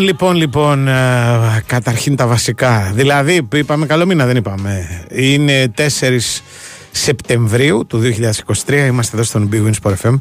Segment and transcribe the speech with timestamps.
[0.00, 2.90] Λοιπόν, λοιπόν, λοιπόν, ε, καταρχήν τα βασικά.
[2.94, 5.04] Δηλαδή, είπαμε καλό μήνα, δεν είπαμε.
[5.10, 6.42] Είναι 4
[6.90, 8.86] Σεπτεμβρίου του 2023.
[8.86, 10.14] Είμαστε εδώ στον Big Wins Sport FM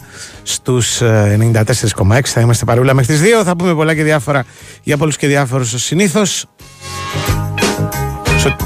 [0.43, 2.17] στους 94,6.
[2.17, 3.43] Ε, Θα είμαστε παρούλα μέχρι τις 2.
[3.43, 4.45] Θα πούμε πολλά και διάφορα
[4.83, 6.45] για πολλούς και διάφορους ως συνήθως.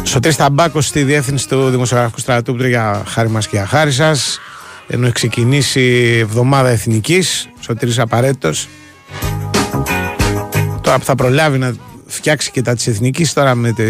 [0.04, 4.40] Σωτήρης Ταμπάκος στη διεύθυνση του Δημοσιογραφικού Στρατού για χάρη μας και για χάρη σας.
[4.88, 7.50] Ενώ ξεκινήσει εβδομάδα εθνικής.
[7.60, 8.68] Σωτήρης απαραίτητος.
[10.86, 11.76] Τώρα που θα προλάβει να
[12.06, 13.84] φτιάξει και τα της εθνικής, τώρα με το,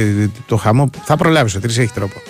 [0.45, 2.22] το χαμό, θα προλάβει ο Τρεις έχει τρόπο.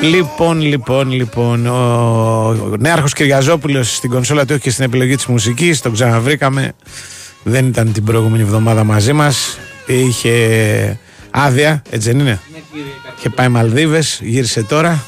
[0.00, 5.80] Λοιπόν, λοιπόν, λοιπόν, ο Νέαρχος Κυριαζόπουλος στην κονσόλα του έχει και στην επιλογή της μουσικής,
[5.80, 6.72] τον ξαναβρήκαμε,
[7.42, 10.98] δεν ήταν την προηγούμενη εβδομάδα μαζί μας, είχε
[11.30, 12.58] άδεια, έτσι δεν είναι, ναι,
[13.18, 15.04] είχε πάει Μαλδίβες, γύρισε τώρα,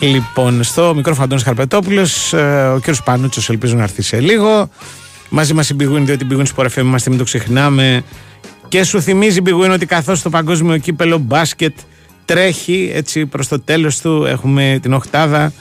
[0.00, 4.70] Λοιπόν, στο μικρόφωνο Αντώνης Χαρπετόπουλος, ε, ο κύριος Πανούτσος ελπίζω να έρθει σε λίγο.
[5.28, 8.04] Μαζί μας η Big διότι η Big Win Sport είμαστε, μην το ξεχνάμε.
[8.68, 11.74] Και σου θυμίζει η Big ότι καθώς το παγκόσμιο κύπελο μπάσκετ
[12.24, 15.52] τρέχει έτσι προς το τέλος του, έχουμε την οχτάδα.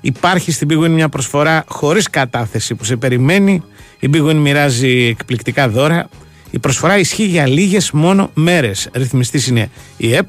[0.00, 3.62] Υπάρχει στην Big μια προσφορά χωρίς κατάθεση που σε περιμένει.
[3.98, 6.08] Η Big μοιράζει εκπληκτικά δώρα.
[6.50, 8.88] Η προσφορά ισχύει για λίγες μόνο μέρες.
[8.92, 10.28] Ρυθμιστής είναι η ΕΠ.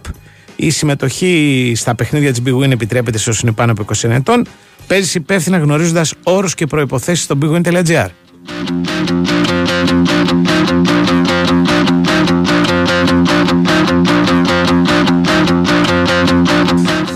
[0.62, 4.46] Η συμμετοχή στα παιχνίδια της Big Win επιτρέπεται σε όσους είναι πάνω από 20 ετών.
[4.88, 8.08] Παίζεις υπεύθυνα γνωρίζοντας όρους και προποθέσει στο bigwin.gr.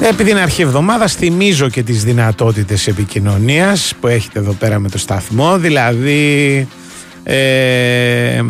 [0.09, 4.97] Επειδή είναι αρχή εβδομάδας, θυμίζω και τις δυνατότητες επικοινωνίας που έχετε εδώ πέρα με το
[4.97, 6.67] σταθμό, δηλαδή
[7.23, 8.41] ε,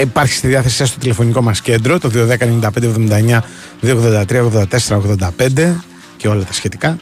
[0.00, 2.38] υπάρχει στη διάθεσή σας το τηλεφωνικό μας κέντρο το 210
[3.82, 4.50] 283
[4.88, 5.74] 84
[6.16, 6.98] και όλα τα σχετικά.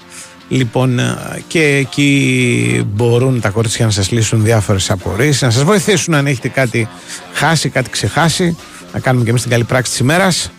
[0.48, 1.16] Λοιπόν ε,
[1.47, 6.48] και εκεί μπορούν τα κορίτσια να σας λύσουν διάφορες απορίες να σας βοηθήσουν αν έχετε
[6.48, 6.88] κάτι
[7.32, 8.56] χάσει, κάτι ξεχάσει.
[8.92, 10.50] Να κάνουμε και εμείς την καλή πράξη της ημέρας.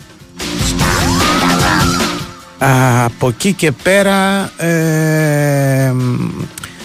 [2.58, 5.94] Από εκεί και πέρα ε,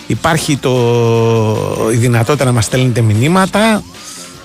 [0.07, 3.83] υπάρχει το, η δυνατότητα να μας στέλνετε μηνύματα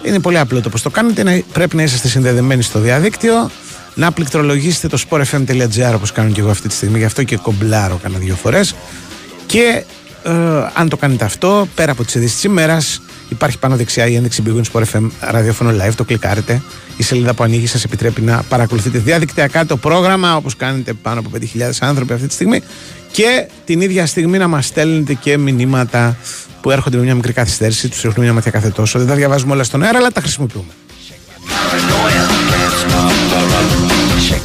[0.03, 1.43] είναι πολύ απλό το πώς το κάνετε.
[1.53, 3.49] Πρέπει να είσαστε συνδεδεμένοι στο διαδίκτυο,
[3.95, 6.97] να πληκτρολογήσετε το sportfm.gr όπως κάνω και εγώ αυτή τη στιγμή.
[6.97, 8.75] Γι' αυτό και κομπλάρω κάνα δύο φορές.
[9.45, 9.83] Και
[10.23, 10.31] ε,
[10.73, 14.43] αν το κάνετε αυτό, πέρα από τις ειδήσεις της ημέρας, υπάρχει πάνω δεξιά η ένδειξη
[14.45, 15.93] Big Sport FM ραδιόφωνο live.
[15.95, 16.61] Το κλικάρετε.
[16.97, 21.29] Η σελίδα που ανοίγει σας επιτρέπει να παρακολουθείτε διαδικτυακά το πρόγραμμα όπως κάνετε πάνω από
[21.33, 22.61] 5.000 άνθρωποι αυτή τη στιγμή.
[23.13, 26.17] Και την ίδια στιγμή να μας στέλνετε και μηνύματα
[26.61, 28.99] που έρχονται με μια μικρή καθυστέρηση, τους ρίχνουμε μια ματιά κάθε τόσο.
[28.99, 30.71] Δεν τα διαβάζουμε όλα στον αέρα, αλλά τα χρησιμοποιούμε.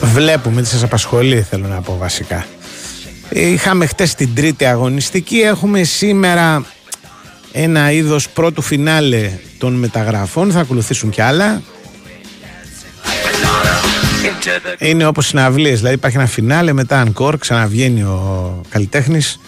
[0.02, 2.46] Βλέπουμε τι σας απασχολεί, θέλω να πω βασικά.
[3.28, 5.38] Είχαμε χτες την τρίτη αγωνιστική.
[5.38, 6.64] Έχουμε σήμερα
[7.52, 10.50] ένα είδος πρώτου φινάλε των μεταγραφών.
[10.50, 11.62] Θα ακολουθήσουν κι άλλα.
[14.78, 19.38] Είναι όπως συναυλίες, δηλαδή υπάρχει ένα φινάλε, μετά ανκόρ, ξαναβγαίνει ο καλλιτέχνης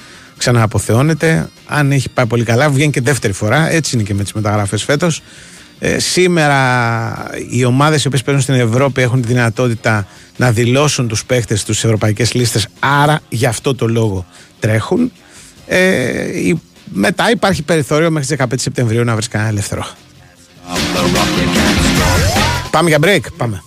[0.40, 1.48] ξανααποθεώνεται.
[1.66, 3.70] Αν έχει πάει πολύ καλά, βγαίνει και δεύτερη φορά.
[3.70, 5.22] Έτσι είναι και με τις μεταγραφές φέτος.
[5.78, 6.56] Ε, σήμερα
[7.50, 10.06] οι ομάδες οι οποίες παίζουν στην Ευρώπη έχουν τη δυνατότητα
[10.36, 12.66] να δηλώσουν τους παίχτες στις ευρωπαϊκές λίστες.
[12.78, 14.26] Άρα γι' αυτό το λόγο
[14.60, 15.12] τρέχουν.
[15.66, 16.52] Ε,
[16.84, 19.86] μετά υπάρχει περιθώριο μέχρι τις 15 Σεπτεμβρίου να βρεις κανένα ελεύθερο.
[22.70, 23.32] Πάμε για break.
[23.36, 23.62] Πάμε.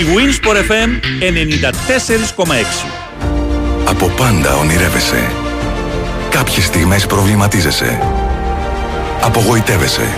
[0.00, 0.90] Η Winsport FM
[2.46, 2.46] 94,6
[3.84, 5.30] Από πάντα ονειρεύεσαι.
[6.30, 8.02] Κάποιες στιγμές προβληματίζεσαι.
[9.20, 10.08] Απογοητεύεσαι.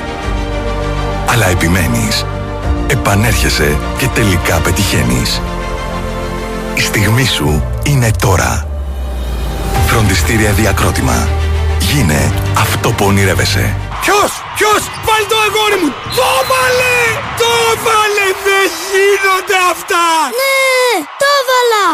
[1.26, 2.26] Αλλά επιμένεις.
[2.86, 5.40] Επανέρχεσαι και τελικά πετυχαίνεις.
[6.74, 8.66] Η στιγμή σου είναι τώρα.
[9.86, 11.28] Φροντιστήρια Διακρότημα.
[11.78, 13.76] Γίνε αυτό που ονειρεύεσαι.
[14.00, 14.41] Ποιος!
[14.62, 14.82] Ποιος!
[15.08, 15.90] Βάλει το αγόρι μου!
[16.18, 16.98] Το βάλε!
[17.42, 17.52] Το
[17.84, 18.26] βάλε!
[18.46, 20.04] Δεν γίνονται αυτά!
[20.40, 20.64] Ναι!
[21.22, 21.86] Το βάλα!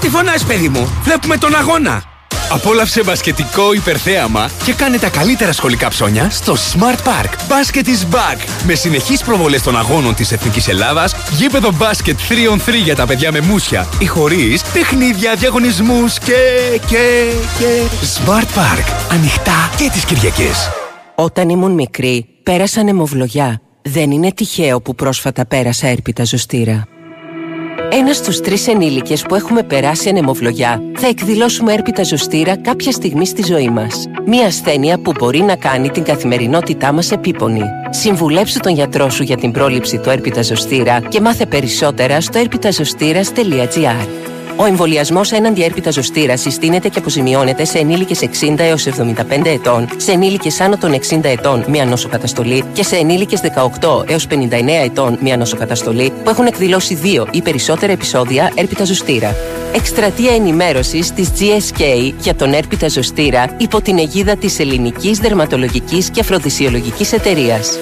[0.00, 1.00] Τι φωνάζεις παιδί μου!
[1.02, 2.02] Βλέπουμε τον αγώνα!
[2.50, 7.30] Απόλαυσε μπασκετικό υπερθέαμα και κάνε τα καλύτερα σχολικά ψώνια στο Smart Park.
[7.48, 8.38] Basket is back!
[8.66, 13.06] Με συνεχείς προβολές των αγώνων της Εθνικής Ελλάδας, γήπεδο μπάσκετ 3 on 3 για τα
[13.06, 16.34] παιδιά με μουσια ή χωρίς, παιχνίδια, διαγωνισμούς και...
[16.86, 17.32] και...
[17.58, 17.82] και...
[18.16, 18.94] Smart Park.
[19.10, 20.70] Ανοιχτά και τις Κυριακές.
[21.20, 23.60] Όταν ήμουν μικρή, πέρασα νεμοβλογιά.
[23.82, 26.86] Δεν είναι τυχαίο που πρόσφατα πέρασα έρπιτα ζωστήρα.
[27.90, 33.42] Ένας στους τρεις ενήλικες που έχουμε περάσει ανεμοβλογιά θα εκδηλώσουμε έρπιτα ζωστήρα κάποια στιγμή στη
[33.42, 34.06] ζωή μας.
[34.26, 37.62] Μία ασθένεια που μπορεί να κάνει την καθημερινότητά μας επίπονη.
[37.90, 44.06] Συμβουλέψου τον γιατρό σου για την πρόληψη του έρπιτα ζωστήρα και μάθε περισσότερα στο έρπιταζωστήρα.gr.
[44.56, 50.12] Ο εμβολιασμός έναντι έρπιτα ζωστήρα συστήνεται και αποζημιώνεται σε ενήλικες 60 έως 75 ετών, σε
[50.12, 53.40] ενήλικες άνω των 60 ετών μία νοσοκαταστολή και σε ενήλικες
[53.80, 54.34] 18 έως 59
[54.84, 59.36] ετών μία νοσοκαταστολή που έχουν εκδηλώσει δύο ή περισσότερα επεισόδια έρπιτα ζωστήρα.
[59.74, 66.20] Εκστρατεία ενημέρωσης της GSK για τον έρπιτα ζωστήρα υπό την αιγίδα της Ελληνικής Δερματολογικής και
[66.20, 67.78] Αφροδισιολογικής Εταιρείας.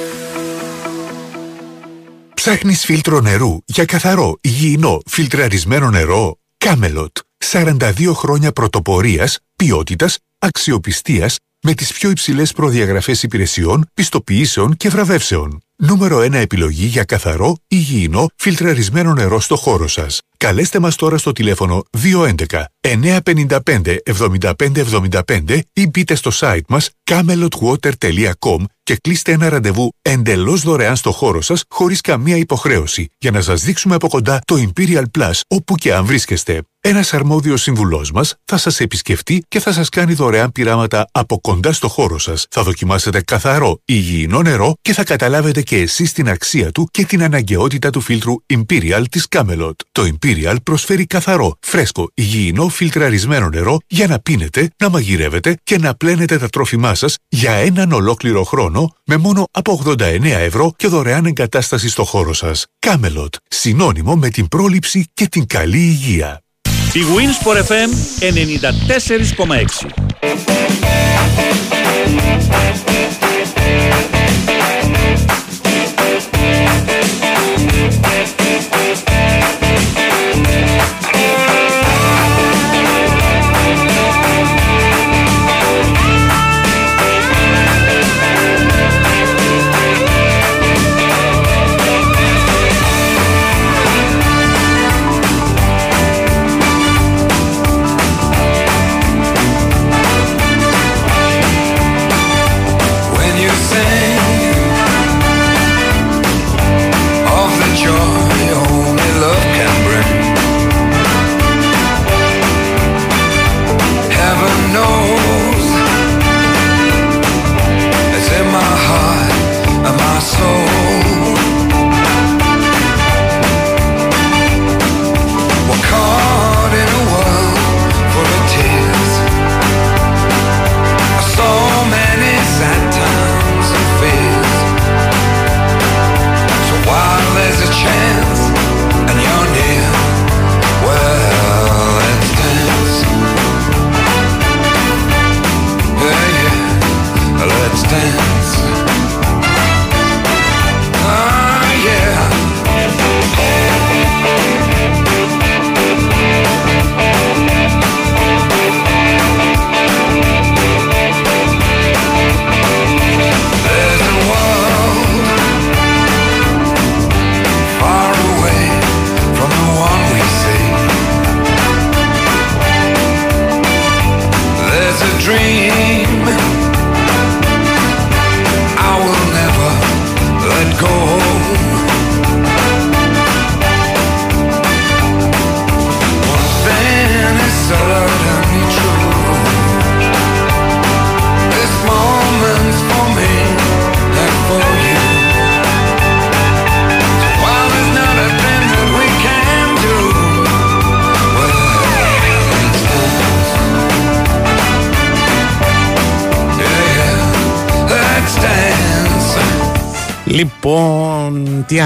[2.34, 7.16] Ψάχνεις φίλτρο νερού για καθαρό, υγιεινό, φιλτραρισμένο νερό; Κάμελοτ.
[7.44, 15.62] 42 χρόνια πρωτοπορίας, ποιότητας, αξιοπιστίας με τις πιο υψηλές προδιαγραφές υπηρεσιών, πιστοποιήσεων και βραβεύσεων.
[15.82, 20.20] Νούμερο 1 επιλογή για καθαρό, υγιεινό, φιλτραρισμένο νερό στο χώρο σας.
[20.36, 23.96] Καλέστε μας τώρα στο τηλέφωνο 211 955
[25.20, 31.40] 7575 ή μπείτε στο site μας camelotwater.com και κλείστε ένα ραντεβού εντελώς δωρεάν στο χώρο
[31.40, 35.94] σας χωρίς καμία υποχρέωση για να σας δείξουμε από κοντά το Imperial Plus όπου και
[35.94, 36.62] αν βρίσκεστε.
[36.80, 41.72] Ένας αρμόδιος συμβουλός μας θα σας επισκεφτεί και θα σας κάνει δωρεάν πειράματα από κοντά
[41.72, 42.46] στο χώρο σας.
[42.50, 47.22] Θα δοκιμάσετε καθαρό, υγιεινό νερό και θα καταλάβετε και εσείς την αξία του και την
[47.22, 49.72] αναγκαιότητα του φίλτρου Imperial της Camelot.
[49.92, 55.94] Το Imperial προσφέρει καθαρό, φρέσκο, υγιεινό, φιλτραρισμένο νερό για να πίνετε, να μαγειρεύετε και να
[55.94, 61.26] πλένετε τα τρόφιμά σας για έναν ολόκληρο χρόνο με μόνο από 89 ευρώ και δωρεάν
[61.26, 62.66] εγκατάσταση στο χώρο σας.
[62.86, 66.42] Camelot, συνώνυμο με την πρόληψη και την καλή υγεία.
[66.92, 67.90] Η Winsport FM
[68.20, 70.08] 94,6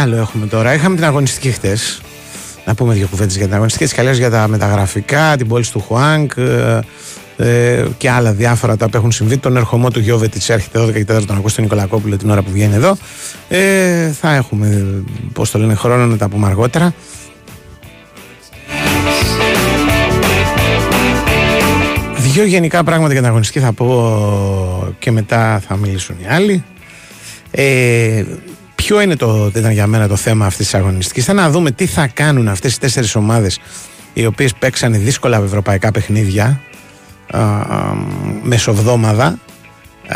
[0.02, 0.74] άλλο έχουμε τώρα.
[0.74, 2.00] Είχαμε την αγωνιστική χτες.
[2.64, 3.94] Να πούμε δύο κουβέντες για την αγωνιστική.
[3.94, 6.78] Καλώ για τα μεταγραφικά, την πόλη του Χουάνκ ε,
[7.36, 9.38] ε, και άλλα διάφορα τα που έχουν συμβεί.
[9.38, 12.50] Τον ερχομό του Γιώβετ έρχεται 12 και 4 τον ακούσει τον Νικολακόπουλο την ώρα που
[12.50, 12.96] βγαίνει εδώ.
[13.48, 14.84] Ε, θα έχουμε,
[15.32, 16.94] πώς το λένε, χρόνο να τα πούμε αργότερα.
[22.16, 26.64] Δύο γενικά πράγματα για την αγωνιστική θα πω και μετά θα μιλήσουν οι άλλοι.
[27.50, 28.24] Ε,
[28.84, 31.24] ποιο είναι το, ήταν για μένα το θέμα αυτής της αγωνιστικής.
[31.24, 33.60] Θα να δούμε τι θα κάνουν αυτές οι τέσσερις ομάδες
[34.12, 36.60] οι οποίες παίξανε δύσκολα ευρωπαϊκά παιχνίδια
[37.30, 37.94] α, α,
[38.42, 39.38] μεσοβδόμαδα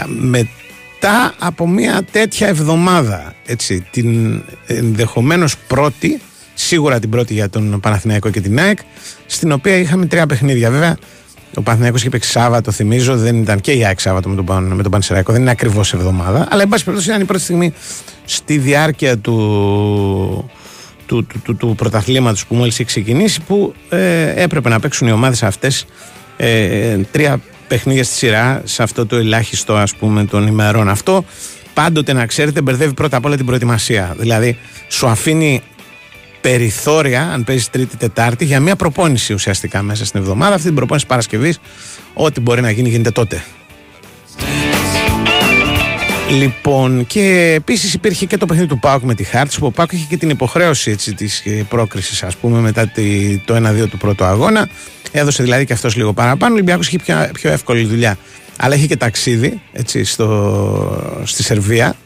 [0.07, 6.21] μετά από μια τέτοια εβδομάδα έτσι, την ενδεχομένως πρώτη
[6.55, 8.79] σίγουρα την πρώτη για τον Παναθηναϊκό και την ΑΕΚ
[9.27, 10.97] στην οποία είχαμε τρία παιχνίδια βέβαια
[11.57, 14.83] ο Παναθηναϊκός είχε παίξει Σάββατο, θυμίζω, δεν ήταν και η ΑΕΚ Σάββατο με τον, με
[14.83, 16.49] τον Πανσεραϊκό, δεν είναι ακριβώς εβδομάδα.
[16.51, 17.73] Αλλά, εν πάση περιπτώσει, ήταν η πρώτη στιγμή
[18.25, 20.51] στη διάρκεια του,
[21.07, 25.13] του, του, του, του πρωταθλήματος που μόλις είχε ξεκινήσει, που ε, έπρεπε να παίξουν οι
[25.13, 25.87] ομάδες αυτές
[26.37, 30.89] ε, τρία παιχνίδια στη σειρά σε αυτό το ελάχιστο ας πούμε των ημερών.
[30.89, 31.25] Αυτό
[31.75, 34.15] πάντοτε να ξέρετε μπερδεύει πρώτα απ' όλα την προετοιμασία.
[34.19, 34.59] Δηλαδή
[34.89, 35.63] σου αφήνει
[36.49, 40.55] περιθώρια, αν παίζεις Τρίτη-Τετάρτη, για μια προπόνηση ουσιαστικά μέσα στην εβδομάδα.
[40.55, 41.59] Αυτή την προπόνηση Παρασκευής,
[42.15, 43.45] ό,τι μπορεί να γίνει, γίνεται τότε.
[46.39, 49.93] Λοιπόν, και επίσης υπήρχε και το παιχνίδι του Πάουκ με τη Χάρτ, που ο Πάουκ
[49.93, 52.93] είχε και την υποχρέωση της πρόκρισης, ας πούμε, μετά
[53.45, 54.69] το 1-2 του πρώτου αγώνα.
[55.13, 56.53] Έδωσε δηλαδή και αυτός λίγο παραπάνω.
[56.53, 58.19] Ο Ολυμπιακός είχε πιο, πιο εύκολη δουλειά.
[58.57, 61.97] Αλλά είχε και ταξίδι έτσι, στο, στη Σερβία.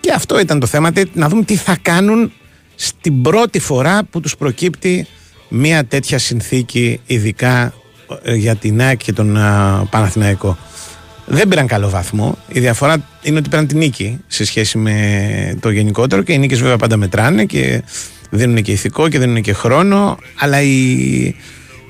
[0.00, 0.90] Και αυτό ήταν το θέμα.
[1.12, 2.32] Να δούμε τι θα κάνουν
[2.82, 5.06] στην πρώτη φορά που τους προκύπτει
[5.48, 7.74] μια τέτοια συνθήκη ειδικά
[8.22, 9.32] ε, για την ΑΕΚ και τον
[9.90, 10.58] Παναθηναϊκό.
[11.26, 12.38] Δεν πήραν καλό βαθμό.
[12.48, 16.60] Η διαφορά είναι ότι πήραν την νίκη σε σχέση με το γενικότερο και οι νίκες
[16.60, 17.82] βέβαια πάντα μετράνε και
[18.30, 21.34] δίνουν και ηθικό και δίνουν και χρόνο αλλά η,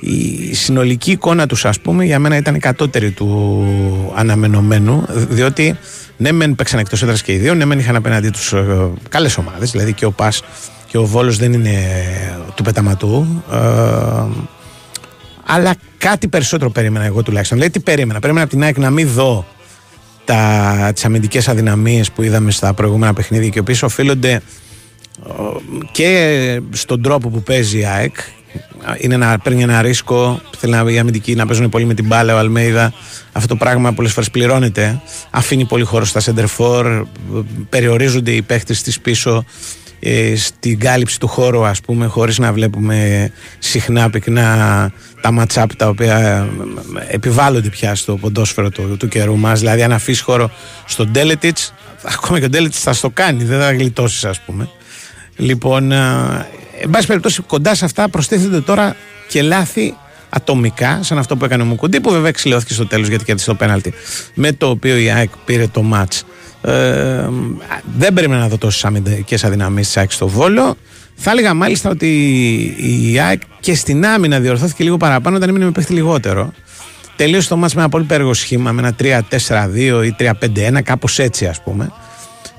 [0.01, 5.79] η συνολική εικόνα τους ας πούμε για μένα ήταν κατώτερη του αναμενωμένου διότι
[6.17, 9.37] ναι μεν παίξαν εκτός έδρας και οι δύο ναι μεν είχαν απέναντί τους ε, καλές
[9.37, 10.43] ομάδες δηλαδή και ο ΠΑΣ
[10.91, 11.79] και ο Βόλος δεν είναι
[12.55, 13.59] του πεταματού ε,
[15.47, 19.09] αλλά κάτι περισσότερο περίμενα εγώ τουλάχιστον δηλαδή τι περίμενα, περίμενα από την ΑΕΚ να μην
[19.09, 19.47] δω
[20.25, 24.43] τα, τις αμυντικές αδυναμίες που είδαμε στα προηγούμενα παιχνίδια και οι οποίες οφείλονται ε,
[25.93, 28.15] και στον τρόπο που παίζει η ΑΕΚ
[28.99, 30.41] είναι να παίρνει ένα ρίσκο.
[30.57, 32.35] Θέλει να οι αμυντικοί να παίζουν πολύ με την μπάλα.
[32.35, 32.93] Ο Αλμέιδα
[33.33, 35.01] αυτό το πράγμα πολλές φορές πληρώνεται.
[35.31, 37.03] Αφήνει πολύ χώρο στα center for.
[37.69, 39.45] Περιορίζονται οι παίχτες της πίσω
[40.01, 45.89] ε, στην κάλυψη του χώρου ας πούμε χωρίς να βλέπουμε συχνά πυκνά τα ματσάπ τα
[45.89, 46.19] οποία
[47.09, 50.51] ε, επιβάλλονται πια στο ποντόσφαιρο του, του καιρού μας δηλαδή αν αφήσεις χώρο
[50.87, 54.69] στον Τέλετιτς ακόμα και ο Τέλετιτς θα στο κάνει δεν θα γλιτώσεις ας πούμε
[55.37, 55.97] λοιπόν ε,
[56.81, 58.97] εν πάση περιπτώσει κοντά σε αυτά προστίθεται τώρα
[59.29, 59.95] και λάθη
[60.31, 63.55] ατομικά, σαν αυτό που έκανε ο Μουκουντή, που βέβαια εξηλαιώθηκε στο τέλος γιατί κέρδισε το
[63.55, 63.93] πέναλτι,
[64.35, 66.13] με το οποίο η ΑΕΚ πήρε το ματ.
[66.63, 67.29] Ε,
[67.99, 70.77] δεν περίμενα να δω τόσες αμυντικέ αδυναμίε της ΑΕΚ στο Βόλο.
[71.15, 72.09] Θα έλεγα μάλιστα ότι
[73.11, 76.53] η ΑΕΚ και στην άμυνα διορθώθηκε λίγο παραπάνω όταν έμεινε με παίχτη λιγότερο.
[77.17, 79.25] Τελείωσε το μάτς με ένα πολύ περίεργο σχήμα, με ένα
[79.69, 81.93] 3-4-2 ή 3-5-1, κάπως έτσι ας πούμε.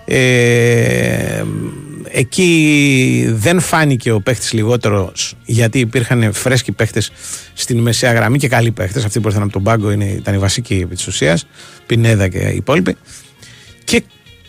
[0.05, 1.43] Ε,
[2.11, 7.11] εκεί δεν φάνηκε ο παίχτης λιγότερος γιατί υπήρχαν φρέσκοι παίχτες
[7.53, 9.05] στην μεσαία γραμμή και καλοί παίχτες.
[9.05, 11.47] Αυτοί που ήρθαν από τον πάγκο είναι, ήταν οι βασικοί επί της ουσίας,
[11.85, 12.95] Πινέδα και οι υπόλοιποι.
[13.91, 14.03] Και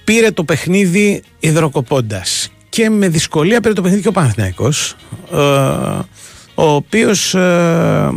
[0.04, 2.48] πήρε το παιχνίδι υδροκοπώντας.
[2.68, 4.96] Και με δυσκολία πήρε το παιχνίδι και ο Παναθηναϊκός
[5.32, 5.36] ε,
[6.54, 8.10] ο οποίος ε,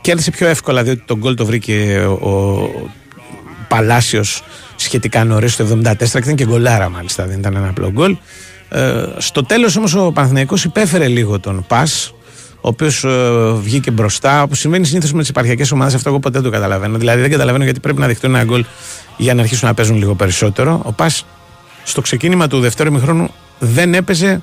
[0.00, 2.70] κέρδισε πιο εύκολα διότι τον γκολ το βρήκε ο, ο
[3.68, 4.42] Παλάσιος
[4.76, 8.16] σχετικά νωρίς το 74 και ήταν και γκολάρα μάλιστα, δεν ήταν ένα απλό γκολ.
[8.68, 12.14] Ε, στο τέλος όμως ο Παναθηναϊκός υπέφερε λίγο τον Πας,
[12.60, 13.08] ο οποίος ε,
[13.62, 15.94] βγήκε μπροστά, όπω σημαίνει συνήθως με τις επαρχιακές ομάδες.
[15.94, 16.98] Αυτό εγώ ποτέ δεν το καταλαβαίνω.
[16.98, 18.64] Δηλαδή δεν καταλαβαίνω γιατί πρέπει να δεχτούν ένα γκολ
[19.16, 20.80] για να αρχίσουν να παίζουν λίγο περισσότερο.
[20.84, 21.26] Ο Πας
[21.84, 24.40] στο ξεκίνημα του δεύτερου μηχρόνου δεν έπαιζε,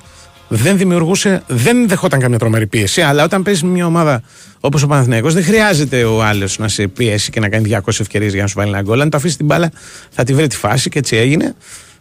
[0.48, 3.00] δεν δημιουργούσε, δεν δεχόταν καμία τρομερή πίεση.
[3.00, 4.22] Αλλά όταν παίζεις μια ομάδα
[4.60, 8.32] όπως ο Παναθηναϊκός δεν χρειάζεται ο άλλος να σε πιέσει και να κάνει 200 ευκαιρίες
[8.32, 9.00] για να σου βάλει ένα γκολ.
[9.00, 9.70] Αν το αφήσεις την μπάλα,
[10.10, 11.54] θα τη βρει τη φάση και έτσι έγινε.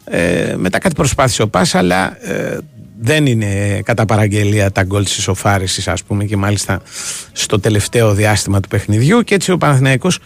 [0.05, 2.57] Ε, μετά κάτι προσπάθησε ο Πας αλλά ε,
[2.99, 6.81] δεν είναι κατά παραγγελία τα γκολ της ισοφάρισης, ας πούμε, και μάλιστα
[7.31, 9.21] στο τελευταίο διάστημα του παιχνιδιού.
[9.21, 10.19] Και έτσι ο Παναθηναϊκός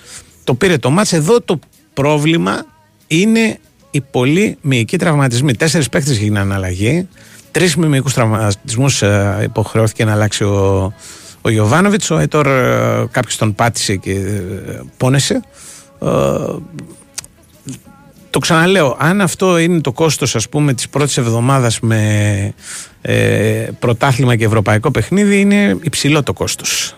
[0.43, 1.13] το πήρε το μάτς.
[1.13, 1.59] Εδώ το
[1.93, 2.65] πρόβλημα
[3.07, 3.59] είναι
[3.91, 5.55] οι πολλοί μυϊκοί τραυματισμοί.
[5.55, 7.07] Τέσσερις παίχτε γίνανε αλλαγή.
[7.51, 10.93] Τρεις μυϊκούς τραυματισμούς ε, υποχρεώθηκε να αλλάξει ο,
[11.41, 12.11] ο Ιωβάνοβιτ.
[12.11, 15.41] Ο Έτορ ε, κάποιος τον πάτησε και ε, πόνεσε.
[18.29, 22.53] Το ξαναλέω, αν αυτό είναι το κόστος ας πούμε της πρώτης εβδομάδας με
[23.01, 23.15] ε,
[23.79, 26.95] πρωτάθλημα και ευρωπαϊκό παιχνίδι είναι υψηλό το κόστος.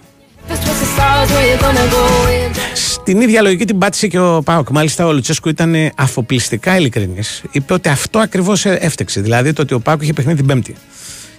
[2.74, 4.70] Στην ίδια λογική την πάτησε και ο Πάοκ.
[4.70, 7.44] Μάλιστα, ο Λουτσέσκου ήταν αφοπλιστικά ειλικρινής.
[7.52, 9.22] Είπε ότι αυτό ακριβώς έφτεξε.
[9.22, 10.76] Δηλαδή το ότι ο Πάοκ είχε παιχνίδι την Πέμπτη.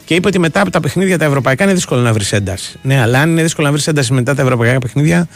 [0.04, 2.78] Και είπε ότι μετά από τα παιχνίδια τα ευρωπαϊκά είναι δύσκολο να βρεις ένταση.
[2.82, 5.28] Ναι, αλλά αν είναι δύσκολο να βρεις ένταση μετά τα ευρωπαϊκά παιχνίδια,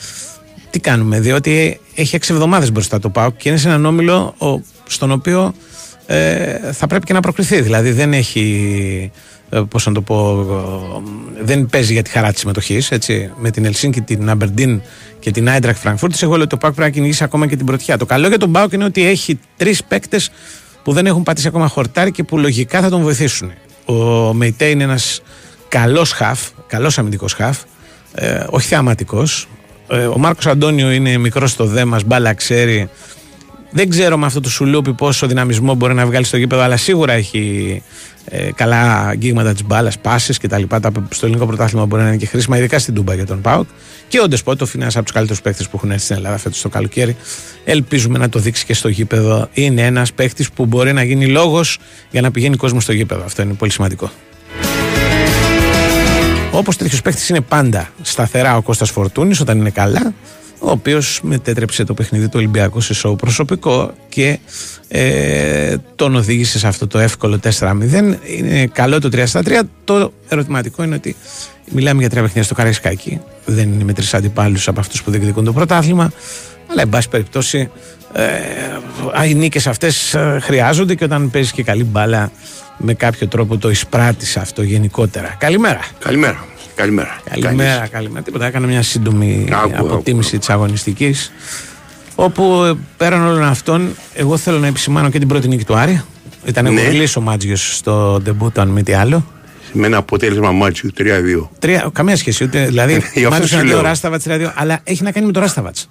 [0.76, 4.60] τι κάνουμε, διότι έχει έξι εβδομάδες μπροστά το ΠΑΟΚ και είναι σε έναν όμιλο ο,
[4.86, 5.54] στον οποίο
[6.06, 7.60] ε, θα πρέπει και να προκριθεί.
[7.60, 9.10] Δηλαδή δεν έχει.
[9.50, 10.46] Ε, πώς να το πω,
[11.38, 12.92] ε, δεν παίζει για τη χαρά της συμμετοχής.
[13.36, 14.80] Με την Ελσίνκη, την Αμπερντίν
[15.18, 17.66] και την Άιντρακ Φραγκφούρτη, εγώ λέω ότι το ΠΑΟΚ πρέπει να κυνηγήσει ακόμα και την
[17.66, 17.96] πρωτιά.
[17.96, 20.30] Το καλό για τον ΠΑΟΚ είναι ότι έχει τρεις παίκτες
[20.84, 23.52] που δεν έχουν πατήσει ακόμα χορτάρι και που λογικά θα τον βοηθήσουν.
[23.84, 23.94] Ο
[24.34, 25.22] Μεϊτέ είναι ένας
[25.68, 27.58] καλός χαφ, καλός αμυντικός χαφ,
[28.14, 29.48] ε, όχι θεαματικός.
[29.88, 32.88] Ε, ο Μάρκος Αντώνιο είναι μικρός στο δέμα, μπάλα ξέρει.
[33.70, 37.12] Δεν ξέρω με αυτό το σουλούπι πόσο δυναμισμό μπορεί να βγάλει στο γήπεδο, αλλά σίγουρα
[37.12, 37.82] έχει
[38.24, 40.62] ε, καλά αγγίγματα της μπάλας, πάσει κτλ.
[40.80, 43.66] Τα, στο ελληνικό πρωτάθλημα μπορεί να είναι και χρήσιμα, ειδικά στην Τούμπα για τον Πάοκ.
[44.08, 46.60] Και ο Ντεσπότοφ είναι ένας από τους καλύτερους παίχτε που έχουν έρθει στην Ελλάδα φέτος
[46.60, 47.16] το καλοκαίρι.
[47.64, 49.48] Ελπίζουμε να το δείξει και στο γήπεδο.
[49.52, 51.78] Είναι ένας παίχτη που μπορεί να γίνει λόγος
[52.10, 53.24] για να πηγαίνει κόσμος στο γήπεδο.
[53.24, 54.10] Αυτό είναι πολύ σημαντικό.
[56.56, 60.14] Όπως τέτοιος παίχτης είναι πάντα σταθερά ο Κώστας Φορτούνης όταν είναι καλά,
[60.58, 64.38] ο οποίος μετέτρεψε το παιχνίδι του Ολυμπιακού σε σοου προσωπικό και
[64.88, 67.72] ε, τον οδήγησε σε αυτό το εύκολο 4-0.
[68.38, 69.60] Είναι καλό το 3-3.
[69.84, 71.16] Το ερωτηματικό είναι ότι
[71.70, 73.20] μιλάμε για τρία παιχνίδια στο Καραϊσκάκι.
[73.44, 76.12] Δεν είναι με τρεις αντιπάλους από αυτούς που διεκδικούν το πρωτάθλημα.
[76.70, 77.70] Αλλά, εν πάση περιπτώσει,
[78.12, 82.30] ε, οι νίκες αυτές ε, χρειάζονται και όταν παίζεις και καλή μπάλα
[82.76, 85.34] με κάποιο τρόπο το εισπράττεις αυτό γενικότερα.
[85.38, 85.80] Καλημέρα.
[85.98, 86.44] Καλημέρα.
[86.74, 87.20] Καλημέρα.
[87.30, 88.24] Καλημέρα, καλημέρα.
[88.24, 91.32] Τίποτα, έκανα μια σύντομη αποτίμηση της αγωνιστικής.
[92.16, 96.02] Όπου ε, πέραν όλων αυτών, εγώ θέλω να επισημάνω και την πρώτη νίκη του Άρη.
[96.44, 96.82] Ήταν ναι.
[97.16, 99.26] ο Μάτζιος στο ντεμπούτο, αν μη τι άλλο.
[99.72, 100.90] Με ένα αποτέλεσμα Μάτζιου
[101.60, 101.88] 3-2.
[101.92, 102.44] Καμία σχέση.
[102.44, 105.88] Ούτε, δηλαδή, Μάτζιος είναι ο Ράσταβατς 3-2, αλλά έχει να κάνει με τον Ράσταβατς.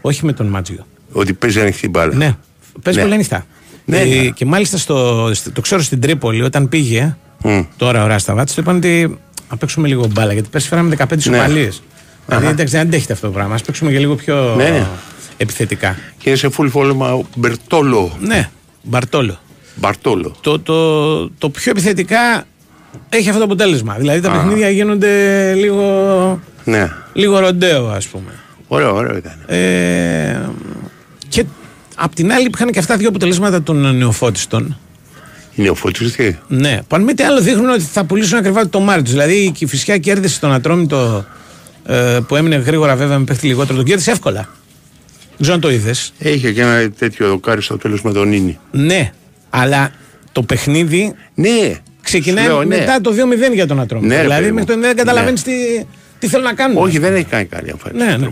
[0.00, 0.86] Όχι με τον Μάτζιο.
[1.12, 2.14] Ότι παίζει ανοιχτή μπάλα.
[2.14, 2.36] Ναι,
[2.82, 3.04] παίζει ναι.
[3.04, 3.46] πολύ ανοιχτά.
[3.84, 4.28] Ναι, ε, ναι.
[4.28, 7.66] Και μάλιστα στο, το ξέρω στην Τρίπολη, όταν πήγε mm.
[7.76, 9.18] τώρα ο Ράσταβατς, του είπαν ότι
[9.50, 10.32] να παίξουμε λίγο μπάλα.
[10.32, 11.82] Γιατί πέρσι φέραμε 15 σοπαλίες.
[12.26, 13.54] Δηλαδή εντάξει, δεν αντέχετε αυτό το πράγμα.
[13.54, 14.86] Α παίξουμε και λίγο πιο ναι, ναι.
[15.36, 15.96] Επιθετικά.
[16.18, 18.16] Και είναι σε full φόρμα ο Μπερτόλο.
[18.20, 18.50] Ναι,
[18.82, 19.38] Μπαρτόλο.
[19.74, 20.34] Μπαρτόλο.
[20.40, 22.44] Το, το, το πιο επιθετικά
[23.08, 23.94] έχει αυτό το αποτέλεσμα.
[23.94, 26.40] Δηλαδή τα παιχνίδια γίνονται λίγο.
[26.64, 26.90] Ναι.
[27.12, 28.30] Λίγο ροντέο, ας πούμε.
[28.68, 29.32] Ωραίο, ωραίο ήταν.
[29.46, 30.48] Ε,
[31.28, 31.44] και
[31.94, 34.78] απ' την άλλη είχαν και αυτά δύο αποτελέσματα των νεοφώτιστων.
[35.54, 36.80] Νεοφώτιστοι; Ναι.
[36.88, 39.12] Που αν μη τι άλλο δείχνουν ότι θα πουλήσουν ακριβά το Μάρτιο.
[39.12, 41.24] Δηλαδή η Κυφυσιά κέρδισε τον Ατρόμητο
[41.86, 43.76] ε, που έμεινε γρήγορα βέβαια με παίχτη λιγότερο.
[43.76, 44.48] Τον κέρδισε εύκολα.
[45.36, 46.12] Δεν ξέρω αν το είδες.
[46.18, 48.58] Είχε και ένα τέτοιο δοκάρι στο τέλος με τον Νίνη.
[48.70, 49.12] Ναι.
[49.50, 49.92] Αλλά
[50.32, 51.14] το παιχνίδι.
[51.34, 51.74] Ναι.
[52.02, 52.76] Ξεκινάει Λέω, ναι.
[52.78, 53.10] μετά το
[53.50, 54.14] 2-0 για τον Ατρόμητο.
[54.14, 55.52] Ναι, δηλαδή μέχρι το 9 δεν καταλαβαίνεις ναι.
[55.52, 55.86] τι,
[56.18, 56.76] τι θέλουν να κάνουν.
[56.82, 58.06] Όχι, δεν έχει κάνει καλή εμφάνιση.
[58.06, 58.30] Ναι, ναι.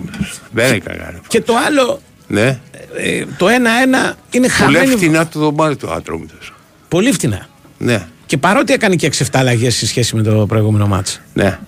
[0.50, 2.00] Δεν έχει κάνει καλή Και το άλλο.
[2.26, 2.58] Ναι.
[2.96, 4.84] Ε, το 1-1 είναι χαμένο.
[4.84, 6.52] Πολύ φτηνά το δωμάτιο του Ατρόμητος.
[6.88, 7.48] Πολύ φτηνά.
[7.78, 8.06] Ναι.
[8.26, 11.18] Και παρότι έκανε και 6-7 αλλαγές σε σχέση με το προηγούμενο μάτσο.
[11.32, 11.58] Ναι.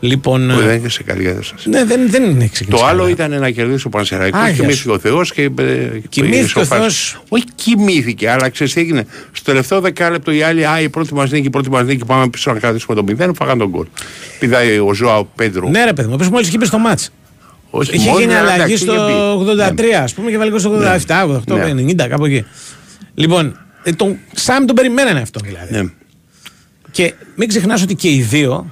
[0.00, 1.68] Λοιπόν, που δεν είναι σε καλή κατάσταση.
[1.68, 2.82] Ναι, δεν, δεν είναι ξεκινήσει.
[2.82, 4.38] Το άλλο ήταν να κερδίσει ο Πανσεραϊκό.
[4.56, 5.42] Κοιμήθηκε ο Θεός και.
[5.42, 7.22] Ε, κοιμήθηκε ο Θεός.
[7.28, 9.06] Όχι κοιμήθηκε, αλλά ξέρεις τι έγινε.
[9.32, 12.28] Στο τελευταίο δεκάλεπτο οι άλλοι, Α, η πρώτη μας νίκη, η πρώτη μας νίκη, πάμε
[12.28, 13.86] πίσω να κρατήσουμε το 0, φάγαν τον γκολ.
[14.38, 15.68] Πηδάει ο Ζωάο Πέντρο.
[15.68, 17.10] Ναι, ρε παιδί μου, μόλις είχε στο μάτς.
[17.70, 18.94] Όχι, είχε γίνει αλλαγή στο
[19.68, 22.44] 83, ας πούμε, και βάλει στο 87, 88, 90, κάπου εκεί.
[23.14, 25.76] Λοιπόν, ε, τον, Σάμ τον περιμένανε αυτό δηλαδή.
[25.76, 25.90] Ναι.
[26.90, 28.70] Και μην ξεχνάς ότι και οι δύο,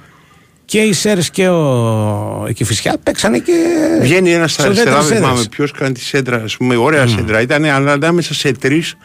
[0.69, 3.53] και οι Σέρε και ο Εκεφισιά παίξανε και.
[4.01, 6.37] Βγαίνει ένας στα αριστερά, δεν θυμάμαι ποιος κάνει τη σέντρα.
[6.37, 7.09] Α πούμε, ωραία mm.
[7.09, 7.41] σέντρα.
[7.41, 8.95] Ήταν ανάμεσα σε τρεις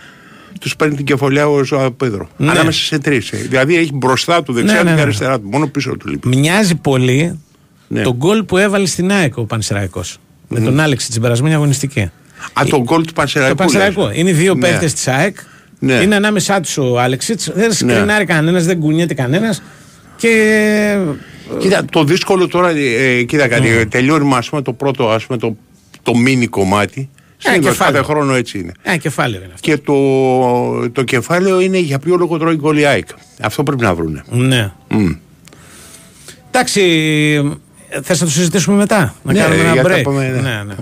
[0.61, 2.29] τους παίρνει την κεφαλιά ο Ζωά Πέδρο.
[2.37, 2.51] Ναι.
[2.51, 3.31] Ανάμεσα σε τρεις.
[3.31, 3.37] Ε.
[3.37, 5.03] Δηλαδή έχει μπροστά του δεξιά ναι, ναι, και ναι.
[5.03, 5.49] αριστερά του.
[5.49, 6.29] Μόνο πίσω του λείπει.
[6.29, 7.41] Μοιάζει πολύ
[7.89, 8.03] ναι.
[8.03, 10.17] τον γκολ που έβαλε στην ΑΕΚ ο Πανσεραϊκός.
[10.17, 10.19] Mm.
[10.49, 12.01] Με τον Άλεξη την περασμένη αγωνιστική.
[12.01, 13.57] Α, τον γκολ του Πανσεραϊκού.
[13.57, 14.11] Το Πανσεραϊκό.
[14.13, 14.61] Είναι δύο ναι.
[14.61, 15.37] παίχτε της ΑΕΚ
[15.79, 15.95] ναι.
[15.95, 17.51] Είναι ανάμεσά τους ο Άλεξιτς.
[17.55, 18.35] Δεν σκρινάρει ναι.
[18.35, 19.63] κανένας, δεν κουνιέται κανένας.
[20.17, 20.99] Και.
[21.59, 23.87] Κοίτα, το δύσκολο τώρα, ε, κοίτα κάτι, mm.
[23.91, 25.57] τελειώνει ας πούμε, το πρώτο, ας πούμε, το,
[26.03, 27.09] το μίνι κομμάτι.
[27.37, 28.73] Συνήθως κάθε χρόνο έτσι είναι.
[28.83, 29.71] Ε, κεφάλαιο είναι αυτό.
[29.71, 32.79] Και το, το κεφάλαιο είναι για ποιο λόγο τρώει γκολ
[33.41, 34.23] Αυτό πρέπει να βρούνε.
[34.31, 34.73] Ναι.
[34.91, 35.17] Mm.
[36.51, 36.81] Εντάξει,
[38.03, 40.03] θες να το συζητήσουμε μετά, να ναι, κάνουμε ένα break.
[40.03, 40.41] Πάμε, ναι.
[40.41, 40.75] Ναι, ναι.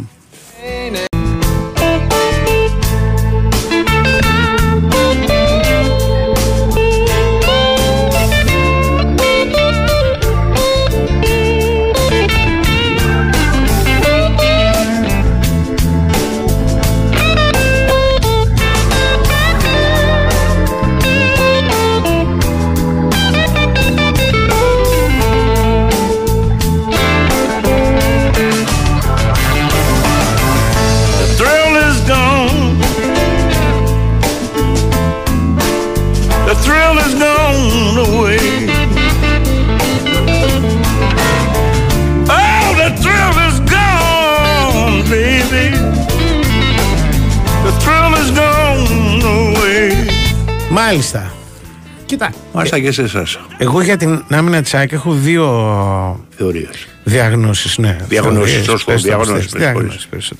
[52.52, 53.38] Μάλιστα και σε εσάς.
[53.58, 56.88] Εγώ για την άμυνα της ΑΕΚ έχω δύο θεωρίες.
[57.04, 57.98] Διαγνώσεις, ναι.
[58.08, 58.94] Διαγνώσεις, σωστό.
[58.94, 60.32] Διαγνώσεις.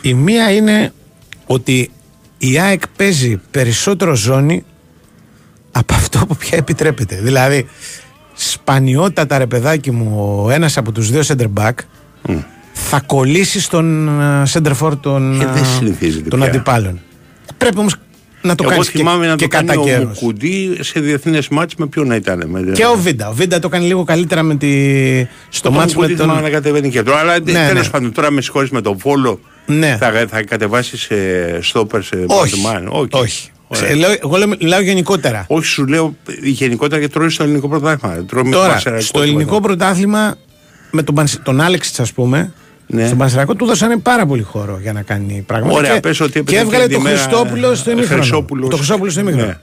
[0.00, 0.92] Η μία είναι
[1.46, 1.90] ότι
[2.38, 4.64] η ΑΕΚ παίζει περισσότερο ζώνη
[5.72, 7.20] από αυτό που πια επιτρέπεται.
[7.22, 7.66] Δηλαδή,
[8.34, 11.72] σπανιότατα ρε παιδάκι μου, ο ένας από τους δύο center back
[12.28, 12.42] mm.
[12.72, 15.40] θα κολλήσει στον ε, center for των
[16.40, 17.00] ε, αντιπάλων.
[17.56, 17.94] Πρέπει όμως
[18.44, 22.06] να το Εγώ θυμάμαι και, να και το κάνει ο σε διεθνές μάτς με ποιον
[22.06, 22.44] να ήταν.
[22.46, 22.72] Με...
[22.72, 23.28] Και ο Βίντα.
[23.28, 24.68] Ο Βίντα το κάνει λίγο καλύτερα με τη...
[25.48, 26.26] στο μάτς με τον...
[26.26, 27.18] να κατεβαίνει και τώρα.
[27.18, 27.90] Αλλά ναι, τέλος ναι.
[27.90, 29.96] πάντων τώρα με συγχωρείς με τον Βόλο ναι.
[30.00, 32.62] θα, θα κατεβάσεις ε, στόπερ σε Όχι.
[32.92, 33.08] Okay.
[33.12, 33.50] Όχι.
[33.96, 35.44] Λέω, εγώ λέω, γενικότερα.
[35.48, 38.24] Όχι, σου λέω γενικότερα και τρώει στο ελληνικό πρωτάθλημα.
[38.50, 40.36] Τώρα, στο ελληνικό πρωτάθλημα
[40.90, 42.52] με τον, τον Άλεξ, ας πούμε,
[42.94, 43.06] ναι.
[43.06, 45.78] Στον Πανσεραϊκό του δώσανε πάρα πολύ χώρο για να κάνει πράγματα.
[45.78, 48.44] Ωραία, και, πες ότι και έβγαλε το Χριστόπουλο στο ημίχρονο.
[48.68, 49.46] Το Χριστόπουλο στο ημίχρονο.
[49.46, 49.58] Ναι.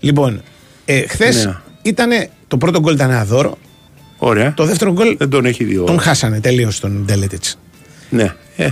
[0.00, 0.42] Λοιπόν,
[0.84, 1.56] ε, χθες ναι.
[1.82, 2.10] ήταν
[2.48, 3.58] το πρώτο γκολ ήταν ένα δώρο.
[4.18, 4.54] Ωραία.
[4.54, 5.84] Το δεύτερο γκολ δεν τον έχει δει.
[5.84, 7.44] Τον χάσανε τελείως τον Ντέλετιτ.
[8.10, 8.34] Ναι.
[8.56, 8.70] Ε, ε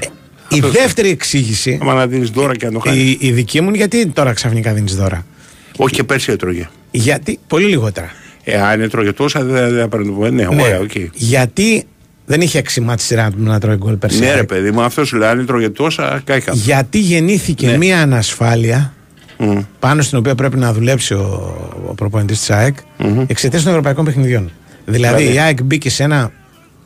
[0.49, 1.79] η δεύτερη εξήγηση.
[1.83, 3.01] Μα να δίνεις δώρα και να το χάνεις.
[3.01, 5.27] Η, η, δική μου είναι γιατί τώρα ξαφνικά δίνεις δώρα.
[5.77, 6.69] Όχι και πέρσι έτρωγε.
[6.90, 8.11] Γιατί πολύ λιγότερα.
[8.45, 10.17] Ε, αν έτρωγε τόσα δεν θα παίρνει.
[10.27, 11.07] Ε, ναι, ναι, ωραία, okay.
[11.12, 11.85] Γιατί
[12.26, 14.18] δεν είχε έξι μάτς σειρά του να τρώει γκολ πέρσι.
[14.18, 16.52] Ναι, ρε παιδί μου, αυτός σου λέει αν τρώγε τόσα, κάηκα.
[16.54, 17.76] Γιατί γεννήθηκε ναι.
[17.76, 18.94] μία ανασφάλεια
[19.38, 19.64] mm.
[19.78, 21.56] πάνω στην οποία πρέπει να δουλέψει ο,
[21.87, 23.24] ο προπονητής της ΑΕΚ mm-hmm.
[23.26, 24.50] εξαιτίας των ευρωπαϊκών παιχνιδιών.
[24.84, 26.32] Δηλαδή, δηλαδή, η ΑΕΚ μπήκε σε ένα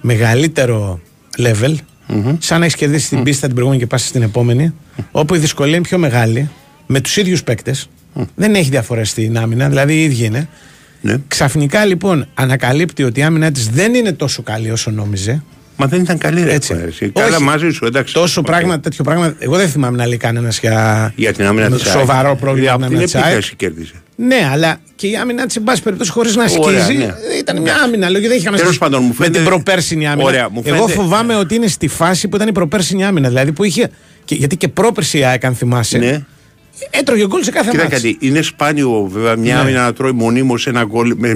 [0.00, 1.00] μεγαλύτερο
[1.38, 1.74] level,
[2.08, 2.36] mm-hmm.
[2.38, 3.14] σαν να έχεις κερδίσει mm-hmm.
[3.14, 4.74] την πίστα την προηγούμενη και πας στην επόμενη,
[5.10, 6.50] όπου η δυσκολία είναι πιο μεγάλη,
[6.86, 7.88] με τους ίδιους παίκτες.
[8.34, 10.48] Δεν έχει διαφορές στην άμυνα, δηλαδή οι ίδιοι είναι.
[11.00, 11.16] Ναι.
[11.28, 15.42] Ξαφνικά λοιπόν ανακαλύπτει ότι η άμυνά της δεν είναι τόσο καλή όσο νόμιζε.
[15.80, 16.74] Μα δεν ήταν καλή ρε, έτσι.
[17.12, 18.14] Καλά μαζί σου, εντάξει.
[18.14, 18.44] Τόσο okay.
[18.44, 19.34] πράγμα, τέτοιο πράγμα.
[19.38, 23.40] Εγώ δεν θυμάμαι να λέει κανένας για, για την άμυνα της σοβαρό πρόβλημα την άμυνα
[23.56, 23.94] κέρδισε.
[24.16, 27.14] Ναι, αλλά και η άμυνα της, εν πάση περιπτώσει, χωρίς να ασκίζει, Ναι.
[27.38, 28.08] Ήταν μια άμυνα.
[28.08, 28.28] λόγια.
[28.28, 29.38] δεν είχαμε Τέλος πάντων, μου φαίνεται...
[29.38, 30.28] με την προπέρσινη άμυνα.
[30.28, 30.82] Ωραία, μου φαίνεται...
[30.82, 31.38] Εγώ φοβάμαι ναι.
[31.38, 33.28] ότι είναι στη φάση που ήταν η προπέρσινη άμυνα.
[33.28, 33.90] Δηλαδή που είχε.
[34.24, 35.98] Και, γιατί και πρόπερση αν θυμάσαι.
[35.98, 36.24] Ναι.
[36.90, 37.84] Έτρωγε γκολ σε κάθε μέρα.
[37.84, 39.70] Κοιτάξτε, είναι σπάνιο βέβαια μια ναι.
[39.70, 40.86] να τρώει μονίμως ένα,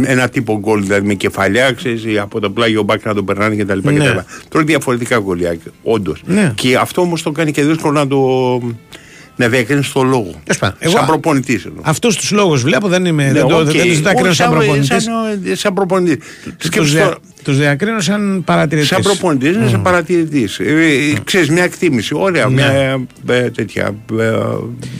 [0.04, 3.56] ένα τύπο γκολ, δηλαδή με κεφαλιά, ξέρεις, από το πλάγι ο μπακ να τον περνάνε
[3.56, 3.78] κτλ.
[3.88, 4.14] Ναι.
[4.48, 6.22] Τρώει διαφορετικά γκολιά, όντως.
[6.24, 6.52] Ναι.
[6.54, 8.60] Και αυτό όμως το κάνει και δύσκολο να το,
[9.42, 10.42] να διακρίνεις το λόγο.
[10.78, 11.68] Εγώ, σαν προπονητής.
[11.82, 13.24] Αυτούς τους λόγους βλέπω, δεν είμαι.
[13.24, 13.64] Ναι, δεν το, okay.
[13.64, 14.86] δεν ζητά σαν προπονητής.
[14.86, 16.20] Σαν, ε, σαν προπονητή.
[17.42, 18.88] Τους διακρίνω σαν παρατηρητής.
[18.88, 19.70] Σαν προπονητής, mm.
[19.70, 20.58] σαν παρατηρητής.
[20.58, 20.64] Ε,
[21.32, 21.52] ε ναι.
[21.52, 22.14] μια εκτίμηση.
[22.14, 22.52] Ωραία, ναι.
[22.52, 23.94] μια ε, τέτοια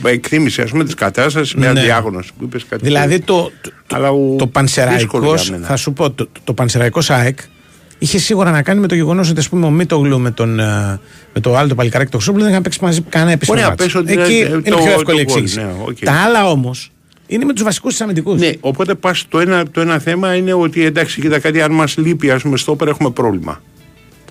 [0.03, 1.81] ε, εκτίμηση ας πούμε της κατάστασης, μια ναι.
[1.81, 2.83] διάγνωση που είπες κάτι.
[2.83, 7.37] Δηλαδή το, το, Αλλά ο, το πανσεραϊκό, θα σου πω, το, το πανσεραϊκός ΑΕΚ
[8.03, 10.99] είχε σίγουρα να κάνει με το γεγονός ότι ας πούμε, ο Μίτογλου με τον, ε,
[11.33, 13.63] με το άλλο το παλικάράκι το Χρυσόπουλο δεν είχαν παίξει μαζί κανένα επεισόδιο.
[13.63, 13.99] Ωραία, πέσω.
[13.99, 15.57] ότι Εκεί είναι, πιο εύκολη εξήγηση.
[15.59, 16.03] Ναι, okay.
[16.03, 16.91] Τα άλλα όμως
[17.27, 18.39] είναι με τους βασικούς αμυντικούς.
[18.39, 21.97] Ναι, οπότε πας το ένα, το ένα θέμα είναι ότι εντάξει, κοίτα κάτι, αν μας
[21.97, 23.61] λείπει, ας πούμε, στόπερ έχουμε πρόβλημα.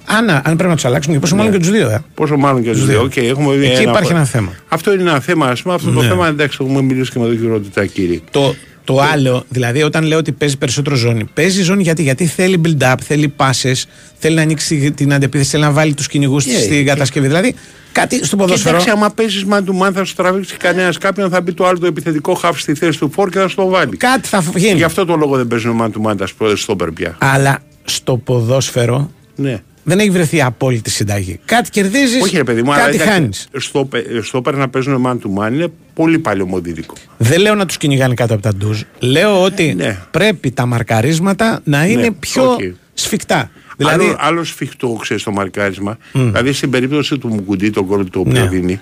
[0.06, 1.42] Αν, αν πρέπει να τους αλλάξουμε, και πόσο ναι.
[1.42, 1.88] μάλλον και τους δύο.
[1.88, 2.04] Ε.
[2.14, 3.02] Πόσο μάλλον και τους δύο.
[3.02, 4.52] Okay, έχουμε Εκεί ένα υπάρχει ένα θέμα.
[4.68, 5.74] Αυτό είναι ένα θέμα, ας πούμε.
[5.74, 5.96] Αυτό ναι.
[5.96, 8.20] το θέμα εντάξει, έχουμε μιλήσει και με τον κύριο κύριε.
[8.30, 8.54] Το,
[8.84, 12.94] το άλλο, δηλαδή όταν λέω ότι παίζει περισσότερο ζώνη, παίζει ζώνη γιατί, γιατί θέλει build-up,
[13.04, 13.72] θέλει πάσε,
[14.18, 16.84] θέλει να ανοίξει την αντεπίθεση, θέλει να βάλει τους κυνηγούς ε, yeah, στην yeah.
[16.84, 17.26] κατασκευή.
[17.26, 17.54] Δηλαδή
[17.92, 18.74] κάτι στο ποδόσφαιρο.
[18.74, 21.78] Εντάξει, άμα παίζεις man to man, θα σου τραβήξει κανένας κάποιον, θα μπει το άλλο
[21.78, 23.96] το επιθετικό χάφ στη θέση του φόρ και θα στο το βάλει.
[23.96, 24.76] Κάτι θα γίνει.
[24.76, 27.16] Γι' αυτό το λόγο δεν παίζουν man to man τα.
[27.18, 31.40] Αλλά στο ποδόσφαιρο ναι δεν έχει βρεθεί απόλυτη συνταγή.
[31.44, 32.30] Κάτι κερδίζεις,
[32.76, 33.48] κάτι χάνεις.
[33.56, 33.88] Στο,
[34.22, 36.94] στο να παίζουν man to man είναι πολύ παλαιομοδίδικο.
[37.16, 38.80] Δεν λέω να τους κυνηγάνε κάτω από τα ντουζ.
[38.98, 39.98] Λέω ότι ναι.
[40.10, 42.72] πρέπει τα μαρκαρίσματα να ναι, είναι ναι, πιο okay.
[42.94, 43.50] σφιχτά.
[43.76, 44.04] Δηλαδή...
[44.04, 45.96] Άλλο, άλλο σφιχτό, ξέρεις το μαρκάρισμα.
[45.96, 45.98] Mm.
[46.12, 48.48] Δηλαδή στην περίπτωση του Μουκουντή, τον κόρτο το οποίο ναι.
[48.48, 48.80] δίνει,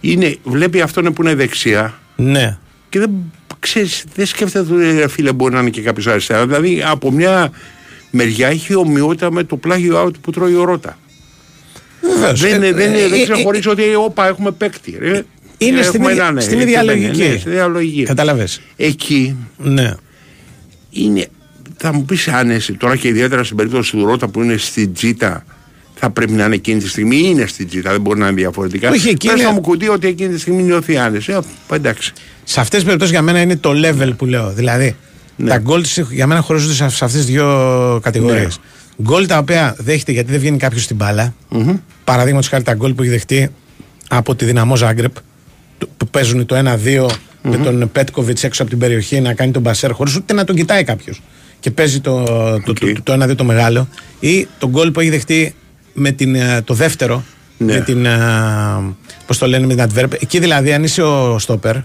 [0.00, 1.98] είναι, βλέπει αυτόν που είναι δεξιά.
[2.16, 2.58] Ναι.
[2.88, 3.10] Και δεν,
[3.58, 6.46] ξέρεις, δεν σκέφτεται ότι «Ε, φίλε μπορεί να είναι και κάποιος αριστερά.
[6.46, 7.50] Δηλαδή από μια
[8.16, 10.98] μεριά έχει ομοιότητα με το πλάγιο out που τρώει ο Ρότα.
[12.28, 14.96] Ε, δεν, ε, δεν, δεν ξεχωρίζει ότι όπα έχουμε παίκτη.
[14.98, 15.16] Ρε.
[15.16, 15.24] Ε,
[15.58, 17.40] είναι στην, ίδια, ε, στην ίδια λογική.
[17.98, 18.60] Ναι, Καταλαβες.
[18.76, 19.94] Εκεί ναι.
[20.90, 21.26] είναι,
[21.76, 25.44] θα μου πεις άνεση, τώρα και ιδιαίτερα στην περίπτωση του Ρότα που είναι στην Τζίτα
[25.98, 28.90] θα πρέπει να είναι εκείνη τη στιγμή, είναι στην Τζίτα, δεν μπορεί να είναι διαφορετικά.
[28.90, 29.32] Όχι, εκείνη...
[29.32, 31.32] Πες θα μου κουτί ότι εκείνη τη στιγμή νιώθει άνεση.
[31.32, 32.12] Ε, εντάξει.
[32.44, 34.52] Σε αυτές τις περιπτώσεις για μένα είναι το level που λέω.
[34.52, 34.96] Δηλαδή,
[35.36, 35.48] ναι.
[35.48, 38.58] Τα γκολ για μένα χωρίζονται σε αυτές τις δύο κατηγορίες.
[39.02, 41.34] Γκολ τα οποία δέχεται γιατί δεν βγαίνει κάποιος στην μπάλα.
[41.50, 41.80] Mm-hmm.
[42.04, 43.50] Παραδείγματος χάρη τα γκολ που έχει δεχτεί
[44.08, 45.12] από τη δυναμό Ζάγκρεπ
[45.96, 47.10] που παίζουν το 1-2 mm-hmm.
[47.42, 50.56] με τον Πέτκοβιτς έξω από την περιοχή να κάνει τον μπασέρ χωρίς ούτε να τον
[50.56, 51.22] κοιτάει κάποιος.
[51.60, 52.62] Και παίζει το, okay.
[52.64, 53.88] το, το, το, 1-2 το μεγάλο.
[54.20, 55.54] Ή τον γκολ που έχει δεχτεί
[55.92, 57.24] με την, ε, το δεύτερο.
[57.58, 57.74] Ναι.
[57.74, 58.06] Με την.
[58.06, 58.18] Ε,
[59.26, 60.12] πώς το λένε, με την Adverb.
[60.22, 61.76] Εκεί δηλαδή, αν είσαι ο Στόπερ,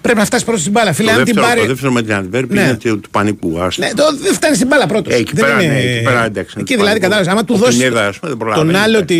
[0.00, 0.92] Πρέπει να φτάσει πρώτος στην μπάλα.
[0.92, 1.60] Φίλε, το, αν δεύτερο, την πάρει...
[1.60, 2.60] το δεύτερο με την Αντβέρπ ναι.
[2.60, 3.50] είναι του πανικού.
[3.76, 5.14] Ναι, το, δεν φτάνει στην μπάλα πρώτος.
[5.14, 5.72] Ε, εκεί, πέρα, είναι...
[5.72, 6.56] ναι, εκεί πέρα εντάξει.
[6.60, 7.32] Εκεί δηλαδή κατάλαβες.
[7.32, 7.90] Άμα του δώσεις
[8.54, 9.18] τον άλλο τη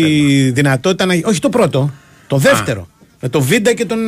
[0.51, 1.19] δυνατότητα να.
[1.23, 1.93] Όχι το πρώτο,
[2.27, 2.87] το δεύτερο.
[3.19, 3.99] Με το Βίντα και τον,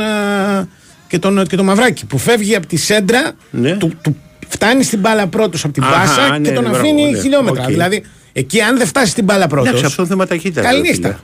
[1.07, 3.71] και τον, και τον Μαυράκη που φεύγει από τη σέντρα, ναι.
[3.71, 7.65] του, του φτάνει στην μπάλα πρώτος από την πάσα και τον αφήνει χιλιόμετρα.
[7.65, 9.67] Δηλαδή εκεί αν δεν φτάσει στην μπάλα πρώτο.
[9.67, 10.65] Εντάξει, αυτό είναι θέμα ταχύτητας.
[10.65, 11.19] Καληνύχτα.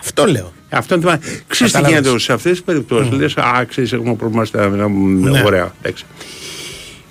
[0.00, 0.52] Αυτό λέω.
[0.68, 3.12] Αυτό είναι Ξέρεις τι γίνεται σε αυτές τις περιπτώσεις.
[3.12, 3.18] Mm.
[3.18, 5.42] Λες, α, ξέρεις, έχουμε πρόβλημα στα ναι.
[5.44, 5.74] ωραία.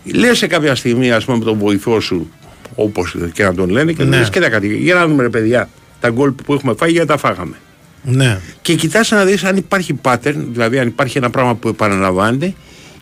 [0.03, 2.31] Λες σε κάποια στιγμή, ας πούμε, με τον βοηθό σου,
[2.75, 4.17] όπως και να τον λένε, και ναι.
[4.17, 4.77] λες και τα κάτι.
[4.77, 7.55] Για να δούμε, ρε παιδιά, τα γκολ που έχουμε φάει, γιατί τα φάγαμε.
[8.03, 8.39] Ναι.
[8.61, 12.53] Και κοιτάς να δεις αν υπάρχει pattern, δηλαδή αν υπάρχει ένα πράγμα που επαναλαμβάνεται,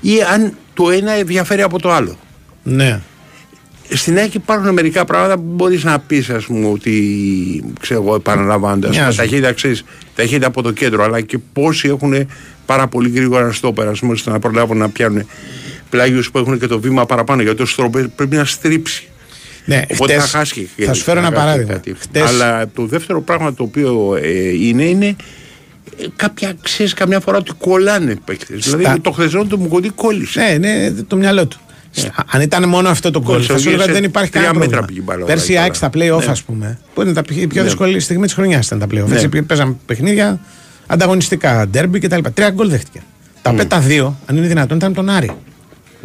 [0.02, 2.18] ή αν το ένα διαφέρει από το άλλο.
[2.64, 3.02] Ναι
[3.94, 9.16] στην ΑΕΚ υπάρχουν μερικά πράγματα που μπορείς να πεις, ας πούμε, ότι ξέρω εγώ, επαναλαμβάνοντας.
[9.16, 9.84] Ταχύτητα, ξέρεις,
[10.16, 12.28] ταχύτητα από το κέντρο, αλλά και πόσοι έχουν
[12.66, 15.28] πάρα πολύ γρήγορα στο πέρασμα ώστε να προλάβουν να πιάνουν
[15.90, 17.42] πλάγιους που έχουν και το βήμα παραπάνω.
[17.42, 19.06] Γιατί ο στρόπερ πρέπει να στρίψει.
[19.66, 20.70] Ναι, Οπότε χτες, θα χάσει.
[20.78, 21.82] Θα σου φέρω ένα παράδειγμα.
[22.00, 22.22] Χτες...
[22.22, 25.16] Αλλά το δεύτερο πράγμα το οποίο ε, είναι, είναι
[26.00, 28.48] ε, κάποια, ξέρεις, καμιά φορά ότι κολλάνε παίκτες.
[28.48, 28.78] Δηλαδή, Στα...
[28.78, 30.58] Δηλαδή το χθεσινό του Μουκοντή κόλλησε.
[30.60, 31.60] Ναι, ναι, το μυαλό του.
[31.96, 32.04] Yeah.
[32.04, 32.10] Ε.
[32.32, 35.16] Αν ήταν μόνο αυτό το κόλ, θα σου έλεγα ότι δεν υπάρχει κανένα πρόβλημα.
[35.26, 36.32] Πέρσι η ΑΕΚ στα playoff, ναι.
[36.32, 37.62] ας πούμε, που είναι τα πιο ναι.
[37.62, 39.08] δύσκολη στιγμή της χρονιάς ήταν τα playoff.
[39.08, 39.16] Ναι.
[39.16, 40.40] Έτσι, παίζαμε παιχνίδια
[40.88, 42.20] ανταγωνιστικά, ντέρμπι κτλ.
[42.34, 43.02] Τρία γκολ δέχτηκε.
[43.42, 43.56] Τα mm.
[43.56, 45.32] πέτα δύο, αν είναι δυνατόν, ήταν τον Άρη.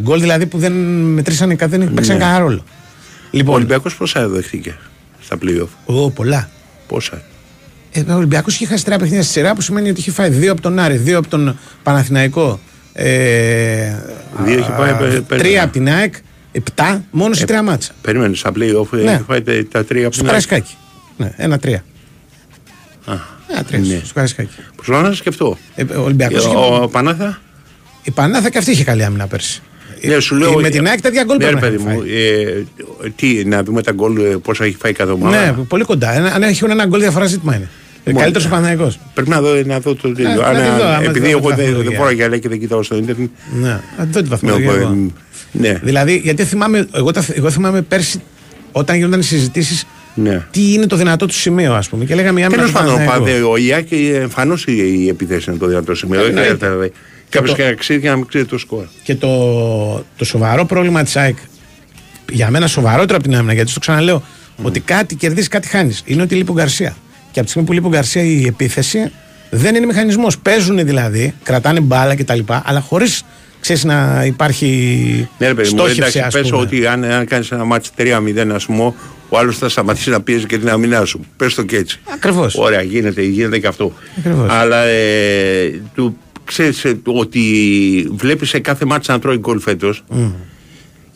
[0.03, 2.23] Γκολ δηλαδή που δεν μετρήσαν, δεν παίξαν ναι.
[2.23, 2.65] κανένα ρόλο.
[3.31, 4.77] Λοιπόν, ο Ολυμπιακός πόσα δέχτηκε
[5.21, 6.51] στα playoff; Ω, πολλά.
[6.87, 7.23] Πόσα;
[7.93, 10.53] Ε, ο Ολυμπιακός είχε χάσει τρία παιχνίδια στη σειρά που σημαίνει ότι είχε φάει δύο
[10.53, 12.61] από τον Άρη, δύο από τον Παναθηναϊκό,
[12.99, 13.97] ε,
[14.45, 15.21] Δύο έχει πάει.
[15.21, 16.15] Τρία από την ΑΕΚ,
[16.53, 17.93] επτά, μόνος σε ε, τρία μάτσα.
[18.01, 19.13] Περίμενες, στα play-off ναι.
[19.13, 20.41] έχει πάει τα, τα τρία από την ΑΕΚ.
[20.41, 20.75] Στο Καρασκάκι.
[21.17, 21.85] Ναι, ένα-τρία.
[23.05, 23.15] Α,
[23.51, 23.79] ένα τρία.
[23.79, 24.01] Ναι.
[24.05, 24.55] Στο Καρασκάκι.
[24.77, 25.59] Προσπαθώ να σκεφτώ.
[25.75, 27.41] Ε, ο Ολυμπιακός ε, ο, ο Πανάθα;
[28.03, 29.63] Η Πανάθα και αυτή είχε καλή άμυνα πέρσι.
[30.03, 32.65] Ναι, σου λέω, με την ΑΕΚ τα γκολ ναι, παιδί μου, ε,
[33.17, 35.45] τι, να δούμε τα γκολ πόσα έχει φάει κάθε ομάδα.
[35.45, 36.11] Ναι, πολύ κοντά.
[36.11, 37.69] Αν έχουν ένα γκολ διαφορά ζήτημα είναι.
[38.13, 38.99] Καλύτερος ο Παναγικός.
[39.15, 40.43] Πρέπει να δω, να δω το τέλειο.
[41.03, 43.31] Επειδή εγώ δεν φοράω γυαλιά και δεν κοιτάω στο Ιντερνετ.
[43.61, 44.97] Ναι, δεν τη βαθμολογία.
[45.53, 45.81] Ναι.
[45.83, 48.23] Δηλαδή, γιατί θυμάμαι, εγώ, εγώ θυμάμαι πέρσι
[48.73, 50.47] όταν γίνονταν οι συζητήσεις ναι.
[50.51, 52.05] τι είναι το δυνατό του σημείο, ας πούμε.
[52.05, 52.99] Και λέγαμε για Τέλος πάντων,
[53.51, 56.23] ο Ιάκη εμφανώς η επιθέση είναι το δυνατό σημείο.
[56.23, 56.93] Δεν δηλαδή.
[57.29, 58.85] Κάποιος και να ξέρει και να μην ξέρει το σκορ.
[59.03, 61.37] Και το, το σοβαρό πρόβλημα της ΑΕΚ,
[62.33, 64.23] για μένα σοβαρότερο από την άμυνα, γιατί στο ξαναλέω,
[64.63, 66.03] ότι κάτι κερδίζει, κάτι χάνεις.
[66.05, 66.97] Είναι ότι λείπει ο Γκαρσία.
[67.37, 69.13] Και από τη στιγμή που λείπει ο Γκαρσία η επίθεση
[69.51, 70.39] δεν είναι μηχανισμός.
[70.39, 72.39] Παίζουν δηλαδή, κρατάνε μπάλα κτλ.
[72.65, 73.25] Αλλά χωρίς
[73.61, 77.89] ξέρεις να υπάρχει ναι, ρε παιδί μου, εντάξει, πες ότι αν, αν κάνεις ένα μάτι
[77.99, 78.93] 3-0, ας πούμε,
[79.29, 81.21] ο άλλος θα σταματήσει να πιέζει και την αμυνά σου.
[81.37, 82.01] Πες το και έτσι.
[82.15, 82.55] Ακριβώς.
[82.55, 83.93] Ωραία, γίνεται, γίνεται και αυτό.
[84.19, 84.51] Ακριβώς.
[84.51, 87.41] Αλλά ε, του ξέρεις ε, ότι
[88.13, 90.05] βλέπεις σε κάθε μάτι να τρώει γκολ φέτος.
[90.11, 90.31] Mm.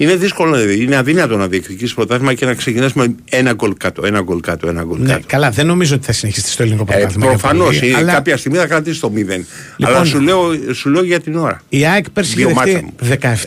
[0.00, 4.20] Είναι δύσκολο, είναι αδύνατο να διεκδικήσει πρωτάθλημα και να ξεκινάς με ένα γκολ κάτω, ένα
[4.20, 5.24] γκολ κάτω, ένα γκολ ναι, κάτω.
[5.26, 7.26] Καλά, δεν νομίζω ότι θα συνεχίσει στο ελληνικό ε, πρωτάθλημα.
[7.26, 8.12] Ε, Προφανώς, αλλά...
[8.12, 9.16] κάποια στιγμή θα κρατήσει το 0.
[9.16, 9.44] Λοιπόν,
[9.78, 10.40] αλλά σου λέω,
[10.72, 11.62] σου λέω για την ώρα.
[11.68, 12.94] Η ΑΕΚ πέρσι είχε δεχτεί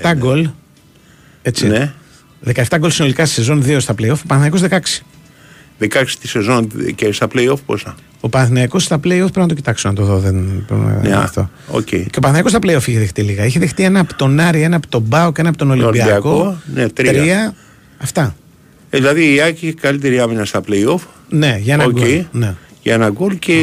[0.02, 0.50] 17 ε, γκολ.
[1.42, 1.68] Έτσι.
[1.68, 1.94] Ναι.
[2.54, 4.80] 17 γκολ συνολικά στη σεζόν 2 στα playoff, ο 16.
[5.92, 9.90] 16 τη σεζόν και στα playoff πόσα; Ο Παναθηναϊκός στα playoff πρέπει να το κοιτάξω
[9.90, 10.18] να το δω.
[10.18, 10.66] Δεν,
[11.02, 11.50] ναι, αυτό.
[11.72, 11.84] Okay.
[11.86, 13.46] Και ο Παναθηναϊκός στα playoff είχε δεχτεί λίγα.
[13.46, 16.30] Είχε δεχτεί ένα από τον Άρη, ένα από τον Μπάο και ένα από τον Ολυμπιακό.
[16.30, 17.12] Ολυμπιακό ναι, τρία.
[17.14, 17.56] τρία.
[17.98, 18.36] Αυτά.
[18.90, 21.00] Ε, δηλαδή η Άκη έχει καλύτερη άμυνα στα playoff.
[21.30, 21.92] Ναι, για ένα okay.
[21.92, 22.26] γκολ.
[22.32, 22.56] Ναι.
[22.82, 23.54] Για ένα γκολ και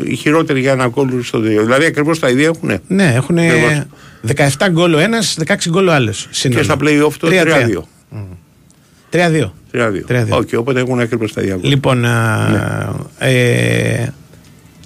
[0.00, 0.06] mm.
[0.06, 1.62] η χειρότερη για ένα γκολ στο δύο.
[1.62, 2.80] Δηλαδή ακριβώς τα ίδια έχουν.
[2.86, 3.38] Ναι, έχουν
[4.58, 6.28] 17 γκολ ο ένας, 16 γκολ ο άλλος.
[6.30, 7.82] Και στα playoff το 3-2.
[9.10, 9.50] 3-2.
[9.74, 9.78] 3-2.
[10.30, 11.58] Okay, οπότε έχουν ακριβώ τα ίδια.
[11.60, 12.08] Λοιπόν, ναι.
[13.18, 14.06] ε,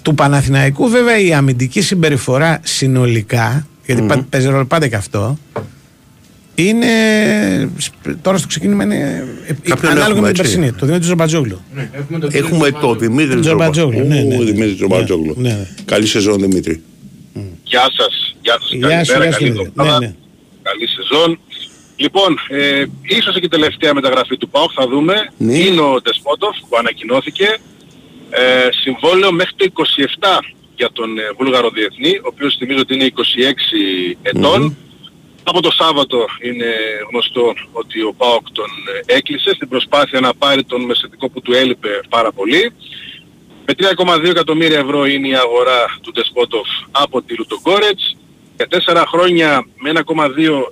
[0.01, 4.25] του Παναθηναϊκού βέβαια η αμυντική συμπεριφορά συνολικά, γιατί mm-hmm.
[4.29, 5.37] παίζει ρόλο πάντα και αυτό,
[6.55, 6.87] είναι.
[8.21, 9.27] Τώρα στο ξεκίνημα είναι.
[9.63, 10.71] Κάποιον ανάλογα με την περσινή.
[10.71, 11.61] Το Δημήτρη Ζομπατζόγλου.
[11.75, 11.89] Ναι,
[12.31, 14.07] έχουμε το Δημήτρη Ζομπατζόγλου.
[14.07, 15.35] Ναι, ναι, Δημήτρη Ζομπατζόγλου.
[15.37, 15.67] Ναι, ναι.
[15.85, 16.81] Καλή σεζόν Δημήτρη.
[17.63, 18.35] Γεια σας.
[18.41, 18.69] Γεια σας.
[19.07, 19.29] Καλημέρα.
[19.29, 20.15] Καλή εβδομάδα.
[20.63, 21.39] Καλή σεζόν.
[21.97, 25.31] Λοιπόν, ε, ίσως και η τελευταία μεταγραφή του ΠΑΟΚ θα δούμε.
[25.37, 25.57] Ναι.
[25.57, 27.57] Είναι ο Τεσπότοφ που ανακοινώθηκε.
[28.29, 29.65] Ε, συμβόλαιο μέχρι το
[30.19, 30.39] 27
[30.75, 34.77] για τον ε, Βούλγαρο Διεθνή, ο οποίος θυμίζω ότι είναι 26 ετών.
[35.43, 36.65] Από το Σάββατο είναι
[37.09, 38.69] γνωστό ότι ο ΠΑΟΚ τον
[39.05, 42.73] ε, έκλεισε στην προσπάθεια να πάρει τον μεσαιτικό που του έλειπε πάρα πολύ.
[43.65, 48.17] Με 3,2 εκατομμύρια ευρώ είναι η αγορά του Τεσπότοφ από τη Λουτογκόρετς.
[48.55, 50.01] Για 4 χρόνια με 1,2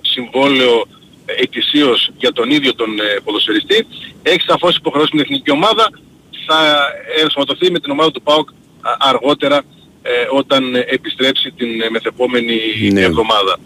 [0.00, 0.86] συμβόλαιο
[1.26, 3.86] ετησίως για τον ίδιο τον ε, ποδοσφαιριστή.
[4.22, 5.90] Έχει σαφώς υποχρεώσει την εθνική ομάδα.
[6.46, 6.58] Θα
[7.22, 8.48] ενσωματωθεί με την ομάδα του ΠΑΟΚ
[8.98, 9.62] αργότερα
[10.02, 12.60] ε, όταν επιστρέψει την μεθεπόμενη
[12.92, 13.00] ναι.
[13.00, 13.58] εβδομάδα.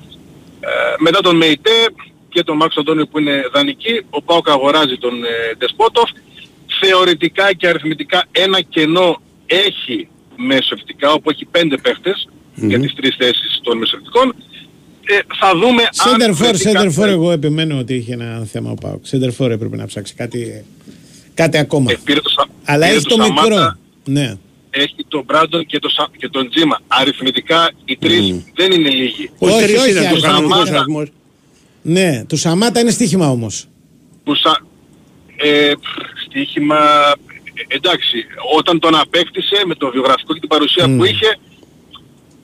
[0.99, 1.87] μετά τον ΜΕΙΤΕ
[2.31, 6.11] και τον Μάξ Αντώνιο που είναι δανεική, ο Πάοκ αγοράζει τον ε, Ντεσπότοφ.
[6.81, 13.61] Θεωρητικά και αριθμητικά ένα κενό έχει μεσοευτικά, όπου έχει πέντε παίχτες για τις τρεις θέσεις
[13.63, 14.35] των μεσοευτικών.
[15.13, 19.07] Ε, θα δούμε Σέντερφορ, Σέντερφορ, εγώ επιμένω ότι είχε ένα θέμα ο Πάοκ.
[19.07, 20.65] Σέντερφορ έπρεπε να ψάξει κάτι,
[21.35, 21.93] κάτι ακόμα.
[21.93, 23.77] Ε, πήρε το, Αλλά έχει το, μικρό.
[24.05, 24.37] Ναι.
[24.71, 26.81] Έχει τον Μπράντον και, το, και τον Τζίμα.
[26.89, 28.51] Αριθμητικά οι τρεις mm.
[28.55, 29.31] δεν είναι λίγοι.
[29.39, 30.85] Όχι, όχι, όχι, είναι το Σαμάτα.
[31.83, 33.67] Ναι, το Σαμάτα είναι στοίχημα όμως.
[34.25, 34.51] Που σα...
[35.47, 35.73] ε,
[36.27, 36.77] στοίχημα...
[37.69, 40.97] Ε, εντάξει, όταν τον απέκτησε με το βιογραφικό και την παρουσία mm.
[40.97, 41.39] που είχε,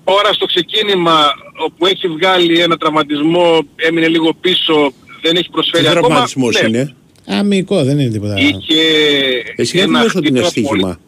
[0.06, 1.18] Τώρα στο ξεκίνημα
[1.66, 4.92] όπου έχει βγάλει ένα τραυματισμό, έμεινε λίγο πίσω,
[5.22, 6.06] δεν έχει προσφέρει Τι ακόμα.
[6.06, 6.68] τραυματισμός ναι.
[6.68, 6.94] είναι;
[7.26, 8.34] Αμικό, δεν είναι τίποτα.
[8.38, 8.80] Είχε
[9.56, 11.00] Εσύ δεν λες ότι είναι στοίχημα.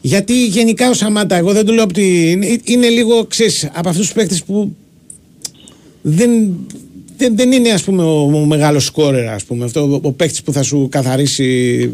[0.00, 4.04] Γιατί γενικά ο Σαμάτα, εγώ δεν του λέω ότι είναι, είναι λίγο, ξέρεις, από αυτούς
[4.04, 4.76] τους παίκτες που
[6.02, 6.30] δεν,
[7.16, 10.42] δεν, δεν είναι ας πούμε ο, ο μεγάλος σκόρερ ας πούμε, αυτό, ο, ο παίκτης
[10.42, 11.90] που θα σου καθαρίσει,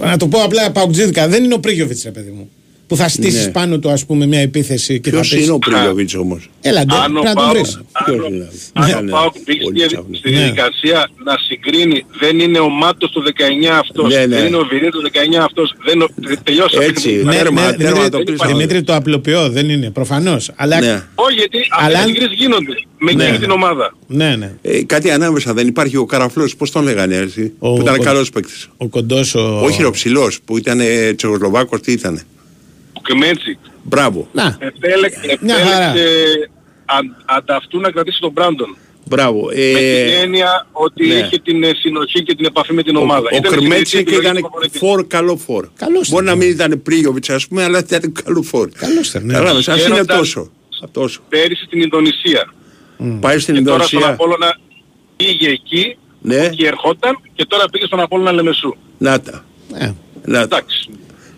[0.00, 2.50] να το πω απλά παουτζίδικα, δεν είναι ο Πρίγιοβιτς ρε παιδί μου
[2.92, 3.52] που θα στήσεις ναι.
[3.52, 7.24] πάνω του ας πούμε μια επίθεση και Ποιος θα είναι ο Πρίγιοβιτς όμως; Έλα, πρέπει
[7.24, 7.80] να το βρεις.
[8.72, 14.14] Αν ο Πάουκ πήγε στη διαδικασία να συγκρίνει, δεν είναι ο Μάτος του 19 αυτός,
[14.14, 14.36] ναι, ναι.
[14.36, 16.10] δεν είναι ο Βιρί του 19 αυτός, δεν
[16.42, 16.82] τελειώσα.
[16.82, 20.50] Έτσι, τέρμα, τέρμα το Δημήτρη το απλοποιώ, δεν είναι, προφανώς.
[21.14, 23.94] Όχι, γιατί αυτές οι συγκρίσεις γίνονται με εκείνη την ομάδα.
[24.06, 24.54] Ναι, ναι.
[24.62, 28.68] Ε, κάτι ανάμεσα δεν υπάρχει ο Καραφλός, πώς τον λέγανε έτσι, που ήταν καλός παίκτης.
[28.76, 29.60] Ο κοντός ο...
[29.62, 30.80] Όχι ο ψηλός, που ήταν
[31.16, 32.24] Τσεχοσλοβάκος, τι ήτανε.
[33.02, 33.58] Κμέτσι.
[33.82, 34.28] Μπράβο.
[34.32, 34.56] Να.
[34.60, 35.38] Επέλεξε,
[37.24, 38.76] ανταυτού να κρατήσει τον Μπράντον.
[39.04, 39.50] Μπράβο.
[39.52, 41.14] Ε, με την έννοια ότι ναι.
[41.14, 43.28] είχε την ε, συνοχή και την επαφή με την ομάδα.
[43.32, 45.68] Ο, ο Κρμέτσι και ήταν φορ, καλό φορ.
[45.76, 48.68] Καλώς Μπορεί να μην ήταν Πρίγιοβιτς ας πούμε, αλλά ήταν καλό φορ.
[48.70, 49.26] Καλώς ήταν.
[49.26, 49.32] Ναι.
[49.32, 50.50] Καλά, σας είναι τόσο.
[50.92, 51.20] τόσο.
[51.28, 52.52] Πέρυσι στην Ινδονησία.
[52.98, 53.18] Mm.
[53.20, 53.98] Πάει στην Ινδονησία.
[53.98, 54.58] Και τώρα στον Απόλλωνα
[55.16, 56.48] πήγε εκεί ναι.
[56.48, 58.76] και ερχόταν και τώρα πήγε στον Απόλλωνα Λεμεσού.
[58.98, 59.44] Να τα.
[59.68, 59.94] Ναι.
[60.24, 60.56] Να τα.
[60.56, 60.90] Εντάξει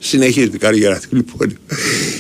[0.05, 1.59] συνεχίζει την καριέρα του λοιπόν.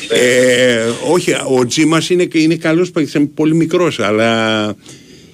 [0.08, 4.76] ε, όχι, ο Τζίμας είναι, είναι καλός παίκτης, είναι πολύ μικρός, αλλά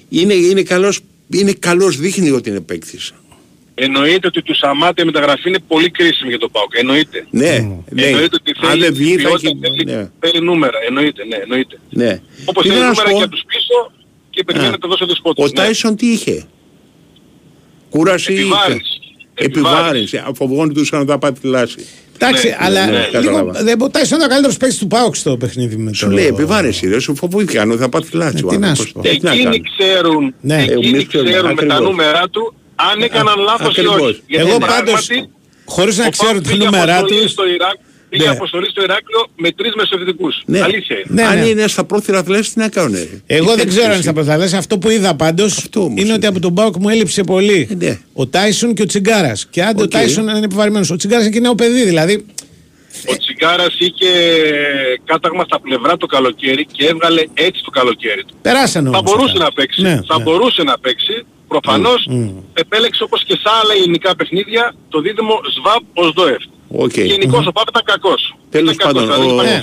[0.09, 3.13] είναι, είναι, καλός, είναι καλός, δείχνει ότι είναι παίκτης.
[3.75, 6.73] Εννοείται ότι του Σαμάτε η μεταγραφή είναι πολύ κρίσιμη για το ΠΑΟΚ.
[6.79, 7.27] Εννοείται.
[7.31, 8.03] Ναι, ναι.
[8.03, 10.11] Εννοείται ότι θέλει, Αν δεν βγει, θα έχει, ναι.
[10.21, 10.79] θέλει νούμερα.
[10.89, 11.79] Εννοείται, ναι, εννοείται.
[11.91, 12.21] Ναι.
[12.45, 13.93] Όπως θέλει νούμερα και από τους πίσω
[14.31, 15.51] και περιμένει να το δώσει Ο ναι.
[15.51, 16.47] Τάισον τι είχε;
[17.91, 19.01] Κούραση Επιβάρυνση.
[19.35, 20.23] Επιβάρυνση.
[20.27, 21.87] Αφοβγόνει να τα πάτη λάση.
[22.23, 25.77] Εντάξει, ναι, αλλά ναι, λίγο, δεν ποτέ σαν ο καλύτερος παίκτης του Πάουξ στο παιχνίδι
[25.77, 28.51] με Σου λέει επιβάρεση, ρε, σου φοβήθηκαν ότι θα πάθει λάθος.
[28.51, 29.01] Τι να σου πω.
[29.05, 30.63] Εκείνοι ξέρουν, ναι.
[30.63, 34.23] εκείνοι ξέρουν με τα νούμερα του αν έκαναν λάθος ή όχι.
[34.27, 35.09] Εγώ πάντως,
[35.65, 37.15] χωρίς να ξέρω τα νούμερα του...
[38.11, 38.31] Πήγε ναι.
[38.31, 40.43] αποστολή στο Ηράκλειο με τρεις μεσοειδικούς.
[40.47, 40.61] Ναι.
[40.61, 41.23] Αλήθεια είναι.
[41.23, 41.47] Ναι, αν ναι.
[41.47, 42.97] είναι στα πρόθυρα λες τι να κάνουν.
[43.27, 46.53] Εγώ δεν ξέρω αν είναι στα πρόθυρα Αυτό που είδα πάντως είναι ότι από τον
[46.53, 47.99] Μπάουκ μου έλειψε πολύ ε, ναι.
[48.13, 49.47] ο Τάισον και ο Τσιγκάρας.
[49.51, 49.83] Και αν okay.
[49.83, 50.91] ο Τάισον είναι επιβαρημένος.
[50.91, 52.27] Ο Τσιγκάρας είναι και νέο παιδί δηλαδή.
[53.07, 54.11] Ο Τσιγκάρας είχε
[55.05, 58.35] κάταγμα στα πλευρά το καλοκαίρι και έβγαλε έτσι το καλοκαίρι του.
[58.43, 59.01] Περάσανε όμως.
[59.01, 59.83] Θα μπορούσε να παίξει.
[59.83, 60.23] Ναι, θα ναι.
[60.23, 61.25] μπορούσε να παίξει.
[61.49, 66.43] Προφανώς mm, επέλεξε όπως και σε άλλα ελληνικά παιχνίδια το δίδυμο ΣΒΑΠ ως ΔΟΕΦ.
[66.79, 67.05] Okay.
[67.05, 67.49] Γενικώς mm-hmm.
[67.49, 68.37] ο Πάπ ήταν κακός.
[68.51, 69.43] Τέλος πάντων, δηλαδή ο...
[69.43, 69.61] ναι.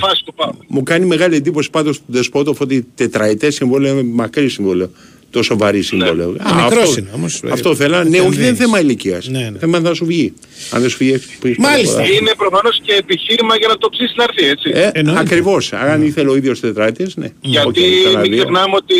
[0.67, 4.89] μου κάνει μεγάλη εντύπωση πάντως του Δεσπότοφ ότι τετραετές συμβόλαιο είναι μακρύ συμβόλαιο.
[5.29, 5.83] Τόσο βαρύ ναι.
[5.83, 6.29] συμβόλαιο.
[6.29, 6.43] Ναι.
[6.43, 8.03] Α, αυτό, είναι, όμως, αυτό θέλω.
[8.03, 9.27] Ναι, όχι δεν είναι θέμα ηλικίας.
[9.27, 9.59] Ναι, ναι.
[9.59, 10.33] Θέμα να σου βγει.
[10.71, 11.21] Αν δεν σου βγει,
[11.57, 12.03] Μάλιστα.
[12.03, 14.71] Είναι προφανώς και επιχείρημα για να το ψήσεις να έρθει, έτσι.
[14.73, 15.73] Ε, ακριβώς.
[15.73, 17.31] Αν ήθελε ο ίδιος τετραετές, ναι.
[17.41, 18.95] Γιατί okay, μην ξεχνάμε ότι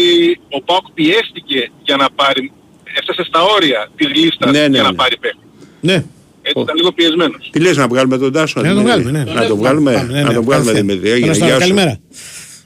[0.50, 2.52] ο Πάκ πιέστηκε για να πάρει,
[3.00, 4.96] έφτασε στα όρια της λίστας ναι, ναι, για να ναι.
[4.96, 5.40] πάρει παίχτη.
[5.82, 6.04] Ναι.
[6.48, 7.50] Έτσι ήταν λίγο πιεσμένος.
[7.52, 8.62] Τι λες να βγάλουμε τον Τάσο.
[8.62, 9.24] Ναι, να τον βγάλουμε, ναι.
[9.24, 11.58] Να τον βγάλουμε, να τον βγάλουμε Δημητρία.
[11.60, 12.00] Καλημέρα.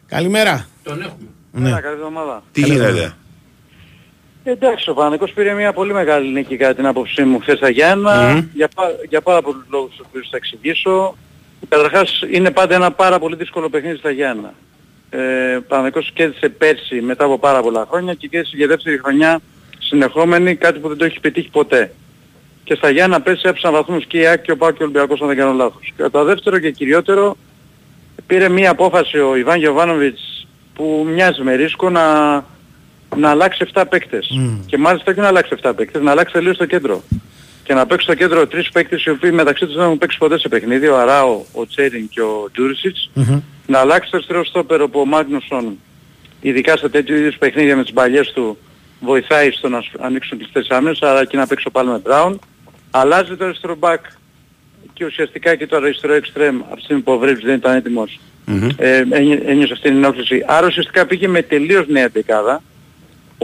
[0.07, 0.67] Καλημέρα.
[0.83, 1.27] Τον έχουμε.
[1.51, 1.69] Ναι.
[1.81, 2.43] Καλή εβδομάδα.
[2.51, 3.13] Τι γίνεται;
[4.43, 8.37] Εντάξει, ο Παναγικός πήρε μια πολύ μεγάλη νίκη κατά την άποψή μου χθες στα Γιάννα,
[8.37, 8.43] mm-hmm.
[8.53, 8.69] για,
[9.09, 11.17] για πάρα πολλούς λόγους τους οποίους θα εξηγήσω.
[11.69, 14.53] Καταρχάς είναι πάντα ένα πάρα πολύ δύσκολο παιχνίδι στα Γιάννα.
[15.09, 19.39] Ε, ο Παναγικός κέρδισε πέρσι μετά από πάρα πολλά χρόνια και κέρδισε για δεύτερη χρονιά
[19.79, 21.91] συνεχόμενη, κάτι που δεν το έχει πετύχει ποτέ
[22.71, 25.37] και στα Γιάννα πέσει έψαν βαθμούς και η ΑΕΚ και ο Πάκη Ολυμπιακός αν δεν
[25.37, 25.93] κάνω λάθος.
[25.97, 27.37] Και το δεύτερο και κυριότερο
[28.27, 32.33] πήρε μία απόφαση ο Ιβάν Γεωβάνοβιτς που μοιάζει με ρίσκο να,
[33.15, 34.29] να αλλάξει 7 παίκτες.
[34.39, 34.59] Mm.
[34.65, 37.03] Και μάλιστα όχι να αλλάξει 7 παίκτες, να αλλάξει τελείως το κέντρο.
[37.63, 40.39] Και να παίξει στο κέντρο τρεις παίκτες οι οποίοι μεταξύ τους δεν έχουν παίξει ποτέ
[40.39, 43.09] σε παιχνίδι, ο Αράο, ο Τσέριν και ο Τζούρισιτς.
[43.15, 43.41] Mm-hmm.
[43.67, 45.77] Να αλλάξει το αριστερό στόπερο που ο Μάγνουσον,
[46.41, 48.57] ειδικά σε τέτοιου είδους παιχνίδια με τις παλιές του,
[48.99, 52.39] βοηθάει στο να ανοίξουν τις άμυνες, αλλά και να παίξει ο Πάλμε Μπράουν
[52.91, 53.99] αλλάζει το αριστερό back
[54.93, 57.83] και ουσιαστικά και το αριστερό extreme από τη στιγμή που ο Βρέμπς δεν ήταν
[58.77, 58.97] ε,
[59.45, 60.43] ένιωσε αυτή την ενόχληση.
[60.47, 62.61] Άρα ουσιαστικά πήγε με τελείως νέα δεκάδα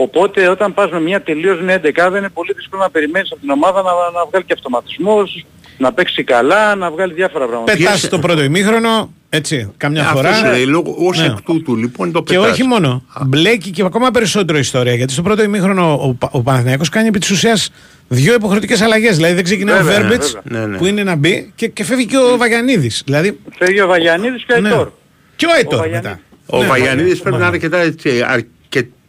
[0.00, 3.50] Οπότε όταν πας με μια τελείως νέα δεκάδα είναι πολύ δύσκολο να περιμένεις από την
[3.50, 5.44] ομάδα να, να βγάλει και αυτοματισμούς,
[5.78, 7.76] να παίξει καλά, να βγάλει διάφορα πράγματα.
[7.76, 10.38] Πετάς το πρώτο ημίχρονο, έτσι, καμιά Αυτό φορά.
[10.38, 11.24] είναι, λόγω, ως ναι.
[11.26, 12.50] εκ τούτου λοιπόν το Και πετάς.
[12.50, 13.02] όχι μόνο.
[13.26, 14.94] Μπλέκει και ακόμα περισσότερο η ιστορία.
[14.94, 17.70] Γιατί στο πρώτο ημίχρονο ο, Πα- ο Παναθηναϊκός κάνει επί της ουσίας
[18.08, 19.16] δύο υποχρεωτικές αλλαγές.
[19.16, 20.60] Δηλαδή δεν ξεκινάει ο Βέβαια, Βέρμπετς βέβαια.
[20.60, 20.76] Ναι, ναι.
[20.78, 23.02] που είναι να μπει και, και φεύγει και ο Βαγιανίδης.
[23.04, 24.68] Δηλαδή Φεύγει ο Βαγιανίδης και ο Ναι.
[24.68, 24.88] Αϊτόρ.
[25.36, 26.02] και ο Αϊτόρ Βαγιανίδης.
[26.10, 26.20] μετά.
[26.46, 27.42] Ο Ναι, Βαγιανίδης πρέπει ναι.
[27.42, 28.22] να είναι αρκετά, έτσι,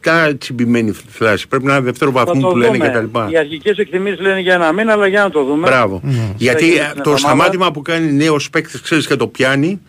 [0.05, 1.47] αρκετά τσιμπημένη φλάση.
[1.47, 2.89] Πρέπει να είναι δεύτερο Θα βαθμό το που λένε δούμε.
[3.11, 3.31] κτλ.
[3.33, 5.67] Οι αρχικές εκτιμήσεις λένε για ένα μήνα, αλλά για να το δούμε.
[5.67, 6.01] Μπράβο.
[6.37, 7.17] Γιατί Θα γίνει ε, την το εβδομάδα.
[7.17, 9.81] σταμάτημα που κάνει νέος παίκτης ξέρεις και το πιάνει,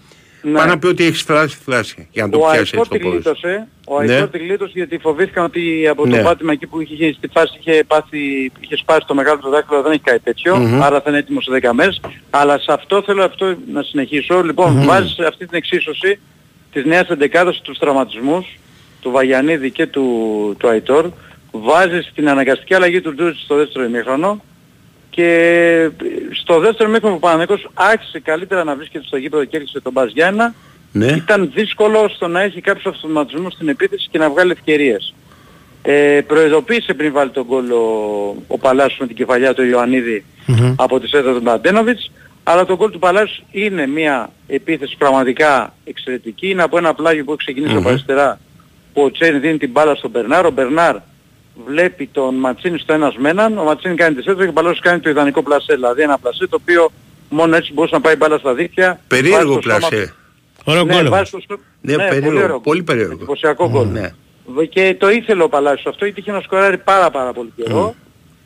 [0.43, 0.53] Ναι.
[0.59, 2.97] πάει να πει ότι έχεις φλάσει φλάση για να το Ο πιάσει Αϊτόρ έτσι το
[2.97, 3.15] τη πόδι.
[3.15, 3.67] γλίτωσε.
[3.87, 4.13] Ο Ναι.
[4.13, 6.17] Αϊτόρ τη γλίτωσε γιατί φοβήθηκαν ότι από Ναι.
[6.17, 9.83] το πάτημα εκεί που είχε στη φάση είχε, πάθει, είχε σπάσει το μεγάλο του δάχτυλο
[9.83, 10.83] δεν έχει κάτι τέτοιο, Μμμ.
[10.83, 12.01] άρα θα είναι έτοιμος σε 10 μέρες.
[12.31, 14.43] Αλλά σε αυτό θέλω αυτό να συνεχίσω.
[14.43, 16.19] Λοιπόν, βάζεις αυτή την εξίσωση
[16.73, 18.47] της νέας εντεκάδας τους τραυματισμούς
[19.01, 20.07] του Βαγιανίδη και του,
[20.59, 21.11] του Αϊτόρ.
[21.53, 24.43] Βάζεις την αναγκαστική αλλαγή του Τζούτς στο δεύτερο ημίχρονο
[25.11, 25.91] και
[26.43, 29.93] στο δεύτερο ημίχρονο που ο Παναγικός άρχισε καλύτερα να βρίσκεται στο γήπεδο και έρχισε τον
[29.93, 30.55] Μπας Γιάννα,
[30.93, 31.07] Ναι.
[31.07, 35.15] ήταν δύσκολο στο να έχει κάποιους αυτοματισμούς στην επίθεση και να βγάλει ευκαιρίες.
[35.83, 37.85] Ε, προειδοποίησε πριν βάλει τον γκολ ο,
[38.47, 40.25] ο Παλάσιος με την κεφαλιά του ιωαννιδη
[40.77, 42.11] από τη σέτα του Μπαντένοβιτς
[42.43, 46.49] αλλά το γκολ του Παλάσιου είναι μια επίθεση πραγματικά εξαιρετική.
[46.51, 48.41] Είναι από ένα πλάγιο που έχει ξεκινήσει από αριστερά
[48.93, 50.47] που ο Τσέρι δίνει την μπάλα στον Μπερνάρ.
[50.47, 50.97] Ο Μπερνάρ
[51.67, 53.59] βλέπει τον Ματσίνη στο ένας με έναν.
[53.59, 55.75] Ο Ματσίνη κάνει τη σέντρα και ο Παλάσιος κάνει το ιδανικό πλασέ.
[55.75, 56.91] Δηλαδή ένα πλασέ το οποίο
[57.29, 59.01] μόνο έτσι μπορούσε να πάει μπάλα στα δίχτυα.
[59.09, 60.15] Περίεργο Βάζει το σώμα πλασέ.
[60.65, 60.99] Ωραίο ναι, γκολ.
[61.07, 61.11] όμως.
[61.19, 62.61] βάζει το σκο- Ναι, ναι, περίεργο, πολύ, ωραίο.
[62.61, 63.13] πολύ περίεργο.
[63.13, 63.87] Εντυπωσιακό γκολ.
[63.89, 64.11] Ναι.
[64.47, 67.95] Β- Και το ήθελε ο Παλάσιος αυτό γιατί είχε να σκοράρει πάρα πάρα πολύ καιρό.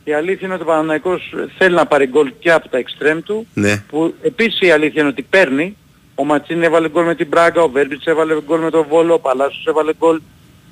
[0.03, 3.47] Η αλήθεια είναι ότι ο Παναναϊκός θέλει να πάρει γκολ και από τα εξτρέμ του.
[3.53, 3.83] Ναι.
[3.89, 5.77] Που επίσης η αλήθεια είναι ότι παίρνει.
[6.15, 9.19] Ο Ματσίνη έβαλε γκολ με την Μπράγκα, ο Βέρμπιτς έβαλε γκολ με τον Βόλο, ο
[9.19, 10.21] Παλάσιος έβαλε γκολ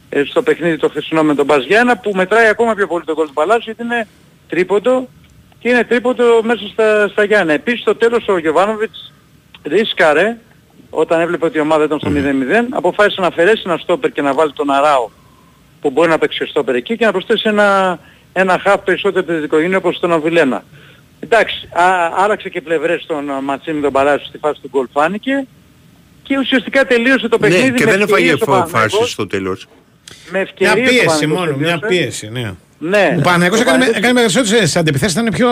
[0.10, 3.28] ε, στο παιχνίδι το χθεσινό με τον Μπαζιάννα που μετράει ακόμα πιο πολύ τον γκολ
[3.28, 4.08] του Παλάσιου γιατί είναι
[4.48, 5.08] τρίποντο
[5.60, 7.54] και είναι τρίποντο μέσα στα, στα Γιάννα.
[7.54, 9.14] Επίσης στο τέλος ο Γιωβάνοβιτς
[9.64, 10.38] ρίσκαρε
[10.89, 12.20] όταν έβλεπε ότι η ομάδα ήταν στο 0-0
[12.70, 15.10] αποφάσισε να αφαιρέσει ένα στόπερ και να βάλει τον Αράο
[15.82, 18.00] που μπορεί να παίξει στόπερ εκεί και να προσθέσει ένα,
[18.34, 20.64] ένα χαφ περισσότερο παιδικογενή όπως τον Αβιλένα.
[21.24, 21.84] Εντάξει, α,
[22.24, 25.46] άραξε και πλευρές στον α, Ματσίνη τον Παλάσιο στη φάση του γκολ φάνηκε
[26.24, 28.98] και ουσιαστικά τελείωσε το παιχνίδι Ναι, και με δεν έφαγε ευκαιρίες ο φα- Παναθηναϊκός.
[29.00, 29.68] φάση στο τέλος.
[30.32, 32.02] Με Μια ευκαιρίες ο πίεση Παναθηναϊκός μόνο, μια τελείωσε.
[32.04, 32.52] πίεση, ναι.
[32.78, 33.16] Ναι.
[33.18, 35.50] Ο Παναγιώτος Ο έκανε, Παναθηναϊκός- έκανε περισσότερες αντιπιθέσεις, ήταν πιο...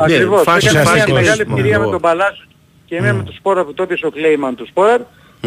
[0.00, 0.42] Ακριβώς.
[0.42, 1.50] φάση, Έκανε φάση, μια φάση, μεγάλη φάση.
[1.50, 2.44] ευκαιρία με τον Παλάσιο
[2.86, 5.00] και μία με τον Σπόρα που το έπιασε ο Κλέιμαν του Σπόραρ.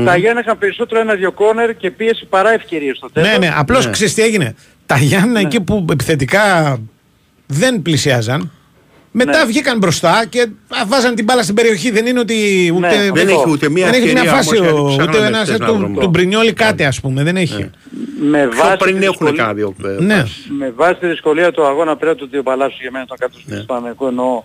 [0.06, 3.30] Τα Γιάννα είχαν περισσότερο ένα-δυο κόρνερ και πίεση παρά ευκαιρίες στο τέλος.
[3.30, 3.92] Ναι, ναι, απλώς Ναι.
[3.92, 4.56] ξέρεις τι έγινε.
[4.86, 6.78] Τα Γιάννα εκεί που επιθετικά
[7.48, 8.52] δεν πλησιάζαν,
[9.16, 9.46] μετά Ναι.
[9.46, 11.92] βγήκαν μπροστά και α, βάζαν την μπάλα στην περιοχή.
[11.92, 14.72] Δεν είναι ότι ούτε, Ναι, Δεν έχει ούτε μία δεν έχει μια ευκαιρία φάση, όμως,
[14.72, 16.00] ο- γιατί ούτε ψάχνανε ένας χθες να του, βρουν.
[16.00, 17.70] του Μπρινιόλι κάτι ας πούμε, δεν έχει.
[18.20, 20.16] Με Πιο βάση, πριν τη έχουν δυσκολία- κάνει δύο ε, Ναι.
[20.16, 20.46] φάσεις.
[20.58, 23.38] με βάση τη δυσκολία του αγώνα πέρα του ότι ο Παλάσιος για μένα ήταν κάτω
[23.46, 23.56] Ναι.
[23.56, 24.44] στο Παναγικό εννοώ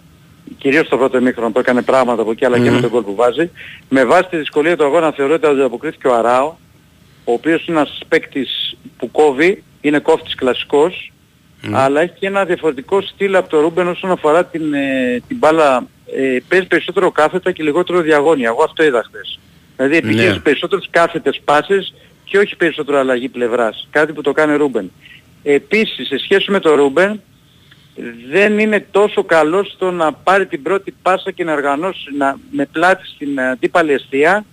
[0.59, 3.15] κυρίως στο πρώτο ημίχρονο που έκανε πράγματα από εκεί αλλά και με τον γκολ που
[3.15, 3.51] βάζει.
[3.89, 6.55] Με βάση τη δυσκολία του αγώνα θεωρώ ότι ανταποκρίθηκε ο Αράο
[7.25, 11.13] ο οποίος είναι ένας παίκτης που κόβει, είναι κόφτης κλασικός
[11.73, 15.87] αλλά έχει και ένα διαφορετικό στυλ από το Ρούμπεν όσον αφορά την, ε, την μπάλα
[16.17, 18.49] ε, παίζει περισσότερο κάθετα και λιγότερο διαγώνια.
[18.49, 19.39] Εγώ αυτό είδα χθες.
[19.77, 20.39] Δηλαδή επιχείρησε Ναι.
[20.39, 21.95] περισσότερες κάθετες πάσες
[22.25, 23.89] και όχι περισσότερο αλλαγή πλευράς.
[23.91, 24.91] Κάτι που το κάνει ο Ρούμπεν.
[25.43, 27.21] Επίσης, σε σχέση με τον Ρούμπεν,
[28.31, 32.67] δεν είναι τόσο καλό στο να πάρει την πρώτη πάσα και να οργανώσει να, με
[32.73, 34.45] πλάτη στην αντίπαλη εστία,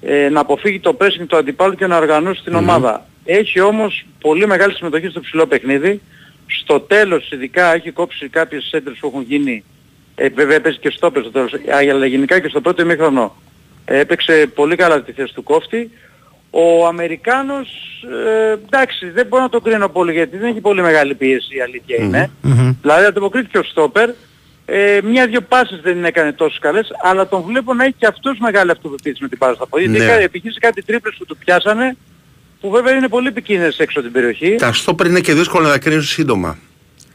[0.00, 3.06] ε, να αποφύγει το pressing του αντιπάλου και να οργανώσει την ομάδα.
[3.24, 6.00] Έχει όμως πολύ μεγάλη συμμετοχή στο ψηλό παιχνίδι.
[6.46, 9.64] Στο τέλος ειδικά έχει κόψει κάποιες σέντρες που έχουν γίνει,
[10.14, 11.52] ε, βέβαια έπαιζε και στο στο τέλος,
[11.90, 13.36] αλλά γενικά και στο πρώτο ημίχρονο
[13.84, 15.90] ε, έπαιξε πολύ καλά τη θέση του κόφτη.
[16.50, 17.68] Ο Αμερικάνος,
[18.26, 21.60] ε, εντάξει, δεν μπορώ να το κρίνω πολύ γιατί δεν έχει πολύ μεγάλη πίεση η
[21.60, 22.30] αλήθεια είναι.
[22.82, 24.10] Δηλαδή ανταποκρίθηκε ο Στόπερ.
[24.68, 28.70] Ε, Μια-δυο πάσες δεν έκανε τόσο καλές, αλλά τον βλέπω να έχει και αυτός μεγάλη
[28.70, 29.88] αυτοπεποίθηση με την πάσα στα πόδια.
[29.88, 29.96] Ναι.
[29.96, 31.96] Γιατί επιχείρησε κάτι τρίπλες που του πιάσανε,
[32.60, 34.54] που βέβαια είναι πολύ επικίνδυνες έξω από την περιοχή.
[34.54, 36.58] Τα στόπερ είναι και δύσκολο να τα κρίνεις σύντομα.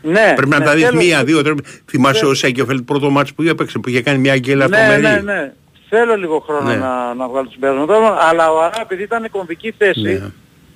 [0.04, 1.56] Ναι, Πρέπει να ναι, τα δεις θέλω- μία, δύο, τρία.
[1.89, 2.30] Θυμάσαι Ναι.
[2.30, 5.52] ο Σέγκεφελτ πρώτο μάτς που έπαιξε που είχε κάνει μια γκέλα Ναι, τρομερή; ναι, ναι.
[5.89, 6.76] Θέλω λίγο χρόνο Ναι.
[6.76, 10.32] να, να βγάλω το συμπέρασμα τώρα, αλλά ο Αρά επειδή ήταν κομβική θέση, Ναι.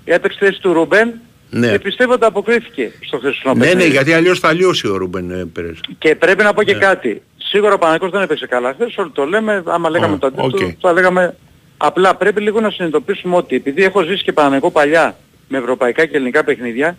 [0.06, 1.14] έπαιξε θέση του Ρούμπεν
[1.50, 1.72] Ναι.
[1.72, 3.90] και πιστεύω ότι αποκρίθηκε στο χθεσινό Ναι, ναι, παιχνίδι.
[3.90, 5.80] γιατί αλλιώς θα λιώσει ο Ρούμπεν ε, Πέρες.
[5.98, 6.72] Και πρέπει να πω Ναι.
[6.72, 7.22] και κάτι.
[7.38, 10.66] Σίγουρα ο Παναγικός δεν έπαιξε καλά χθες, όλοι το λέμε, άμα λέγαμε Α, το αντίθετο,
[10.66, 10.72] οκ.
[10.82, 11.36] θα λέγαμε
[11.78, 15.16] απλά πρέπει λίγο να συνειδητοποιήσουμε ότι επειδή έχω ζήσει και Παναγικό παλιά
[15.48, 16.96] με ευρωπαϊκά και ελληνικά παιχνίδια,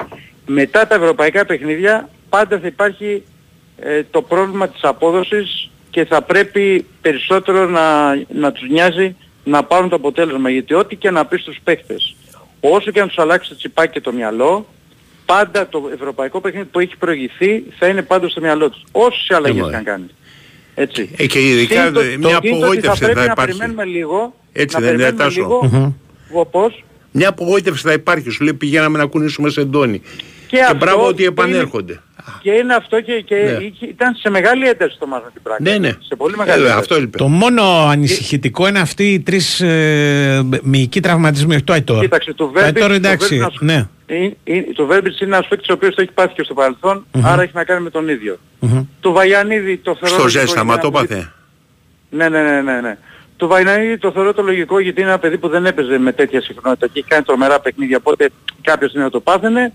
[0.46, 3.22] μετά τα ευρωπαϊκά παιχνίδια πάντα θα υπάρχει
[3.78, 9.88] ε, το πρόβλημα της απόδοσης και θα πρέπει περισσότερο να, να τους νοιάζει να πάρουν
[9.88, 10.50] το αποτέλεσμα.
[10.50, 12.16] Γιατί ό,τι και να πεις στους παίχτες,
[12.60, 14.66] όσο και αν τους αλλάξει το τσιπάκι και το μυαλό,
[15.26, 18.82] πάντα το ευρωπαϊκό παιχνίδι που έχει προηγηθεί θα είναι πάντα στο μυαλό τους.
[18.92, 20.10] Όσες αλλαγές καν κάνεις.
[20.78, 21.10] Έτσι.
[21.16, 23.34] Ε, και ειδικά το, μια απογοήτευση θα, θα, να υπάρχει.
[23.56, 24.34] περιμένουμε λίγο.
[24.52, 25.40] Έτσι να δεν είναι περιμένουμε τάσο.
[26.30, 26.46] λίγο.
[26.50, 28.30] Πώς; Μια απογοήτευση θα υπάρχει.
[28.30, 29.98] Σου λέει πηγαίναμε να κουνήσουμε σε ντόνι.
[29.98, 32.00] Και, Και, αυτό μπράβο ότι είναι- επανέρχονται.
[32.42, 33.64] Και είναι αυτό και, και Ναι.
[33.64, 35.62] είχε- ήταν σε μεγάλη ένταση το μάθημα την πράξη.
[35.62, 35.88] Ναι, ναι.
[35.88, 36.78] Σε πολύ μεγάλη Ε, ένταση.
[36.78, 37.18] αυτό είπε.
[37.18, 42.00] Το μόνο ανησυχητικό είναι αυτοί οι τρεις ε, μυϊκοί τραυματισμοί, όχι το Αϊτόρ.
[42.00, 43.88] Κοίταξε, το Το Βέρμπιτς, Αϊτόρ το εντάξει, Βέρμπιτς, ναι.
[44.06, 47.06] Ε, ε, το Βέρμπιτς είναι ένας παίκτης ο οποίος το έχει πάθει και στο παρελθον
[47.22, 48.38] άρα έχει να κάνει με τον ίδιο.
[48.58, 48.84] Μμμ.
[49.00, 50.14] Το Βαϊανίδη το θεωρώ...
[50.14, 51.14] Στο λογικό ζέσταμα γιατί το είναι ένας πάθε.
[52.10, 52.96] παιδί- Ναι, ναι, ναι, ναι, ναι.
[53.36, 56.40] Το Βαϊανίδη το θεωρώ το λογικό γιατί είναι ένα παιδί που δεν έπαιζε με τέτοια
[56.42, 58.28] συχνότητα και έχει κάνει τρομερά παιχνίδια, οπότε
[58.62, 59.72] κάποιος είναι να το πάθαινε.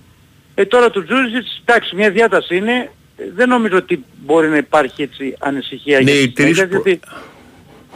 [0.55, 5.01] Ε, τώρα του Τζούριζιτς, εντάξει, μια διάταση είναι, ε, δεν νομίζω ότι μπορεί να υπάρχει
[5.01, 6.99] έτσι ανησυχία Ναι, για οι τις τρεις συνέχειες, που- γιατί...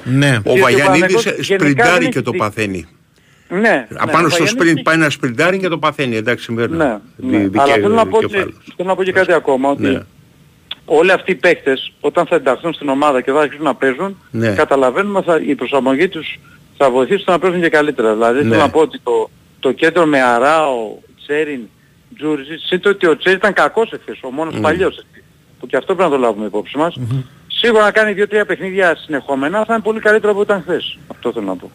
[0.03, 0.27] Ναι.
[0.27, 2.87] Ο Γιατί ο Βαγιανίδης Παναθηναϊκός γενικά σπριντάρει δεν και έχει το δει- παθαίνει.
[3.49, 6.15] Ναι, ναι, Απάνω ο στο Βαγιανίδης σπριντ έχει- πάει να σπριντάρει και το παθαίνει.
[6.15, 6.77] Εντάξει, συμβαίνουν.
[6.77, 7.37] Ναι, Δι- ναι.
[7.37, 8.55] δικαι- Αλλά θέλω να, πω και, δικεφάλους.
[8.75, 10.01] θέλω να πω και κάτι ακόμα, ότι Ναι.
[10.85, 14.49] όλοι αυτοί οι παίκτες όταν θα ενταχθούν στην ομάδα και θα αρχίσουν να παίζουν, Ναι.
[14.49, 16.39] καταλαβαίνουμε ότι η προσαρμογή τους
[16.77, 18.13] θα βοηθήσει στο να παίζουν και καλύτερα.
[18.13, 18.49] Δηλαδή Ναι.
[18.49, 19.29] θέλω να πω ότι το,
[19.59, 21.59] το κέντρο με Αράο, Τσέριν,
[22.17, 24.59] Τζούριζιτς, είναι το ότι ο Τσέριν ήταν κακός εχθές, ο μόνος Ναι.
[24.61, 25.05] παλιός.
[25.59, 26.97] Που και αυτό πρέπει να το λάβουμε υπόψη μας.
[27.47, 30.97] Σίγουρα να κάνει δύο-τρία παιχνίδια συνεχόμενα θα είναι πολύ καλύτερο από ό,τι ήταν χθες.
[31.07, 31.71] Αυτό θέλω να πω.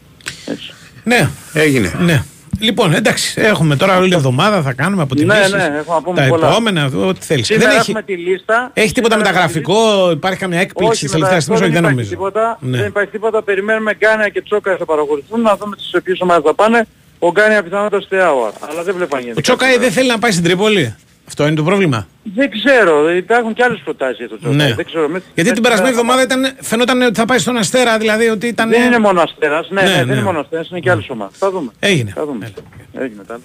[0.46, 0.72] Έτσι.
[1.04, 1.92] Ναι, Έγινε.
[1.98, 2.22] ναι.
[2.62, 5.52] Λοιπόν, εντάξει, έχουμε τώρα όλη εβδομάδα, θα κάνουμε αποτιμήσεις.
[5.52, 6.48] Ναι, ναι, έχουμε να πούμε τα πολλά.
[6.48, 7.46] επόμενα, ό,τι θέλεις.
[7.46, 8.70] Σήμερα Δεν έχει, έχουμε τη λίστα.
[8.74, 11.94] έχει τίποτα Σήμερα μεταγραφικό, υπάρχει καμιά έκπληξη Όχι, της τελευταίας μεταγραφικό στιγμής, όχι, δεν υπάρχει
[11.94, 12.10] νομίζω.
[12.10, 12.76] Τίποτα, Ναι.
[12.78, 13.42] Δεν υπάρχει τίποτα.
[13.42, 16.86] Περιμένουμε Γκάνια και Τσόκα θα παρακολουθούν να δούμε τις οποίες ομάδες θα πάνε.
[17.18, 18.52] Ο Γκάνια πιθανότατα στη ώρα.
[18.70, 19.38] Αλλά δεν βλέπω αν γίνεται.
[19.38, 19.80] Ο Τσόκαη κάτι.
[19.80, 20.94] δεν θέλει να πάει στην Τρίπολη.
[21.30, 22.06] Αυτό είναι το πρόβλημα.
[22.34, 23.10] Δεν ξέρω.
[23.16, 24.54] Υπάρχουν και άλλες προτάσεις για τον Τσόκα.
[24.54, 24.74] Ναι.
[24.74, 25.08] Δεν ξέρω.
[25.08, 28.28] Με- Γιατί με- την περασμένη με- εβδομάδα ήταν, φαινόταν ότι θα πάει στον Αστέρα, δηλαδή
[28.28, 28.68] ότι ήταν.
[28.68, 29.68] Δεν είναι μόνο Αστέρας.
[29.70, 30.12] Ναι, Ναι, ναι, δεν ναι.
[30.12, 30.68] είναι μόνο Αστέρας.
[30.70, 31.38] Είναι και άλλες ομάδες.
[31.38, 31.70] Θα δούμε.
[31.80, 32.12] Έγινε.
[32.14, 32.52] Θα δούμε.
[32.92, 33.40] Έγινε τα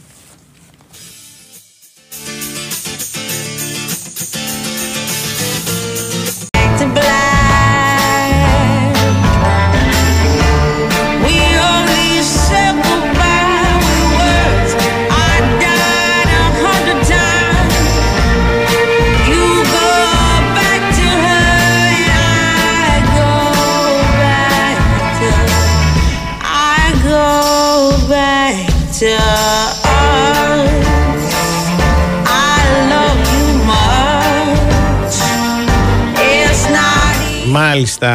[37.60, 38.12] Μάλιστα,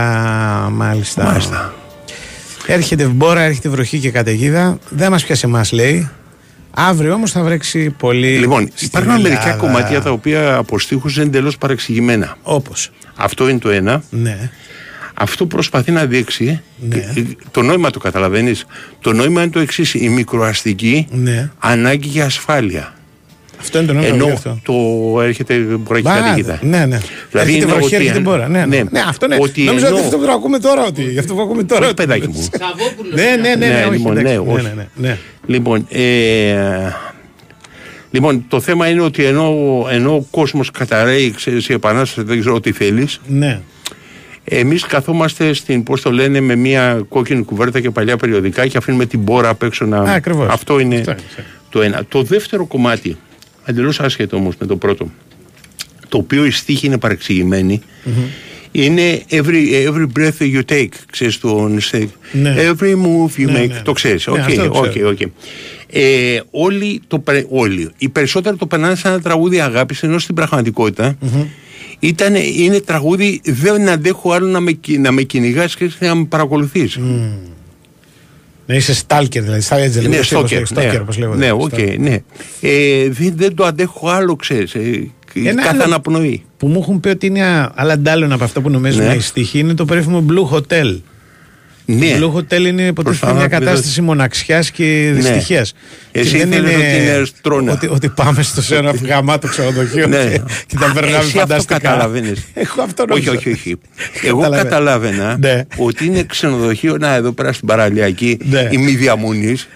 [0.72, 1.24] μάλιστα.
[1.24, 1.74] Μάλιστα.
[2.66, 4.78] Έρχεται μπόρα, έρχεται βροχή και καταιγίδα.
[4.88, 6.08] Δεν μας πιάσε εμάς, λέει.
[6.70, 8.38] Αύριο όμως θα βρέξει πολύ.
[8.38, 9.56] Λοιπόν, στην υπάρχουν μερικά Ελλάδα.
[9.58, 12.36] κομμάτια τα οποία από στίχους είναι εντελώς παρεξηγημένα.
[12.42, 12.90] Όπως.
[13.16, 14.02] Αυτό είναι το ένα.
[14.10, 14.50] Ναι.
[15.14, 16.60] Αυτό προσπαθεί να δείξει.
[16.76, 16.96] Ναι.
[16.96, 18.64] ε, Το νόημα το καταλαβαίνεις.
[19.00, 19.94] Το νόημα είναι το εξής.
[19.94, 21.50] Η μικροαστική Ναι.
[21.58, 22.94] ανάγκη για ασφάλεια.
[23.60, 24.60] Αυτό είναι το νόημα Ενώ αυτό.
[24.64, 24.74] το
[25.20, 26.58] έρχεται μπορεί και Μπα, καταιγίδα.
[26.62, 27.00] Ναι, ναι.
[27.30, 28.48] Δηλαδή έρχεται είναι βροχή, ότι έρχεται αν- μπόρα.
[28.48, 28.66] Ναι, ναι.
[28.76, 28.82] ναι.
[28.90, 29.36] ναι, αυτό ναι.
[29.40, 30.84] Ότι Νομίζω ενώ- ότι αυτό που ακούμε τώρα.
[30.86, 31.80] Ότι, γι' αυτό που ακούμε τώρα.
[31.80, 32.48] Όχι, ότι- παιδάκι μου.
[33.14, 34.36] ναι, ναι, ναι, ναι, Ναι, όχι, λοιπόν, εντάξει.
[34.38, 34.62] ναι, ναι, όχι.
[34.62, 35.18] ναι, ναι, ναι.
[35.46, 36.92] Λοιπόν, ε,
[38.10, 39.54] λοιπόν, το θέμα είναι ότι ενώ,
[39.90, 43.60] ενώ ο κόσμος καταραίει, ξέρεις, η επανάσταση δεν ξέρω τι θέλεις, ναι.
[44.44, 49.06] εμείς καθόμαστε στην, πώς το λένε, με μια κόκκινη κουβέρτα και παλιά περιοδικά και αφήνουμε
[49.06, 49.98] την μπόρα απ' έξω να...
[49.98, 50.48] Α, ακριβώς.
[50.50, 51.20] Αυτό είναι Αυτό είναι.
[51.70, 52.02] το ένα.
[52.08, 53.16] Το δεύτερο κομμάτι,
[53.70, 55.10] εντελώς άσχετο όμως με το πρώτο,
[56.08, 57.80] το οποίο οι στίχοι είναι παρεξηγημένη,
[58.72, 61.68] είναι every, every breath you take, ξέρεις το
[62.32, 62.54] Ναι.
[62.58, 63.80] every move you Ναι, make, ναι.
[63.84, 65.08] το ξέρεις, Ναι, οκ, αυτό το οκ, ξέρω.
[65.08, 65.20] οκ.
[65.92, 70.34] Ε, όλοι, το, περ- όλοι, οι περισσότεροι το περνάνε σαν ένα τραγούδι αγάπης, ενώ στην
[70.34, 71.16] πραγματικότητα
[71.98, 76.24] ήταν, είναι τραγούδι δεν αντέχω άλλο να με, κι- να με κυνηγάς και να με
[76.24, 76.98] παρακολουθείς.
[78.70, 79.60] Ναι, είσαι στάλκερ, δηλαδή.
[79.60, 80.22] Στα έτσι Ναι, λέγεται.
[80.22, 80.66] στόκερ.
[80.66, 80.98] Στόκερ, ναι.
[81.00, 81.44] όπως λέγονται.
[81.44, 81.98] Ναι, οκ, Στόκερ.
[81.98, 82.18] ναι.
[82.60, 84.74] Ε, δεν, δεν το αντέχω άλλο, ξέρεις.
[84.74, 86.44] Ε, Ένα κάθε άλλο- αναπνοή.
[86.56, 89.14] Που μου έχουν πει ότι είναι άλλα αντάλλων από αυτά που νομίζουν Ναι.
[89.14, 90.98] οι στοιχοί είναι το περίφημο Blue Hotel.
[91.98, 92.18] Ναι.
[92.18, 95.72] Το Blue Hotel είναι υποτίθεται Προσπαθώ μια να πει, κατάσταση μοναξιάς και δυστυχίας.
[96.12, 97.72] Εσύ ήθελες ότι είναι στρώνα.
[97.72, 100.24] Ότι, ότι πάμε στο σε ένα γαμάτο ξενοδοχείο Ναι.
[100.24, 101.78] και, και τα Α, περνάμε εσύ αυτό φανταστικά.
[101.78, 102.44] καταλαβαίνεις.
[102.54, 103.30] Εγώ αυτό Όχι, νόμιζα.
[103.30, 103.76] όχι, όχι.
[104.28, 104.68] Εγώ Καταλαβαίνω.
[104.68, 105.62] καταλάβαινα Ναι.
[105.76, 108.68] ότι είναι ξενοδοχείο, να εδώ πέρα στην παραλιακή, Ναι.
[108.70, 109.68] η μη διαμονής.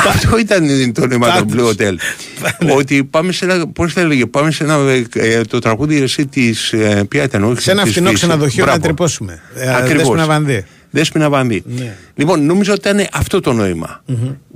[0.00, 0.18] Εντάξει.
[0.26, 1.74] Αυτό ήταν το νόημα του Πάντως.
[1.76, 1.94] Blue Hotel.
[2.78, 4.78] ότι πάμε σε ένα, πώς θα έλεγε, πάμε σε ένα,
[5.14, 8.24] ε, το τραγούδι εσύ της, ε, ποια ήταν, όχι Σε ένα της φθηνό Φύσης.
[8.26, 8.82] ξενοδοχείο να Μπράβο.
[8.86, 9.40] τρυπώσουμε.
[9.56, 9.96] Ε, Ακριβώς.
[9.96, 10.64] Δέσποινα Βανδύ.
[10.90, 11.62] Δέσποινα Βανδύ.
[11.66, 11.94] Ναι.
[12.14, 14.02] Λοιπόν, νομίζω ότι ήταν αυτό το νοημα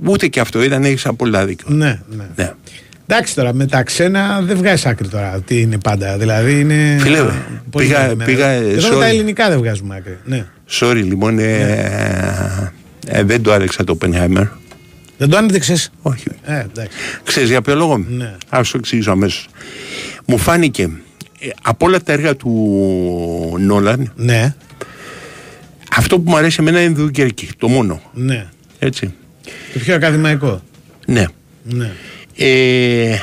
[0.05, 1.65] Ούτε και αυτό ήταν, έχεις απόλυτα δίκιο.
[1.69, 2.23] Ναι, ναι.
[2.35, 2.51] Ναι.
[3.09, 5.41] Εντάξει τώρα, με τα ξένα δεν βγάζει άκρη τώρα.
[5.45, 6.17] Τι είναι πάντα.
[6.17, 6.97] Δηλαδή είναι.
[6.99, 7.19] Φίλε,
[7.69, 8.99] πώς πήγα- λέμε, πήγα, ε, Εδώ sorry.
[8.99, 10.17] τα ελληνικά δεν βγάζουμε άκρη.
[10.25, 10.45] Ναι.
[10.79, 12.71] Sorry, λοιπόν, ε,
[13.07, 14.47] ε, δεν το άλεξα το Oppenheimer.
[15.17, 15.91] Δεν το άνοιξες.
[16.01, 16.23] Όχι.
[16.43, 16.97] Ε, εντάξει.
[17.23, 18.35] Ξέρεις για ποιο λόγο; Ναι.
[18.49, 19.47] Ας το εξηγήσω αμέσως.
[20.25, 20.89] Μου φάνηκε
[21.39, 24.55] ε, από όλα τα έργα του Νόλαν Ναι,
[25.95, 27.49] αυτό που μου αρέσει εμένα είναι η Δουκερκή.
[27.57, 28.01] Το μόνο.
[28.13, 28.47] ναι.
[28.79, 29.13] Έτσι.
[29.73, 30.61] Το πιο ακαδημαϊκό.
[31.05, 31.25] Ναι.
[31.63, 31.91] Ναι.
[32.35, 33.17] Ε,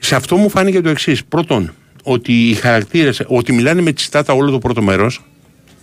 [0.00, 1.24] σε αυτό μου φάνηκε το εξής.
[1.24, 1.72] Πρώτον,
[2.02, 5.24] ότι οι χαρακτήρες, ότι μιλάνε με τη στάτα όλο το πρώτο μέρος.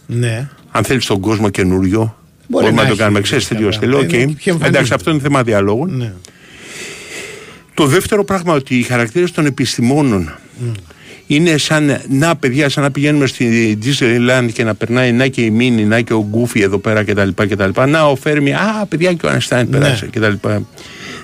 [0.08, 0.50] Ναι.
[0.72, 2.19] Αν θέλεις τον κόσμο καινούριο, Μπορεί
[2.50, 3.20] μπορούμε να να, το έχει κάνουμε.
[3.20, 4.06] κάποια Ξέρεις τέτοιο πράγματα.
[4.08, 4.20] στυλ.
[4.22, 4.38] Είναι οκ.
[4.38, 4.68] πιο εμφανίζεται.
[4.68, 5.86] Εντάξει, αυτό είναι θέμα διαλόγου.
[5.86, 6.14] ναι.
[7.74, 10.32] Το δεύτερο πράγμα, ότι οι χαρακτήρες των επιστημόνων
[11.28, 15.50] είναι σαν να παιδιά, σαν να πηγαίνουμε στη Disneyland και να περνάει να και η
[15.50, 17.30] Μίνι, να και ο Γκούφι εδώ πέρα κτλ.
[17.36, 17.82] κτλ.
[17.88, 20.34] Να ο Φέρμι, α παιδιά και ο Ανστάιν περάσε κτλ.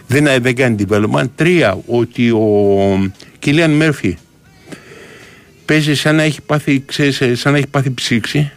[0.08, 1.30] Δεν, δεν κάνει development.
[1.36, 4.18] Τρία, ότι ο Κίλιαν Μέρφυ
[5.66, 8.52] παίζει σαν να έχει πάθει, ξέρεις, σαν να έχει πάθει ψήξη.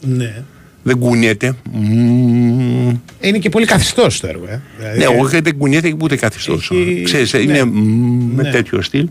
[0.00, 0.42] ναι.
[0.82, 1.54] Δεν κουνιέται.
[1.72, 2.96] Μμμ.
[3.20, 4.44] Είναι και πολύ καθιστός το έργο.
[4.48, 4.60] Ε.
[4.78, 6.70] Δηλαδή, Ναι, όχι δεν κουνιέται ούτε καθιστός.
[6.74, 7.38] Έχει- Ξέρεις, ναι.
[7.40, 7.70] είναι μ,
[8.34, 8.50] με Ναι.
[8.50, 9.08] τέτοιο στυλ.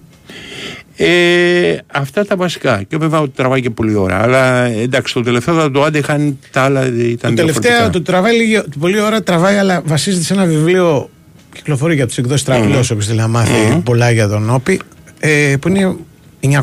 [1.00, 2.84] Ε, αυτά τα βασικά.
[2.88, 4.22] Και βέβαια ότι τραβάει και πολλή ώρα.
[4.22, 6.96] Αλλά εντάξει, το τελευταίο θα το άντεχαν τα άλλα ήταν
[7.36, 7.90] Το τελευταίο διαφορετικά.
[7.90, 11.10] το τραβάει λίγη, πολλή ώρα τραβάει, αλλά βασίζεται σε ένα βιβλίο.
[11.56, 14.80] Κυκλοφορεί για τους εκδόσεις Τραπηλό, όποιο θέλει να μάθει πολλά για τον Όπι.
[15.20, 15.96] Ε, που είναι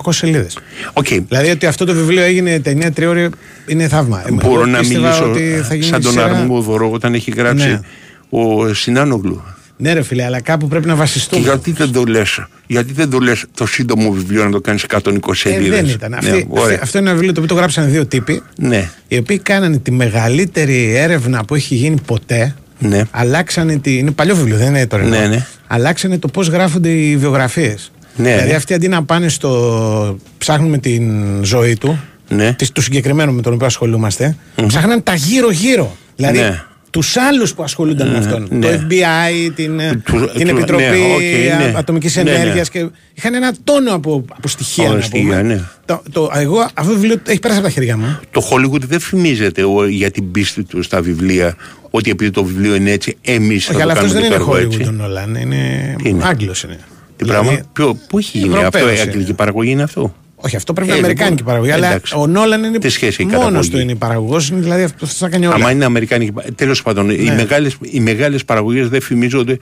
[0.05, 0.59] 900 σελίδες.
[0.93, 1.07] Οκ.
[1.28, 3.28] Δηλαδή ότι αυτό το βιβλίο έγινε ταινία τριώρη
[3.66, 4.22] είναι θαύμα.
[4.26, 7.30] Ε, Μπορώ εγώ να πίστευα μιλήσω ότι θα γίνει σαν τον σειρά- Αρμούδωρο όταν έχει
[7.30, 7.80] γράψει Ναι.
[8.28, 9.43] ο Συνάνογλου.
[9.76, 11.43] Ναι, ρε φίλε, αλλά κάπου πρέπει να Και βασιστούμε.
[11.43, 15.49] γιατί δεν το λες, γιατί δεν το λες το σύντομο βιβλίο να το κάνεις 120
[15.49, 16.11] Ε, σελίδες; δεν ήταν.
[16.11, 16.64] Ναι, Αυτή, ωραία.
[16.64, 18.43] αυτή- αυτό είναι ένα βιβλίο το οποίο το γράψαν δύο τύποι.
[18.59, 22.55] Ναι, Οι οποίοι κάνανε τη μεγαλύτερη έρευνα που έχει γίνει ποτέ.
[22.78, 23.03] ναι.
[23.11, 23.99] Αλλάξανε τη.
[23.99, 25.09] Είναι παλιό βιβλίο, δεν είναι τωρινό.
[25.09, 25.47] Ναι, ναι.
[25.66, 27.93] Αλλάξανε το πώς γράφονται οι βιογραφίες.
[28.17, 28.55] Ναι, δηλαδή ναι.
[28.57, 30.19] αυτοί αντί να πάνε στο.
[30.39, 31.12] ψάχνουμε την
[31.45, 32.53] ζωή του, Ναι.
[32.53, 34.37] της, του συγκεκριμένου με τον οποίο ασχολούμαστε,
[34.67, 35.97] ψάχναν τα γύρω-γύρω.
[36.17, 36.62] Δηλαδή Ναι.
[36.91, 38.47] τους άλλους που ασχολούνταν με αυτόν.
[38.51, 38.67] ναι.
[38.67, 41.73] Το FBI, την, ε, Του- την του- Επιτροπή ναι, οκ, ναι.
[41.77, 42.31] Ατομικής Ναι, ναι.
[42.31, 42.71] Ενέργειας.
[42.71, 44.85] Και είχαν ένα τόνο από, από στοιχεία.
[44.89, 45.23] Ωραία να πούμε.
[45.23, 45.61] στοιχεία, ναι.
[45.85, 48.19] το, το, εγώ αυτό το βιβλίο έχει πέρασει από τα χέρια μου.
[48.31, 51.57] Το Hollywood δεν φημίζεται ο- για την πίστη του στα βιβλία
[51.91, 54.45] ότι επειδή το βιβλίο είναι έτσι, εμείς θα Όχι, το αλλά αυτός κάνουμε δεν και
[54.45, 54.85] είναι το έργο Hollywood έτσι.
[54.91, 55.35] τον Όλαν.
[55.35, 56.79] Είναι, Τι είναι;
[57.21, 57.47] Άγγλος είναι.
[57.47, 59.11] Τι Δηλαδή, πράγμα, ποιο, πού έχει γίνει αυτό, Ευρωπαίος η είναι.
[59.11, 61.71] αγγλική παραγωγή είναι αυτό; Όχι, αυτό πρέπει να Ε, είναι λοιπόν, αμερικάνικη παραγωγή.
[61.73, 62.15] Αλλά εντάξει.
[62.17, 64.51] ο Νόλαν είναι Τι σχέση έχει μόνος καταγωγή; του είναι παραγωγός.
[64.55, 65.55] Δηλαδή αυτό θα κάνει όλα.
[65.55, 66.33] Άμα είναι αμερικάνικη.
[66.55, 67.35] Τέλος πάντων, οι Ναι.
[67.35, 69.57] μεγάλες, οι μεγάλες παραγωγές δεν φημίζονται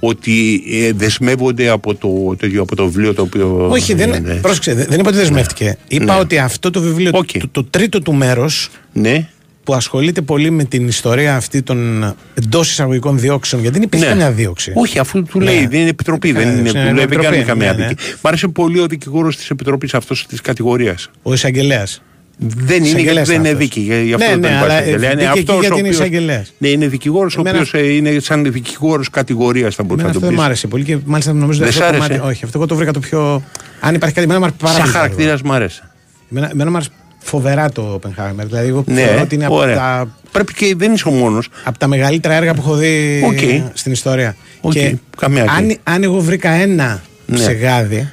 [0.00, 3.68] ότι ε, δεσμεύονται από το, τέτοιο, από το βιβλίο το οποίο.
[3.70, 4.34] Όχι, δεν, ναι, ναι.
[4.34, 5.76] πρόσεξε, δεν δεν είπα ότι δεσμεύτηκε.
[5.88, 6.20] Είπα Ναι.
[6.20, 7.30] ότι αυτό το βιβλίο, Οκ.
[7.32, 9.28] το, το τρίτο του μέρος Ναι,
[9.64, 12.04] που ασχολείται πολύ με την ιστορία αυτή των
[12.34, 14.10] εντός εισαγωγικών διώξεων, γιατί δεν υπήρχε ναι.
[14.10, 14.72] καμιά δίωξη.
[14.74, 15.44] Όχι, αφού του Ναι.
[15.44, 16.32] λέει, δεν είναι επιτροπή.
[16.32, 17.88] Δεν Ε, είναι, είναι του λέει, δεν επιτροπή, κάνει καμία ναι, ναι.
[17.88, 18.02] δίκη.
[18.22, 21.10] Μ' άρεσε πολύ ο δικηγόρος της επιτροπής αυτός της κατηγορίας.
[21.22, 22.02] Ο εισαγγελέας.
[22.38, 23.62] Δεν είναι γιατί Εισαγγελέας δεν είναι αυτός.
[23.62, 23.80] δίκη.
[23.80, 25.10] για- Γι' αυτό Ναι, δεν ναι, υπάρχει αλλά, ε, εισαγγελέα.
[25.10, 26.52] δίκη εκεί αυτός ο γιατί είναι οποίος- εισαγγελέας.
[26.58, 30.18] Ναι, είναι δικηγόρος ο Εμένα- οποίος είναι σαν δικηγόρος κατηγορίας, θα μπορούσα Εμένα να το
[30.18, 30.38] αυτό δεν πεις.
[30.38, 32.58] μου άρεσε πολύ και μάλιστα νομίζω Δεν ότι σ' αυτό το άρεσε; κομμάτι- Όχι, αυτό
[32.58, 33.42] εγώ το βρήκα το πιο.
[33.80, 34.92] Αν υπάρχει κάτι, εμένα μου άρεσε πάρα Σαν πολύ.
[34.92, 35.14] το έργο.
[35.26, 35.90] χαρακτήρα μου άρεσε.
[36.30, 36.90] Εμένα, εμένα μου άρεσε
[37.24, 38.44] φοβερά το Oppenheimer.
[38.44, 39.76] Δηλαδή, εγώ Ναι, θεωρώ ότι είναι από ωραία.
[39.76, 41.48] τα, Πρέπει και δεν είσαι ο μόνος.
[41.64, 43.70] από τα μεγαλύτερα έργα που έχω δει Οκ.
[43.74, 44.36] στην ιστορία.
[44.60, 45.78] Οκ, Και καμία αν, εκεί.
[45.84, 47.36] αν εγώ βρήκα ένα Ναι.
[47.36, 48.08] ψεγάδι,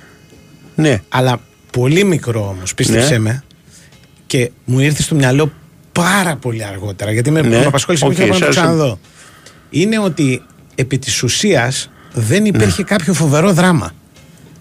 [0.76, 1.01] Ναι.
[1.09, 1.39] αλλά
[1.72, 3.20] πολύ μικρό όμως, πίστεψέ Ναι.
[3.20, 3.43] με,
[4.28, 5.51] και μου ήρθε στο μυαλό
[5.91, 7.47] πάρα πολύ αργότερα, γιατί με, Ναι.
[7.57, 8.59] με απασχόλησε Οκ, okay, να το σε άρεσε.
[8.59, 8.99] ξαναδώ.
[9.70, 10.41] Είναι ότι
[10.76, 13.91] επί της ουσίας δεν υπήρχε κάποιο φοβερό δράμα.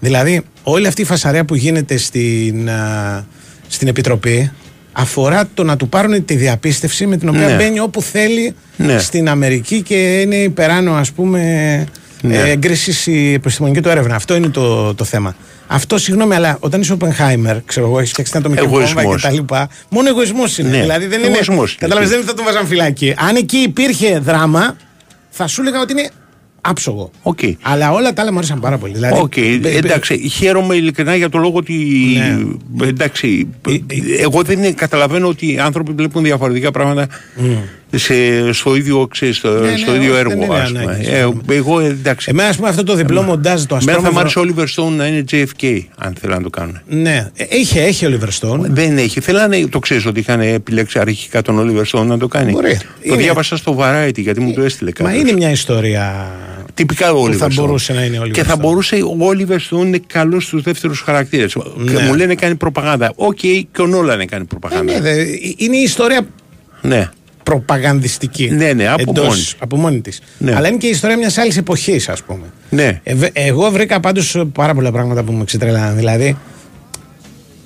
[0.00, 3.26] Δηλαδή, όλη αυτή η φασαρία που γίνεται στην, α,
[3.72, 4.52] στην Επιτροπή
[4.92, 7.54] αφορά το να του πάρουν τη διαπίστευση με την οποία Ναι.
[7.56, 8.98] μπαίνει όπου θέλει Ναι.
[8.98, 11.40] στην Αμερική και είναι υπεράνω ας πούμε
[12.22, 12.36] Ναι.
[12.36, 14.14] ε, έγκρισης η επιστημονική του έρευνα.
[14.14, 15.34] Αυτό είναι το, το θέμα.
[15.66, 19.20] Αυτό συγγνώμη, αλλά όταν είσαι Oppenheimer, ξέρω εγώ, έχεις φτιάξει την ατομική βόμβα Εγωισμός.
[19.22, 20.68] και τα λοιπά, μόνο εγωισμός είναι.
[20.68, 20.80] Ναι.
[20.80, 21.28] Δηλαδή δεν είναι.
[21.28, 21.78] Εγωισμός είναι.
[21.80, 23.14] Κατάλαβες, δεν θα τον βάζαν φυλάκι.
[23.18, 24.76] Αν εκεί υπήρχε δράμα,
[25.30, 26.10] θα σου έλεγα ότι είναι
[26.60, 27.10] άψογο.
[27.22, 27.38] Οκ.
[27.62, 28.92] Αλλά όλα τα άλλα μου άρεσαν πάρα πολύ.
[28.92, 31.74] Δηλαδή, Οκ, μπε- μπε- εντάξει, χαίρομαι ειλικρινά για το λόγο ότι.
[32.76, 32.86] Ναι.
[32.86, 37.06] Εντάξει, Ε, ε, εγώ δεν είναι- καταλαβαίνω ότι οι άνθρωποι βλέπουν διαφορετικά πράγματα
[37.96, 40.44] σε, στο ίδιο, ξέρεις, στο, Ναι, ναι, στο ίδιο όχι, δεν έργο.
[40.44, 40.80] είναι ας πούμε.
[40.82, 41.40] ανάγκη, Ε, συμφωνώ.
[41.48, 42.28] εγώ εντάξει.
[42.30, 44.64] Εμένα, ας πούμε, αυτό το διπλό μοντάζ το Εμένα θα μου άρεσε αστρόμετρο.
[44.64, 46.80] ο Oliver Stone να είναι JFK, αν θέλουν να το κάνουν.
[46.88, 48.58] Ναι, Ε, είχε, έχει ο Oliver Stone.
[48.60, 49.20] Δεν έχει.
[49.20, 52.52] Θέλανε, το ξέρεις ότι είχαν επιλέξει αρχικά τον Oliver Stone να το κάνει.
[52.52, 52.76] Μπορεί.
[52.76, 55.20] Το Είναι- διάβασα στο Variety γιατί μου το έστειλε Μα κάποιος.
[55.22, 56.30] είναι μια ιστορία.
[56.74, 57.54] Τυπικά ο Oliver θα Stone.
[57.54, 58.58] μπορούσε να είναι ο Oliver Και θα Stone.
[58.60, 61.56] μπορούσε ο Oliver Stone είναι καλός στους δεύτερους χαρακτήρες.
[61.76, 62.00] Ναι.
[62.02, 63.12] Μου λένε κάνει προπαγάνδα.
[63.16, 64.92] Οκ, και ο Νόλαν κάνει Ε, προπαγάνδα.
[64.92, 65.24] ναι, δε-
[65.56, 66.26] είναι η ιστορία
[66.82, 67.08] Ναι.
[67.54, 68.50] Προπαγανδιστική.
[68.50, 69.54] Ναι, ναι, από εντός- μόνη της.
[69.58, 70.20] από μόνη της.
[70.38, 70.54] Ναι.
[70.54, 72.44] Αλλά είναι και η ιστορία μιας άλλης εποχής, ας πούμε.
[72.70, 73.00] Ναι.
[73.02, 75.96] Ε, βε- εγώ βρήκα πάντως πάρα πολλά πράγματα που μου ξετρέλαναν.
[75.96, 76.36] Δηλαδή,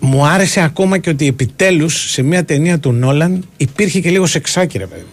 [0.01, 4.78] μου άρεσε ακόμα και ότι επιτέλους σε μια ταινία του Νόλαν υπήρχε και λίγο σεξάκι,
[4.78, 5.01] ρε παιδί.
[5.03, 5.09] μου.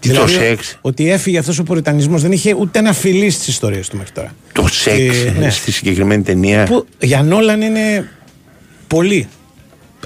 [0.00, 2.22] Τι το σεξ; Ότι έφυγε αυτός ο πουριτανισμός.
[2.22, 4.34] Δεν είχε ούτε ένα φιλί στις ιστορίες του μέχρι τώρα.
[4.52, 5.50] Το σεξ Ε, ναι.
[5.50, 8.08] στη συγκεκριμένη ταινία; Που για Νόλαν είναι
[8.86, 9.28] πολύ.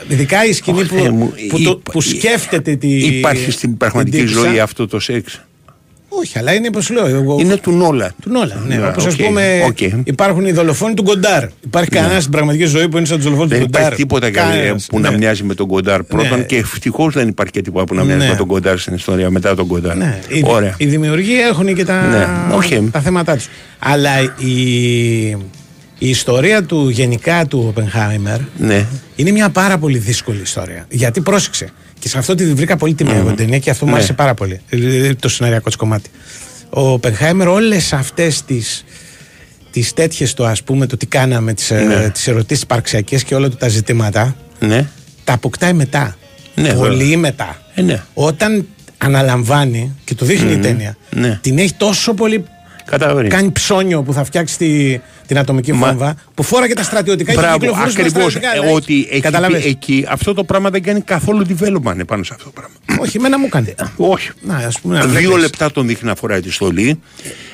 [0.08, 2.88] Ειδικά η σκηνή Ω, που, Θεέ μου, που, η- το- που η- σκέφτεται τη.
[2.96, 4.46] Υπάρχει στην πραγματική την τύπισσα.
[4.48, 5.40] ζωή αυτό το σεξ;
[6.08, 7.06] Όχι, αλλά είναι όπως λέω.
[7.06, 8.14] Εγώ, Είναι του Νόλα.
[8.22, 8.64] του Νόλαν.
[8.68, 9.80] Ναι, Ναι, Όπως οκ, ας πούμε οκ.
[10.04, 11.44] υπάρχουν οι δολοφόνοι του Γκοντάρ.
[11.64, 13.80] Υπάρχει κανένας στην πραγματική ζωή που είναι σαν τους δολοφόνους του Δεν Γκοντάρ.
[13.82, 15.16] υπάρχει τίποτα Κανένας, που να ναι.
[15.16, 16.44] μοιάζει με τον Γκοντάρ πρώτον Ναι.
[16.44, 18.28] και ευτυχώς δεν υπάρχει και τίποτα που να μοιάζει Ναι.
[18.30, 19.96] με τον Γκοντάρ στην ιστορία μετά τον Γκοντάρ.
[19.96, 20.74] Ναι, οι, Ωραία.
[20.78, 22.88] οι δημιουργοί έχουν και τα, Ναι, όχι.
[22.92, 23.48] τα θέματα τους.
[23.78, 25.36] Αλλά η,
[25.98, 28.86] η ιστορία του γενικά του Οπενχάιμερ Ναι.
[29.16, 30.86] είναι μια πάρα πολύ δύσκολη ιστορία.
[30.90, 31.68] Γιατί πρόσεξε.
[31.98, 33.96] Και σε αυτό τη βρήκα πολύ τιμή εγώ την ταινία και αυτό μου Ναι.
[33.96, 34.60] άρεσε πάρα πολύ.
[34.68, 36.10] ε, Το σεναριακό της κομμάτι.
[36.70, 38.84] Ο Οπενχάιμερ όλες αυτές τις
[39.70, 42.10] τις τέτοιες το ας πούμε το τι κάναμε τις, ε, Ναι.
[42.10, 44.86] τις ερωτήσεις υπαρξιακές και όλα του τα ζητήματα Ναι.
[45.24, 46.16] τα αποκτάει μετά
[46.54, 47.18] Ναι, πολύ βέβαια.
[47.18, 48.02] μετά Ε, ναι.
[48.14, 48.66] όταν
[48.98, 51.38] αναλαμβάνει και το δείχνει η ταινία Ναι.
[51.42, 52.44] την έχει τόσο πολύ
[52.86, 53.30] Καταλαβαίνεις.
[53.32, 57.38] κάνει ψώνιο που θα φτιάξει τη, την ατομική Μα- βόμβα που φόραγε τα στρατιωτικά και
[57.38, 58.28] Μπράβο, κυκλοφορούσε με τα ακριβώ.
[58.30, 58.76] στρατιωτικά, δηλαδή.
[58.82, 59.64] Ότι εκεί, Καταλαβες.
[59.64, 63.02] εκεί αυτό το πράγμα δεν κάνει καθόλου development πάνω σε αυτό το πράγμα.
[63.02, 64.30] όχι εμένα μου έκανε Όχι.
[64.42, 65.42] να, ας πούμε, να Δύο βλέπεις.
[65.42, 67.00] λεπτά τον δείχνει να φοράει τη στολή.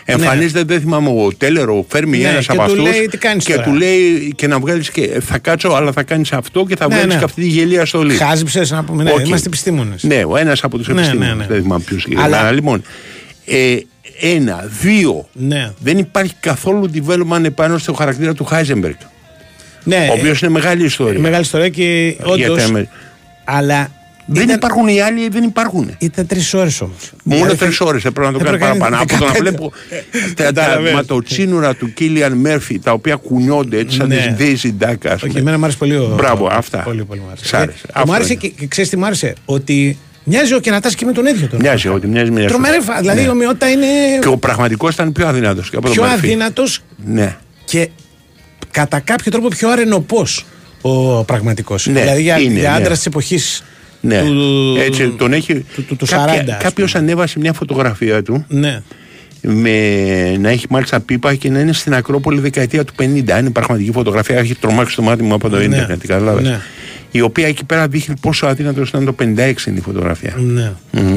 [0.05, 2.85] Εμφανίζεται, δεν θυμάμαι, ο Τέλερο φέρνει Ναι, ένας και από του αυτούς.
[2.97, 6.03] λέει, «Τι κάνεις Και τώρα;» του λέει και να βγάλεις και θα κάτσω, αλλά θα
[6.03, 7.19] κάνεις αυτό και θα Ναι, βγάλεις ναι.
[7.19, 8.15] και αυτή τη γελία στολή.
[8.15, 9.27] χάζεψες να πούμε ναι, Οκ.
[9.27, 11.29] είμαστε επιστήμονες Ναι, ο ένας από τους Ναι, επιστήμονες.
[11.31, 11.47] ναι, ναι.
[11.47, 12.83] Δεν θυμάμαι ποιος Αλλά- Λοιπόν,
[13.47, 13.77] ε,
[14.21, 15.29] ένα, δύο.
[15.33, 18.95] ναι, Δεν υπάρχει καθόλου development επάνω στο χαρακτήρα του Χάιζεμπεργκ.
[19.85, 21.21] ναι Ο οποίος είναι μεγάλη ιστορία.
[21.21, 22.87] μεγάλη ιστορία και Για όντως τα-
[23.45, 23.91] αλλά
[24.27, 25.91] Δεν ήταν, υπάρχουν οι άλλοι, δεν υπάρχουν.
[25.99, 29.07] ήταν τρεις ώρες όμως Μόνο Δηλαδή, τρεις ώρες έπρεπε να το κάνει έπρεπε να παραπάνω.
[29.07, 29.41] κάνει Από το να 15.
[29.41, 30.93] βλέπω τα- τα Καταλαβαίνεις.
[30.95, 34.35] ματοτσίνουρα του Κίλιαν Μέρφυ τα οποία κουνιόνται έτσι σαν Ναι.
[34.39, 35.41] τις Daisy Duck, ας όχι πούμε.
[35.41, 36.79] εμένα μου άρεσε πολύ ο, Μπράβο, αυτά.
[36.79, 37.79] πολύ, πολύ μου άρεσε, Σ' άρεσε.
[37.83, 38.41] Και- Αυτό μου άρεσε είναι.
[38.41, 41.59] και, και ξέρεις τι μου άρεσε; Ότι μοιάζει ο Κερατάς και με τον ίδιο τον
[41.63, 43.87] Μοιάζει ότι μοιάζει με Τρομερή φα- δηλαδή η ομοιότητα είναι
[44.21, 45.63] Και ο πραγματικός ήταν πιο αδυνάτο.
[45.91, 47.37] πιο αδύνατος Ναι.
[47.65, 47.89] και
[48.71, 50.45] κατά κάποιο τρόπο πιο αρενοπός
[50.83, 51.87] ο πραγματικός.
[51.87, 52.77] Ναι, δηλαδή για, είναι, για ναι.
[52.77, 53.63] άντρας της εποχής
[54.01, 54.23] Ναι.
[54.23, 55.55] του, Έτσι τον έχει.
[55.75, 56.37] του, του, του 40.
[56.37, 57.05] Κάποια- ας Κάποιος πούμε.
[57.05, 58.83] ανέβασε μια φωτογραφία του Ναι.
[59.41, 63.39] με να έχει μάλιστα πίπα και να είναι στην Ακρόπολη δεκαετία του 50.
[63.39, 65.65] Είναι πραγματική φωτογραφία, έχει τρομάξει το μάτι μου από το Ναι.
[65.65, 66.43] ίντερνετ, κατάλαβες.
[66.49, 66.61] Ναι.
[67.15, 69.25] Η οποία εκεί πέρα δείχνει πόσο αδύνατος ήταν το 56
[69.67, 70.35] είναι η φωτογραφία.
[70.39, 70.73] Ναι.
[70.91, 71.17] Μμμ.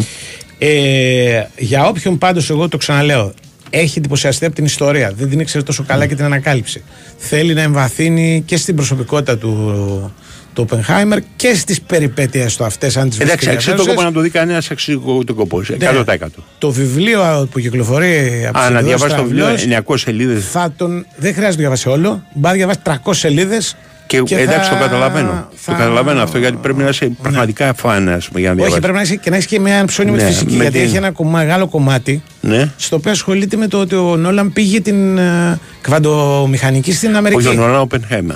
[0.57, 3.33] Ε, για όποιον πάντως εγώ το ξαναλέω
[3.69, 6.81] έχει εντυπωσιαστεί από την ιστορία, δεν την ήξερε τόσο καλά και την ανακάλυψε.
[7.17, 10.13] Θέλει να εμβαθύνει και στην προσωπικότητα του,
[10.53, 13.95] του Oppenheimer και στις περιπέτειες του αυτές αν τις Εντάξει, βρίσκει αξίζει τον ενδιαφέρουσες.
[13.95, 15.61] κόπο να το δει κανένας, αξίζει τον κόπο.
[15.77, 16.03] Ναι.
[16.05, 16.43] 100%.
[16.57, 20.45] Το βιβλίο που κυκλοφορεί από Α, τις να εκδόσεις διαβάσει το βιβλίο Σταυλός, 900 σελίδες.
[20.49, 22.23] θα τον, δεν χρειάζεται να διαβάσει όλο.
[22.33, 23.75] Μπα διαβάσει 300 σελίδες.
[24.07, 25.49] Και, εντάξει, το καταλαβαίνω.
[25.65, 28.61] Το καταλαβαίνω αυτό γιατί πρέπει να είσαι πραγματικά φαν, ας πούμε, για να Ναι.
[28.61, 28.79] Όχι, διαβάσεις.
[28.79, 30.55] πρέπει να έχει και να έχεις και μια ψώνιμη Ναι, φυσική.
[30.55, 32.71] με Γιατί την- έχει ένα κομμά- μεγάλο κομμάτι Ναι.
[32.77, 37.47] στο οποίο ασχολείται με το ότι ο Νόλαν πήγε την ε, κβαντομηχανική στην Αμερική.
[37.47, 38.35] Ο Γιονόρα Οπενχέμερ.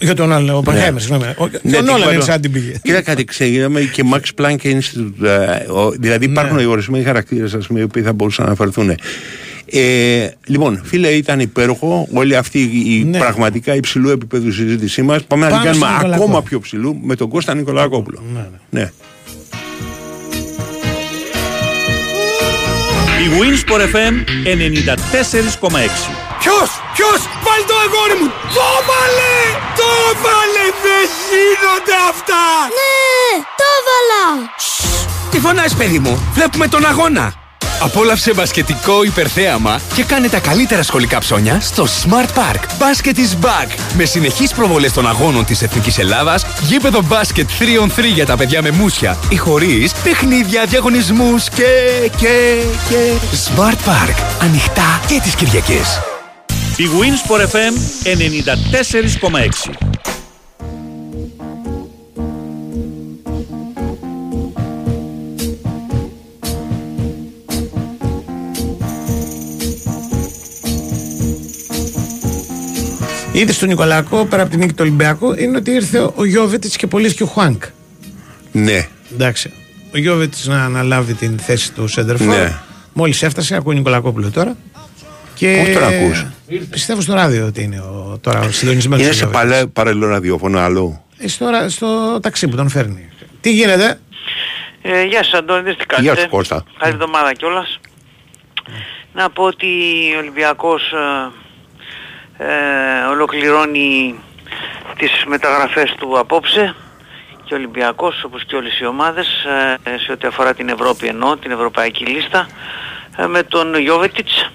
[0.00, 1.24] Για τον Νόλαν, ο Πενχάιμερ, συγγνώμη.
[1.36, 2.22] Ο- Ναι, Ο τι Νόλαν είναι κουβέντα.
[2.24, 2.72] σαν την πήγε.
[2.82, 5.24] Κοίτα κάτι, ξέραμε και Max Planck Institute.
[5.26, 6.62] ε, ο- Δηλαδή υπάρχουν Ναι.
[6.62, 8.94] οι ορισμένοι χαρακτήρες οι οποίοι θα μπορούσαν να αναφερθούν.
[9.72, 12.08] Ε, λοιπόν, φίλε, ήταν υπέροχο.
[12.12, 13.18] Όλη αυτή η Ναι.
[13.18, 15.22] πραγματικά υψηλού επίπεδου συζήτησή μας.
[15.24, 16.22] Πάμε, να την Πάμε κάνουμε στον Νικολακό.
[16.24, 18.22] ακόμα πιο ψηλού με τον Κώστα Νικολακόπουλο.
[18.70, 18.90] Ναι.
[23.24, 24.14] Η Winsport FM
[24.44, 26.00] 94,6.
[26.40, 29.34] Ποιος, ποιος, πάλι το αγόρι μου, το βάλε,
[29.80, 29.90] το
[30.24, 32.42] βάλε, δεν γίνονται αυτά.
[32.78, 34.24] Ναι, το έβαλα!
[35.30, 37.34] Τι φωνάς παιδί μου, βλέπουμε τον αγώνα.
[37.82, 42.60] Απόλαυσε μπασκετικό υπερθέαμα και κάνε τα καλύτερα σχολικά ψώνια στο Smart Park.
[42.60, 43.68] Basket is back!
[43.96, 48.70] Με συνεχείς προβολές των αγώνων της Εθνικής Ελλάδας, γήπεδο μπάσκετ 3on3 για τα παιδιά με
[48.70, 51.64] μουσια ή χωρίς, παιχνίδια, διαγωνισμούς και...
[52.16, 52.62] και...
[52.88, 53.12] και...
[53.46, 54.14] Smart Park.
[54.40, 56.00] Ανοιχτά και τις Κυριακές.
[56.76, 57.74] Η Winsport FM
[59.70, 59.89] 94,6.
[73.40, 76.86] Είδες στον Νικολακό πέρα από την νίκη του Ολυμπιακού είναι ότι ήρθε ο Γιώβετ και
[76.86, 77.62] πολύ και ο Χουάνκ.
[78.52, 78.88] Ναι.
[79.12, 79.52] Εντάξει.
[79.94, 82.26] Ο Γιώβετ να αναλάβει την θέση του Σέντερφορ.
[82.26, 82.58] Ναι.
[82.92, 84.56] Μόλις έφτασε, ακούει Νικολακόπουλο τώρα.
[85.34, 86.26] Και Πού τον ακούς;
[86.70, 89.04] Πιστεύω στο ράδιο ότι είναι ο, τώρα ο συντονισμένος.
[89.04, 93.08] Είναι σε παλέ, παρελό ραδιόφωνο άλλο; Ε, στο, ρα- στο ταξί που τον φέρνει.
[93.40, 94.00] Τι γίνεται,
[94.82, 96.12] Ε, γεια σας Αντώνη, τι κάνετε.
[96.14, 96.64] Γεια σου, Κώστα.
[96.78, 97.80] Καλή εβδομάδα κιόλας.
[99.14, 99.66] Να πω ότι
[100.14, 100.82] ο Ολυμπιακός
[102.40, 104.20] ε, ε, ολοκληρώνει
[104.98, 106.74] τις μεταγραφές του απόψε
[107.44, 109.44] και ο Ολυμπιακός όπως και όλες οι ομάδες
[109.82, 112.48] ε, σε ό,τι αφορά την Ευρώπη ενώ την Ευρωπαϊκή λίστα
[113.16, 114.50] ε, με τον Γιώβετιτς.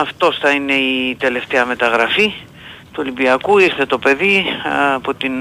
[0.00, 2.34] Αυτός θα είναι η τελευταία μεταγραφή
[2.94, 3.58] του Ολυμπιακού.
[3.58, 4.44] Ήρθε το παιδί
[4.94, 5.32] από την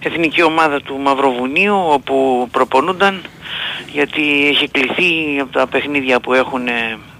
[0.00, 3.22] εθνική ομάδα του Μαυροβουνίου όπου προπονούνταν
[3.92, 6.68] γιατί έχει κληθεί από τα παιχνίδια που έχουν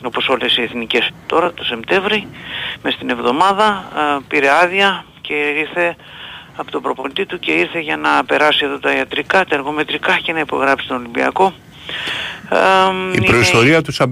[0.03, 2.27] όπως όλες οι εθνικές τώρα το Σεπτέμβρη
[2.83, 3.85] μες στην εβδομάδα
[4.29, 5.97] πήρε άδεια και ήρθε
[6.57, 10.33] από τον προπονητή του και ήρθε για να περάσει εδώ τα ιατρικά, τα εργομετρικά και
[10.33, 11.55] να υπογράψει τον Ολυμπιακό.
[13.13, 14.09] Η προϊστορία του σαν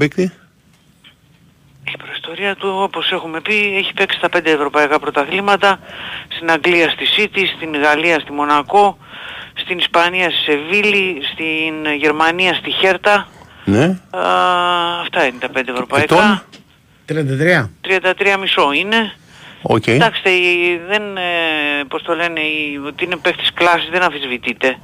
[1.93, 5.79] Η προϊστορία του όπως έχουμε πει έχει παίξει τα πέντε ευρωπαϊκά πρωταθλήματα
[6.29, 8.99] στην Αγγλία στη Σίτη, στην Γαλλία στη Μονακό,
[9.55, 13.29] στην Ισπανία στη Σεβίλη, στην Γερμανία στη Χέρτα.
[13.65, 13.99] Ναι.
[15.01, 16.45] αυτά είναι τα πέντε ευρωπαϊκά.
[17.09, 17.71] 33.
[17.81, 19.13] 33 μισό είναι.
[19.69, 19.81] Okay.
[19.81, 20.31] Κοιτάξτε,
[20.89, 22.41] δεν, ε, πώς το λένε,
[22.87, 24.79] ότι είναι παίχτης κλάσης δεν αμφισβητειται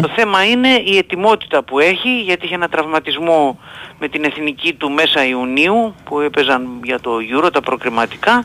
[0.00, 3.58] Το θέμα είναι η ετοιμότητα που έχει, γιατί είχε ένα τραυματισμό
[3.98, 8.44] με την εθνική του μέσα Ιουνίου, που έπαιζαν για το Euro τα προκριματικά.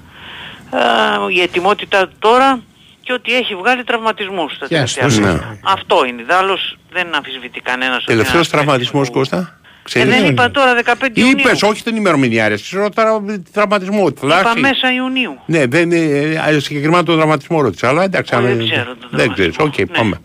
[0.73, 2.59] Ε, η ετοιμότητα τώρα
[3.01, 5.39] και ότι έχει βγάλει τραυματισμούς στα τελευταία ναι.
[5.63, 6.23] Αυτό είναι.
[6.23, 8.03] Δάλλως δεν αμφισβητεί κανένας.
[8.03, 9.58] Τελευταίος τραυματισμός, Κώστα;
[9.93, 11.37] Ε, δεν είπα τώρα 15 Ιουνίου.
[11.37, 12.55] Είπες, όχι την ημερομηνία, ρε.
[12.55, 14.07] Ξέρω τώρα τραυματισμό.
[14.07, 15.39] Είπα μέσα Ιουνίου.
[15.45, 18.35] Ναι, δεν είναι ε, συγκεκριμένα τον τραυματισμό ρώτησα, αλλά εντάξει.
[18.35, 19.97] δεν ξέρω τον Δεν ξέρεις, οκ, okay, ναι.
[19.97, 20.21] πάμε.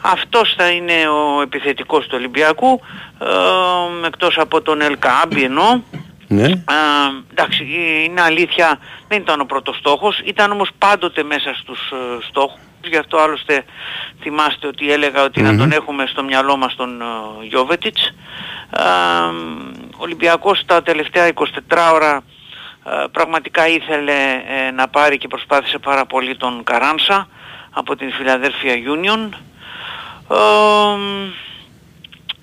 [0.00, 2.80] Αυτός θα είναι ο επιθετικός του Ολυμπιακού,
[3.18, 5.80] ε, εκτός από τον Ελκάμπη εννοώ.
[6.28, 6.44] Ναι.
[6.44, 6.54] Ε,
[7.30, 7.66] εντάξει,
[8.04, 8.78] είναι αλήθεια,
[9.08, 12.60] δεν ήταν ο πρώτος στόχος, ήταν όμως πάντοτε μέσα στους ε, στόχους.
[12.88, 13.64] Γι' αυτό άλλωστε
[14.20, 18.12] θυμάστε ότι έλεγα ότι να τον έχουμε στο μυαλό μας τον uh, Γιώβετιτς.
[19.92, 21.44] ο Ολυμπιακός τα τελευταία 24
[21.92, 22.22] ώρα
[22.84, 27.28] ε, πραγματικά ήθελε ε, να πάρει και προσπάθησε πάρα πολύ τον Καράνσα
[27.70, 29.28] από την Philadelphia Union.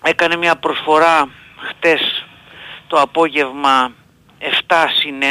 [0.04, 2.26] έκανε μια προσφορά χτες
[2.88, 3.92] το απόγευμα
[4.68, 5.26] 7 συν 1,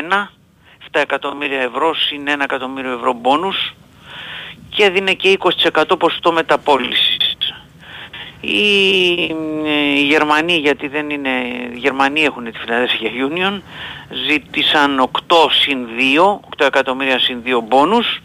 [0.93, 3.75] 7 εκατομμύρια ευρώ συν 1 εκατομμύριο ευρώ μπόνους
[4.79, 7.55] και έδινε και 20% ποσοστό μεταπόλησης.
[8.41, 8.61] Οι,
[9.97, 11.31] οι Γερμανοί, γιατί δεν είναι,
[11.73, 13.61] οι Γερμανοί έχουν τη Philadelphia Union,
[14.29, 15.87] ζήτησαν 8 συν
[16.57, 18.21] 2, 8 εκατομμύρια συν 2 μπόνους,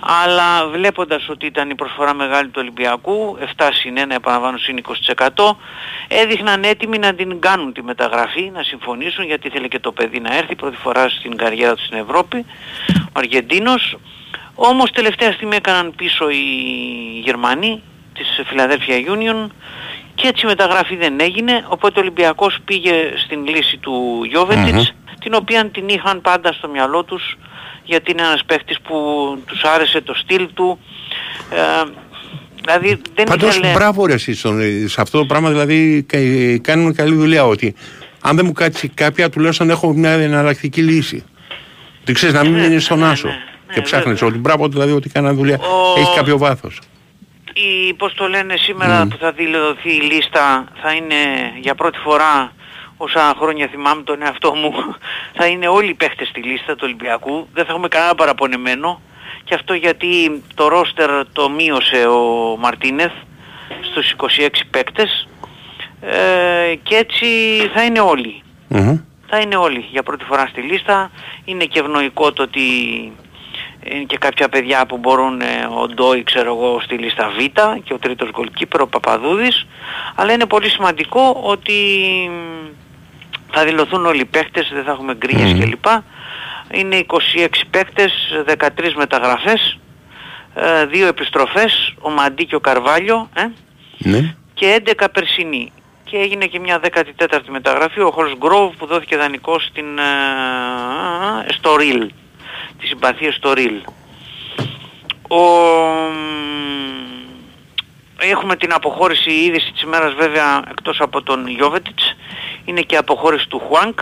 [0.00, 4.82] αλλά βλέποντας ότι ήταν η προσφορά μεγάλη του Ολυμπιακού, 7 συν 1 επαναλαμβάνω συν
[5.14, 5.56] 20%,
[6.08, 10.36] έδειχναν έτοιμοι να την κάνουν τη μεταγραφή, να συμφωνήσουν γιατί ήθελε και το παιδί να
[10.36, 12.46] έρθει πρώτη φορά στην καριέρα του στην Ευρώπη,
[12.88, 13.96] ο Αργεντίνος,
[14.54, 16.44] όμως τελευταία στιγμή έκαναν πίσω οι
[17.24, 17.82] Γερμανοί
[18.14, 19.50] της Philadelphia Union
[20.14, 22.92] και έτσι η μεταγραφή δεν έγινε, οπότε ο Ολυμπιακός πήγε
[23.24, 27.38] στην λύση του γιωβετιτς την οποία την είχαν πάντα στο μυαλό τους
[27.84, 28.94] γιατί είναι ένας παίχτης που
[29.46, 30.78] τους άρεσε το στυλ του.
[31.50, 31.90] Ε,
[32.60, 33.72] δηλαδή δεν Πάντως ήθελε...
[33.72, 34.38] μπράβο ρε εσείς
[34.86, 36.06] σε αυτό το πράγμα δηλαδή
[36.62, 37.74] κάνουν καλή δουλειά ότι
[38.20, 41.24] αν δεν μου κάτσει κάποια τουλάχιστον έχω μια εναλλακτική λύση.
[42.04, 44.28] Τι ξέρεις να μην Ναι, είναι στον ναι, άσο ναι, και ναι, ψάχνεις βέβαια.
[44.28, 46.78] ότι μπράβο δηλαδή ότι κάνα δουλειά Ο- έχει κάποιο βάθος.
[47.54, 49.08] Η, πώς το λένε σήμερα Μμ.
[49.08, 51.14] που θα δηλωθεί η λίστα θα είναι
[51.60, 52.52] για πρώτη φορά
[52.96, 54.72] όσα χρόνια θυμάμαι τον εαυτό μου
[55.38, 59.00] θα είναι όλοι οι παίχτες στη λίστα του Ολυμπιακού δεν θα έχουμε κανένα παραπονεμένο
[59.44, 63.12] και αυτό γιατί το ρόστερ το μείωσε ο Μαρτίνεθ
[63.90, 65.28] στους 26 παίκτες
[66.00, 67.26] ε, και έτσι
[67.74, 68.98] θα είναι όλοι Μμμ.
[69.26, 71.10] θα είναι όλοι για πρώτη φορά στη λίστα.
[71.44, 72.60] Είναι και ευνοϊκό το ότι
[73.84, 77.42] είναι και κάποια παιδιά που μπορούν, ε, ο Ντόι ξέρω εγώ στη λίστα Β
[77.84, 79.66] και ο τρίτος γκολκίπερ ο Παπαδούδης.
[80.14, 81.72] Αλλά είναι πολύ σημαντικό ότι
[82.30, 82.66] μ,
[83.52, 85.60] θα δηλωθούν όλοι οι παίχτες, δεν θα έχουμε γκρίνιες Μμμ.
[85.60, 85.84] κλπ.
[86.70, 88.12] Είναι 26 παίχτες,
[88.46, 89.78] 13 μεταγραφές,
[90.54, 93.46] ε, δύο επιστροφές, ο Μαντί και ο Καρβάλιο, ε,
[93.98, 94.34] Ναι.
[94.54, 95.72] και 11 περσινή.
[96.04, 101.76] Και έγινε και μια 14η μεταγραφή, ο Χολς Γκρόβ που δόθηκε δανεικό στην, ε, στο
[101.76, 102.10] Ριλ.
[102.82, 103.82] Τη συμπαθία στο Ριλ.
[105.28, 105.36] Ο,
[106.10, 106.16] μ,
[108.18, 112.14] έχουμε την αποχώρηση η είδηση της ημέρας βέβαια εκτός από τον Γιώβετιτς.
[112.64, 113.98] Είναι και η αποχώρηση του Χουάνκ.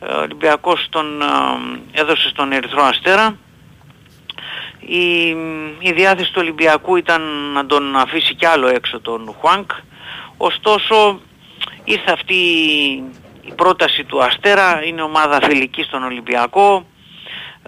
[0.00, 3.36] Ε, Ο Ολυμπιακός τον ε, έδωσε στον Ερυθρό Αστέρα.
[4.80, 5.28] Η,
[5.78, 7.22] η διάθεση του Ολυμπιακού ήταν
[7.52, 9.70] να τον αφήσει κι άλλο έξω τον Χουάνκ.
[10.36, 11.20] Ωστόσο
[11.84, 12.34] ήρθε αυτή
[13.40, 16.86] η πρόταση του Αστέρα, είναι ομάδα φιλική στον Ολυμπιακό.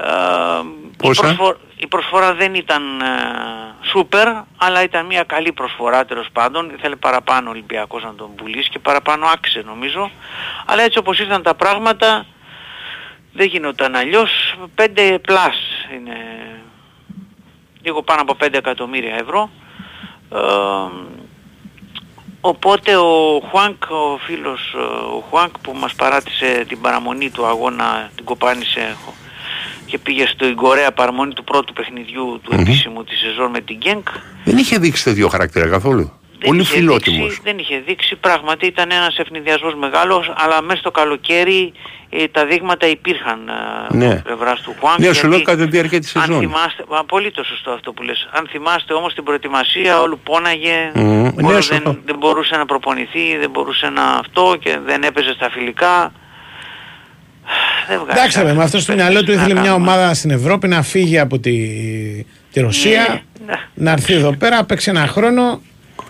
[0.01, 0.61] Ε,
[0.92, 3.05] η, Πόσα; προσφο- η προσφορά δεν ήταν ε,
[3.82, 6.70] σούπερ, αλλά ήταν μια καλή προσφορά τέλος πάντων.
[6.78, 10.11] Ήθελε παραπάνω ο Ολυμπιακός να τον πουλήσει και παραπάνω άξιζε νομίζω.
[10.66, 12.26] Αλλά έτσι όπως ήρθαν τα πράγματα
[13.32, 14.57] δεν γινόταν αλλιώς.
[14.74, 15.57] 5 plus
[15.94, 16.16] είναι
[17.82, 19.51] λίγο πάνω από 5 εκατομμύρια ευρώ
[20.32, 20.38] Ε,
[22.40, 24.78] οπότε ο Χουάνγκ, ο φίλος ε,
[25.16, 28.96] ο Χουάνγκ που μας παράτησε την παραμονή του αγώνα, την κοπάνησε
[29.89, 34.09] και πήγε στην Κορέα παραμονή του πρώτου παιχνιδιού του επίσημου της σεζόν με την Γκενκ.
[34.45, 36.12] Δεν είχε δείξει τέτοιο χαρακτήρα καθόλου.
[36.41, 37.20] Δεν Πολύ είχε φιλότιμος.
[37.28, 41.72] δείξει- δεν είχε δείξει, πράγματι ήταν ένας ευνηδιασμός μεγάλος, αλλά μέσα στο καλοκαίρι
[42.11, 43.49] ε, τα δείγματα υπήρχαν
[43.91, 44.11] ε, Ναι.
[44.12, 44.99] από πλευράς του Χουάνκ.
[44.99, 46.41] Ναι, σου λέω γιατί κατά τη διάρκεια της αν σεζόν.
[46.41, 48.28] θυμάστε, απολύτως σωστό αυτό που λες.
[48.32, 51.22] Αν θυμάστε όμως την προετοιμασία όλου πόναγε, Μμμ.
[51.22, 51.80] Ναι, όλο σωστό.
[51.84, 56.12] δεν, δεν μπορούσε να προπονηθεί, δεν μπορούσε να αυτό και δεν έπαιζε στα φιλικά.
[57.88, 58.18] Δεν βγάζει.
[58.18, 59.90] Εντάξει, ρε, με αυτό στο μυαλό του ήθελε Να μια κάνουμε.
[59.90, 61.53] ομάδα στην Ευρώπη να φύγει από τη,
[62.53, 63.55] τη Ρωσία, Ναι.
[63.74, 65.61] να έρθει εδώ πέρα, παίξει ένα χρόνο.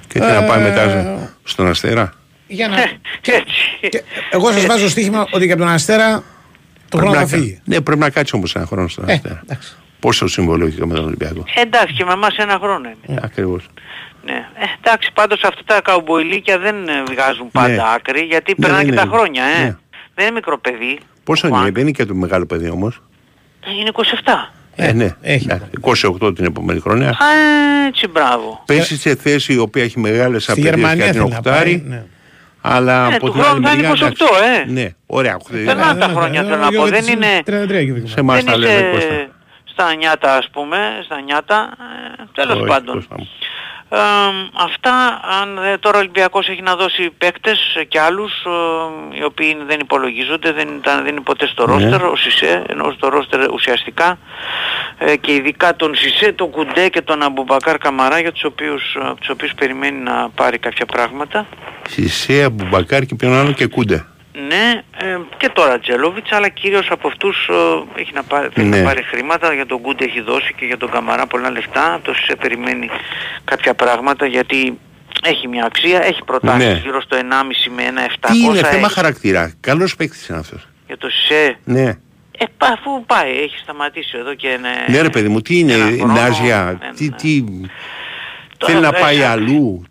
[0.09, 2.13] Και τι να πάει Ε, μετά στον Αστέρα;
[2.47, 2.77] Για να...
[2.81, 3.43] Έτσι.
[3.91, 6.23] και εγώ σας βάζω στοίχημα ότι και από τον Αστέρα το
[6.99, 7.61] Πρέπει χρόνο να θα κα- φύγει.
[7.65, 9.43] Ναι, πρέπει να κάτσει όμως ένα χρόνο στον Ε, Αστέρα.
[9.45, 9.77] εντάξει.
[10.01, 11.45] Πόσο συμβολόγιο με τον Ολυμπιακό.
[11.55, 13.19] Εντάξει και με εμάς ένα χρόνο είναι.
[13.21, 13.67] Ε, ακριβώς.
[14.25, 14.33] Ναι.
[14.33, 17.83] Ε, εντάξει, πάντως αυτά τα καουμποϊλίκια δεν ε, βγάζουν πάντα Ναι.
[17.95, 19.15] άκρη γιατί Ναι, περνάνε δεν και τα είναι.
[19.17, 19.63] χρόνια, ε.
[19.63, 19.77] Ναι.
[20.15, 20.99] Δεν είναι μικρό παιδί.
[21.29, 21.63] Πόσο Χουάνκ.
[21.63, 23.01] είναι, δεν είναι και το μεγάλο παιδί όμως.
[23.67, 24.03] Ε, Είναι 27.
[24.75, 25.17] Ε, ναι.
[25.21, 25.47] έχει.
[25.51, 27.09] Εντάξει, 28 την επόμενη χρονιά.
[27.09, 27.15] Α,
[27.87, 28.63] έτσι, μπράβο.
[28.67, 31.53] Πέσει σε θέση η οποία έχει μεγάλες Στη απαιτήσεις Γερμανία για την θέλει να πάει.
[31.55, 31.83] οχτάρι.
[31.87, 32.05] ναι.
[32.61, 34.25] Αλλά Ναι, από του την άλλη χρόνου θα είναι μεριά, 28, εντάξει.
[34.69, 34.73] ε.
[34.73, 35.37] Ναι, ωραία.
[35.65, 36.87] Περνάνε τα χρόνια, θέλω να πω.
[36.87, 37.27] Δεν είναι...
[37.39, 39.29] 33 και δικό Σε εμάς δεν τα λένε είσαι Κώστα.
[39.65, 41.69] στα νιάτα ας πούμε, στα νιάτα,
[42.21, 43.07] ε, τέλος Όχι, πάντων.
[43.89, 44.51] Κώστα μου.
[44.55, 48.33] Ε, αυτά, αν ε, τώρα ο Ολυμπιακός έχει να δώσει παίκτες ε, και άλλους,
[49.13, 51.73] ε, οι οποίοι δεν υπολογίζονται, δεν, ήταν, δεν είναι ποτέ στο Ναι.
[51.73, 54.19] ρόστερ, ο Σισε, ενώ στο ρόστερ ουσιαστικά,
[54.99, 59.01] ε, και ειδικά τον Σισε, τον Κουντέ και τον Αμπουμπακάρ Καμαρά, για τους οποίους, ε,
[59.05, 61.47] από τους οποίους περιμένει να πάρει κάποια πράγματα.
[61.89, 64.07] Σισέα, Μπουμπακάρ και ποιον άλλο και Κούντε.
[64.47, 67.49] Ναι, ε, και τώρα Τζέλοβιτς, αλλά κυρίως από αυτούς
[67.97, 68.77] ε, έχει να πάρει, θέλει Ναι.
[68.79, 72.05] να πάρει χρήματα, για τον Γκούντε έχει δώσει και για τον Καμαρά πολλά λεφτά, από
[72.05, 72.89] το σε περιμένει
[73.45, 74.79] κάποια πράγματα γιατί
[75.23, 76.81] έχει μια αξία, έχει προτάσεις Ναι.
[76.83, 78.93] γύρω στο 1,5 με 1,700 Τι είναι, θέμα έχει.
[78.93, 79.53] χαρακτήρα.
[79.61, 80.67] Καλός παίκτης είναι αυτός.
[80.87, 81.59] για το ΣΕ.
[81.65, 81.89] Ναι.
[82.41, 84.69] Ε, πα- αφού πάει, έχει σταματήσει εδώ και είναι...
[84.89, 87.17] Ναι ρε παιδί μου, τι είναι, ένα χρόνο, Νάζια, ε, τι, ναι.
[87.17, 87.45] τι,
[88.57, 89.45] Τώρα θέλει να βγάζει πάει άκρη.
[89.45, 89.83] αλλού.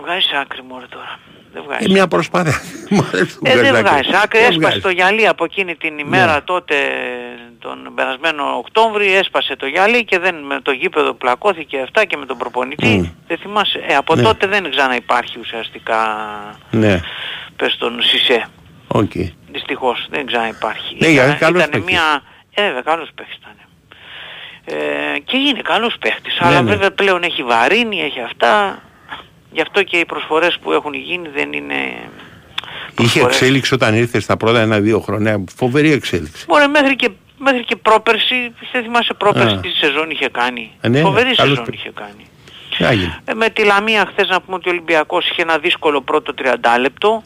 [0.00, 1.18] Βγάζεις άκρη μωρέ τώρα.
[1.52, 1.84] Δεν βγάζει.
[1.88, 2.60] Ε, μια προσπάθεια.
[2.90, 4.10] Μου αρέσει που Ε, δεν βγάζει βγάζει.
[4.24, 6.40] Άκρη Δεν έσπασε βγάζει; το γυαλί από εκείνη την ημέρα Ναι.
[6.40, 6.74] τότε
[7.58, 12.26] τον περασμένο Οκτώβρη έσπασε το γυαλί και δεν με το γήπεδο πλακώθηκε αυτά και με
[12.26, 12.86] τον προπονητή.
[12.86, 13.06] Μμ.
[13.26, 14.22] Δεν θυμάσαι; Ε, από Ναι.
[14.22, 15.98] τότε δεν ξαναυπάρχει ουσιαστικά
[16.70, 17.00] Ναι,
[17.56, 18.46] πες τον Σισέ.
[18.88, 19.10] οκ.
[19.52, 20.96] Δυστυχώς δεν ξαναυπάρχει.
[20.98, 21.84] Ναι, γιατί καλός παίκτης.
[21.84, 22.22] μια...
[22.54, 23.52] Ε, βέβαια καλός παίκτης ήταν.
[24.64, 26.70] Ε, και είναι καλός παίκτης, Ναι, αλλά ναι.
[26.70, 28.82] βέβαια πλέον έχει βαρύνει, έχει αυτά.
[29.52, 31.74] Γι' αυτό και οι προσφορές που έχουν γίνει δεν είναι...
[32.98, 33.36] Είχε προσφορές.
[33.40, 35.44] εξέλιξη όταν ήρθε στα πρώτα ένα-δύο χρόνια.
[35.56, 36.44] Φοβερή εξέλιξη.
[36.48, 39.60] Μπορεί μέχρι και, μέχρι και πρόπερση, δεν θυμάσαι πρόπερση Α.
[39.60, 40.70] τι σεζόν είχε κάνει.
[40.80, 41.80] Ε, ναι, Φοβερή καλός σεζόν παίκτης.
[41.80, 42.26] είχε κάνει.
[42.78, 43.20] Τι έγινε.
[43.24, 46.44] Ε, με τη Λαμία χθες να πούμε ότι ο Ολυμπιακός είχε ένα δύσκολο πρώτο 30
[46.80, 47.22] λεπτό.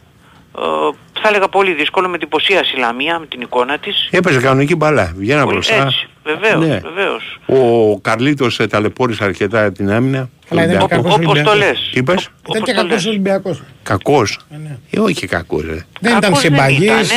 [1.16, 4.08] Ε, θα έλεγα πολύ δύσκολο, με εντυπωσίασε η Λαμία, με την εικόνα της.
[4.10, 5.12] Έπαιζε κανονική μπαλά.
[5.16, 5.74] Βγαίνα Πολύ- μπροστά.
[5.86, 6.78] Έτσι, βεβαίως, Ναι.
[6.78, 7.38] βεβαίως.
[7.46, 10.28] Ο Καρλίτος ε, ταλαιπώρησε αρκετά την άμυνα.
[10.50, 10.88] Αλλά ήταν Ολυμπιακός.
[10.88, 11.58] και κακός Όπως το Ολυμπιακός.
[11.58, 11.88] λες.
[11.92, 13.06] Τι είπες; Ήταν Όπως και το κακός λες.
[13.06, 13.62] Ολυμπιακός.
[13.82, 14.38] Κακός.
[14.62, 14.78] ναι.
[14.90, 15.62] Ε, όχι κακός.
[15.62, 15.68] Ρε.
[16.00, 17.12] Δεν ήταν Κακός δεν συμπαγής.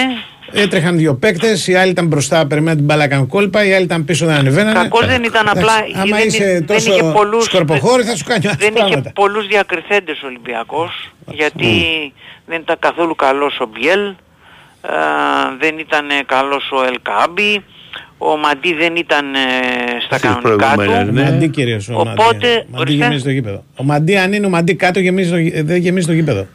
[0.49, 0.63] Ήτανε.
[0.65, 4.05] Έτρεχαν δύο παίκτες, οι άλλοι ήταν μπροστά, περιμέναν την μπάλα κάνουν κόλπα, οι άλλοι ήταν
[4.05, 4.79] πίσω, δεν ανεβαίνανε.
[4.79, 8.23] Κακός δεν ήταν απλά, Εντάξει, Άμα δεν, είσαι δεν τόσο είχε πολλούς, σκορποχώρη θα σου
[8.23, 9.11] κάνει άλλα δεν είχε πράγματα.
[9.15, 11.67] πολλούς διακριθέντες ο Ολυμπιακός, γιατί
[12.45, 14.15] δεν ήταν καθόλου καλός ο Μπιέλ, ε,
[15.59, 17.63] δεν ήταν καλός ο Ελκάμπη,
[18.17, 19.37] ο Μαντί δεν ήταν ε,
[20.05, 21.13] στα Στις κανονικά προηγούμενες, του.
[21.13, 21.23] ναι.
[21.23, 22.45] Μαντί κυρίως ο Οπότε, Μαντί.
[22.47, 23.03] Ο Μαντί ορίστε.
[23.05, 23.63] γεμίζει το γήπεδο.
[23.75, 26.47] Ο Μαντί αν είναι ο Μαντί κάτω γεμίζει το, γη- δεν γεμίζει το γήπεδο.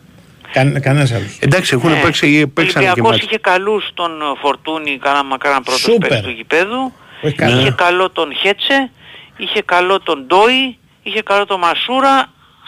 [0.54, 1.38] Κα, κανένας άλλος.
[1.40, 2.00] Εντάξει, έχουν Ναι.
[2.00, 3.24] παίξει, Ο παίξανε και Ολυμπιακός μάτς.
[3.24, 6.08] είχε καλούς τον ε, Φορτούνη, καλά μακάραν πρώτος Σούπερ.
[6.08, 6.92] παίκτης του γηπέδου,
[7.22, 7.60] Όχι καλά.
[7.60, 8.90] είχε καλό τον Χέτσε,
[9.36, 12.14] είχε καλό τον Ντόι, είχε καλό τον Μασούρα,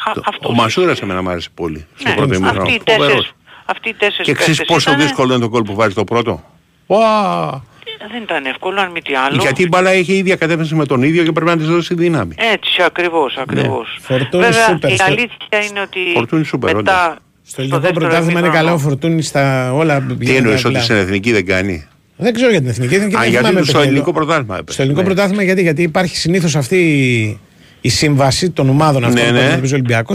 [0.08, 1.86] Α, Το- αυτός Ο Μασούρας εμένα μου άρεσε πολύ.
[1.96, 2.62] Στο Ναι, πρώτο ημίχρονο.
[2.62, 3.06] αυτοί οι Φοβερός.
[3.06, 3.32] τέσσερις,
[3.64, 5.04] αυτοί οι τέσσερις Και ξέρεις παίκτες πόσο ήτανε.
[5.04, 6.42] δύσκολο είναι το κόλ που βάζει το πρώτο;
[6.86, 7.62] Ουα!
[7.98, 9.36] Ε, Δεν ήταν εύκολο, αν μη τι άλλο.
[9.40, 12.34] Γιατί η μπάλα έχει ίδια κατεύθυνση με τον ίδιο και πρέπει να της δώσει δύναμη.
[12.38, 13.96] Έτσι, ακριβώς, ακριβώς.
[13.98, 14.16] Ναι.
[14.16, 14.90] Φορτούνη Βέβαια, σούπερ.
[14.90, 17.16] η Στο- αλήθεια είναι ότι Φορτούνη σούπερ, μετά...
[17.46, 20.00] Στο ελληνικό δεύτερο πρωτάθλημα είναι ημίχρονο- καλά ο Φορτούνη στα όλα.
[20.00, 20.74] Τι πηγαίνει εννοείς καλά.
[20.76, 21.86] ότι στην εθνική δεν κάνει;
[22.16, 22.92] Δεν ξέρω για την εθνική.
[22.94, 23.88] Η εθνική Α, δεν γιατί θυμάμαι στο παιχνίδι.
[23.88, 24.72] ελληνικό πρωτάθλημα έπαιζε.
[24.72, 25.06] Στο ελληνικό Ναι.
[25.14, 27.40] πρωτάθλημα γιατί, γιατί υπάρχει συνήθως αυτή η,
[27.80, 29.38] η σύμβαση των ομάδων αυτών Ναι, που ναι.
[29.40, 30.14] αντιμετωπίζει ο Ολυμπιακό.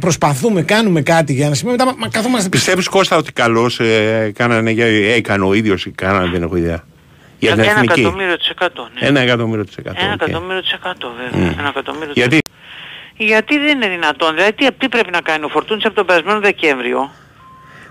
[0.00, 2.62] Προσπαθούμε, κάνουμε κάτι για να σημαίνει μετά μα, καθόμαστε πίσω.
[2.64, 6.84] Πιστεύεις Κώστα ότι καλώς ε, κάνανε, για- έκανε ο ίδιος ή κάνανε, δεν έχω ιδέα.
[7.38, 8.00] Για την Ένα εθνική.
[8.00, 9.06] εκατομμύριο τοις εκατό, ναι.
[9.08, 9.96] Ένα εκατομμύριο τοις εκατό.
[10.04, 10.22] Ένα οκ.
[10.22, 11.46] εκατομμύριο τοις εκατό, βέβαια.
[11.50, 11.58] Μμ.
[11.58, 12.22] Ένα εκατομμύριο της
[13.16, 14.34] Γιατί Γιατί δεν είναι δυνατόν.
[14.34, 17.10] Δηλαδή τι, τι πρέπει να κάνει ο Φορτούνης από τον περασμένο Δεκέμβριο;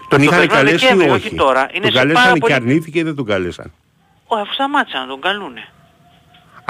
[0.09, 1.27] τον το είχαν περασμένο καλέσει ή Δεκέμβριο, όχι.
[1.27, 1.69] όχι τώρα.
[1.71, 3.71] Είναι Τον σε καλέσαν πάρα και πολύ- αρνήθηκε ή δεν τον καλέσαν.
[4.27, 5.63] Ω, αφού σταμάτησαν να τον καλούνε.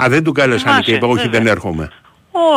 [0.02, 1.30] Α, δεν τον καλέσαν Θυμάσαι, και είπε όχι βέβαια.
[1.30, 1.90] δεν έρχομαι.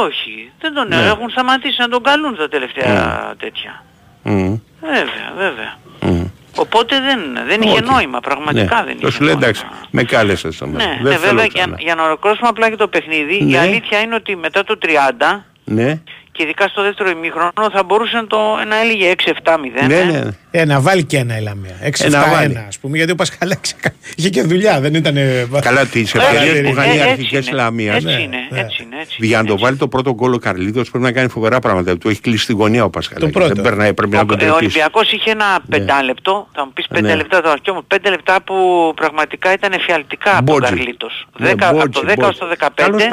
[0.06, 0.96] Όχι, δεν τον Ναι.
[1.06, 3.84] έχουν σταματήσει να τον καλούν τα τελευταία τέτοια.
[4.24, 4.56] Μμ.
[4.82, 5.78] Βέβαια, βέβαια.
[6.02, 6.26] Μμ.
[6.56, 7.92] Οπότε δεν, δεν είχε Όχι.
[7.92, 8.84] νόημα, πραγματικά Ναι.
[8.86, 9.48] δεν Το είχε σου λέει νόημα.
[9.48, 10.96] εντάξει, με κάλεσες στο Ναι, μέλλον.
[11.04, 11.66] ναι, Δεν θέλω βέβαια ξανά.
[11.76, 13.60] για, για να ολοκληρώσουμε απλά και το παιχνίδι, η Ναι.
[13.60, 16.00] αλήθεια είναι ότι μετά το 30 Ναι,
[16.32, 19.88] και ειδικά στο δεύτερο ημίχρονο θα μπορούσε να, το, να έλεγε 6-7-0.
[19.88, 20.04] ναι, ε.
[20.04, 20.22] ναι.
[20.52, 21.76] Ε, να βάλει και ένα η Λαμία.
[21.84, 22.66] 6-7-1 Ε, να βάλει.
[22.68, 22.98] ας πούμε.
[22.98, 23.76] Γιατί ο Πασχαλάκης
[24.18, 25.16] είχε και δουλειά, δεν ήταν.
[25.62, 27.56] Καλά, τις Ε, ευκαιρίες ε, που είχαν ε, οι έτσι αρχικές είναι.
[27.56, 27.96] Λαμίας.
[27.96, 28.60] Έτσι Ναι, είναι, ναι.
[28.60, 28.96] έτσι είναι.
[29.02, 29.26] Έτσι.
[29.26, 31.98] Για να το βάλει το πρώτο γκολ ο Καρλίδος πρέπει να κάνει φοβερά πράγματα.
[31.98, 33.34] Του έχει κλείσει τη γωνία ο Πασχαλάκης.
[33.34, 33.54] Το πρώτο.
[33.54, 34.64] Δεν περνάει, πρέπει να Ο, τον ε, ο τερτήσει.
[34.64, 37.16] Ολυμπιακός είχε ένα πεντάλεπτο, θα μου πεις πέντε Ναι.
[37.16, 38.56] λεπτά τώρα και όμως πέντε λεπτά που
[38.96, 40.74] πραγματικά ήταν εφιαλτικά από τον Μπότζι.
[40.76, 41.28] Καρλίτος.
[41.40, 42.36] Ναι, Δέκα- από μπότζι, το 10 μπότζι.
[42.36, 43.10] στο 15.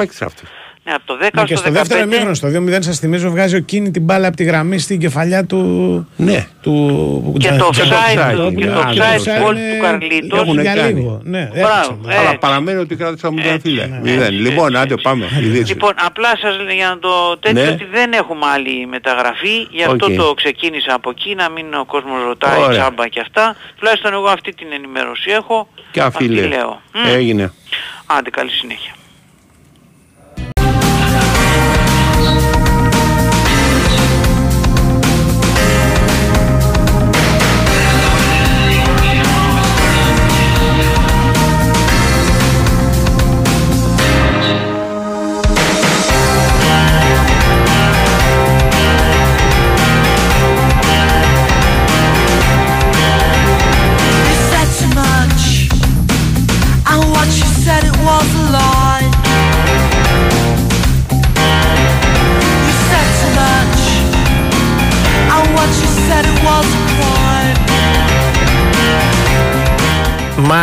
[0.87, 0.93] Καλός παίκτης αυτός.
[0.93, 2.03] Ναι, από το 10 Ναι, και στο στο δεύτερο 15.
[2.05, 5.45] ημίχρονο, στο 2-0, σας θυμίζω, βγάζει ο Κίνη την μπάλα από τη γραμμή στην κεφαλιά
[5.45, 6.07] του.
[6.15, 6.47] Ναι.
[6.61, 9.55] του Και Τζα- το Τζα- offside του- του- και Ναι, το και offside offside goal
[9.55, 10.39] είναι- του Καρλίτος.
[10.41, 10.93] Έχουνε για κάνει.
[10.93, 11.21] λίγο.
[11.23, 11.99] Ναι, Μπράβο, έπαιξαν.
[12.19, 12.37] Αλλά έτσι.
[12.37, 13.85] παραμένει ότι κράτησα μου τον φίλε.
[13.85, 13.99] ναι.
[14.03, 14.33] Μηδέν.
[14.33, 15.25] Λοιπόν, άντε πάμε.
[15.41, 15.67] Ειδήσεις.
[15.69, 17.69] Λοιπόν, απλά σας λέω για να το τέτοιο Ναι.
[17.69, 20.15] ότι δεν έχουμε άλλη μεταγραφή, γι' αυτό Οκ.
[20.15, 22.69] το ξεκίνησα από εκεί, να μην ο κόσμος ρωτάει Ωραία.
[22.79, 23.55] τσάμπα και αυτά.
[23.77, 25.67] Τουλάχιστον εγώ αυτή την ενημέρωση έχω.
[25.91, 26.41] Και αυτή αφιλέ.
[26.47, 26.81] λέω.
[26.93, 27.13] Μμ.
[27.15, 27.51] Έγινε.
[28.05, 28.91] Άντε, καλή συνέχεια.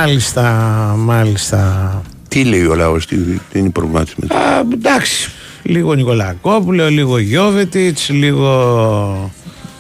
[0.09, 0.43] Μάλιστα,
[0.99, 2.03] μάλιστα.
[2.29, 4.37] Τι λέει ο λαός, τι, τι είναι η προβληματισμή του.
[4.37, 5.31] Α, εντάξει.
[5.63, 9.31] Λίγο Νικολακόπουλο, λίγο Γιώβετιτς, λίγο.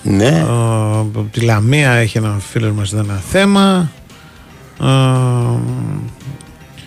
[0.03, 0.25] Ναι.
[0.27, 0.41] ε,
[0.99, 3.91] από τη Λαμία έχει ένα φίλο μας εδώ ένα θέμα.
[4.81, 4.87] Ε,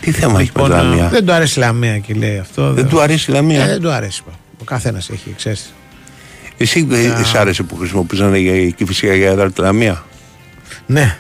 [0.02, 1.06] Τι θέμα έχει με λοιπόν, τη Λαμία.
[1.06, 2.74] ε, δεν του αρέσει η Λαμία και λέει αυτό.
[2.74, 4.22] Δεν του αρέσει η Λαμία; Ε, δεν του αρέσει.
[4.62, 5.74] Ο καθένας έχει, ξέρεις.
[6.58, 10.04] Εσύ ε, σ' άρεσε που χρησιμοποιούσαν για- και φυσικά για έδρα τη Λαμία;
[10.86, 11.18] Ναι.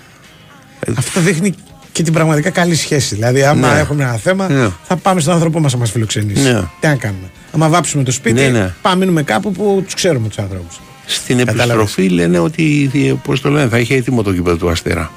[0.97, 1.53] Αυτό δείχνει
[1.97, 3.15] και την πραγματικά καλή σχέση.
[3.15, 3.79] Δηλαδή, άμα Ναι.
[3.79, 4.69] έχουμε ένα θέμα, Ναι.
[4.83, 6.41] θα πάμε στον άνθρωπό μας να μας φιλοξενήσει.
[6.51, 6.61] Ναι.
[6.79, 7.29] Τι να κάνουμε.
[7.51, 8.73] Άμα βάψουμε το σπίτι, Ναι, ναι.
[8.81, 10.67] πάμε μείνουμε κάπου που τους ξέρουμε τους άνθρωπου.
[11.05, 12.89] Στην Κατάλαβες; επιστροφή λένε ότι,
[13.23, 15.11] πώς το λένε, θα είχε έτοιμο το κήπεδο του Αστέρα.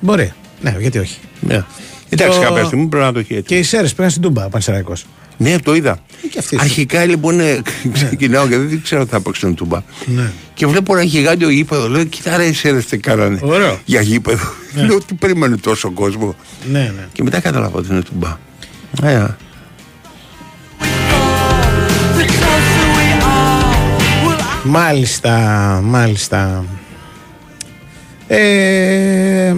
[0.00, 0.32] Μπορεί.
[0.60, 1.18] Ναι, γιατί όχι.
[1.40, 1.64] Ναι.
[2.08, 3.46] Εντάξει, Το- κάποια στιγμή πρέπει να το έχει έτοιμο.
[3.46, 5.06] Και οι Σέρες πήγαν στην Τούμπα, ο Πανσεραϊκός.
[5.36, 5.98] Ναι, το είδα.
[6.30, 6.56] Και αυτοί.
[6.60, 7.62] Αρχικά λοιπόν ε,
[7.92, 9.82] ξεκινάω και δεν ξέρω ότι θα παίξουν τούμπα.
[10.06, 10.30] Ναι.
[10.54, 11.88] Και βλέπω ένα γιγάντιο γήπεδο.
[11.88, 13.78] Λέω, κοιτά ρε, εσείς τι κάνανε Ωραίο.
[13.84, 14.44] για γήπεδο.
[14.74, 16.34] Λέω, τι περίμενε τόσο κόσμο.
[16.70, 17.06] Ναι, ναι.
[17.12, 18.38] Και μετά κατάλαβα ότι είναι τούμπα.
[19.02, 19.26] Ε,
[22.18, 25.38] The closer we are, well, Μάλιστα,
[25.84, 26.64] μάλιστα.
[28.26, 29.54] Ε,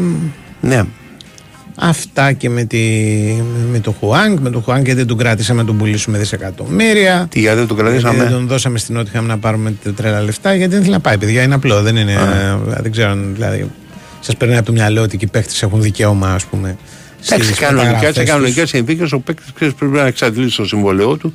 [0.61, 0.82] ναι.
[1.77, 2.78] Αυτά και με, τη,
[3.70, 4.39] με το Χουάνκ.
[4.40, 7.27] Με το Χουάνκ γιατί δεν τον κράτησαμε να τον πουλήσουμε δισεκατομμύρια.
[7.31, 8.31] Τι γιατί δεν το Γιατί δεν κρατήσαμε.
[8.31, 11.43] τον δώσαμε στην Νότιχαμ να πάρουμε τα τρέλα λεφτά γιατί δεν θέλει να πάει, παιδιά.
[11.43, 11.82] Είναι απλό.
[11.82, 12.12] Δεν είναι.
[12.12, 13.70] ε, δεν ξέρω αν δηλαδή,
[14.20, 16.77] σας περνάει από το μυαλό ότι και οι παίχτε έχουν δικαίωμα, ας πούμε.
[17.27, 18.31] Εντάξει, στις κανονικά, σε μεταγραφές τους.
[18.32, 21.32] κανονικέ συνθήκες ο παίκτης πρέπει να εξαντλήσει το συμβόλαιό του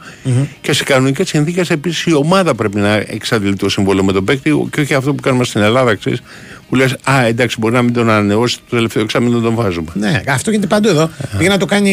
[0.61, 4.67] και σε κανονικές συνθήκες επίσης η ομάδα πρέπει να εξαντλεί το συμβόλαιο με τον παίκτη
[4.71, 6.21] και όχι αυτό που κάνουμε στην Ελλάδα, ξέρεις,
[6.71, 9.91] που λες: Α, εντάξει, μπορεί να μην τον ανανεώσει το τελευταίο εξάμεινο τον βάζουμε.
[9.93, 11.09] Ναι, αυτό γίνεται παντού εδώ.
[11.37, 11.89] Πήγε να το κάνει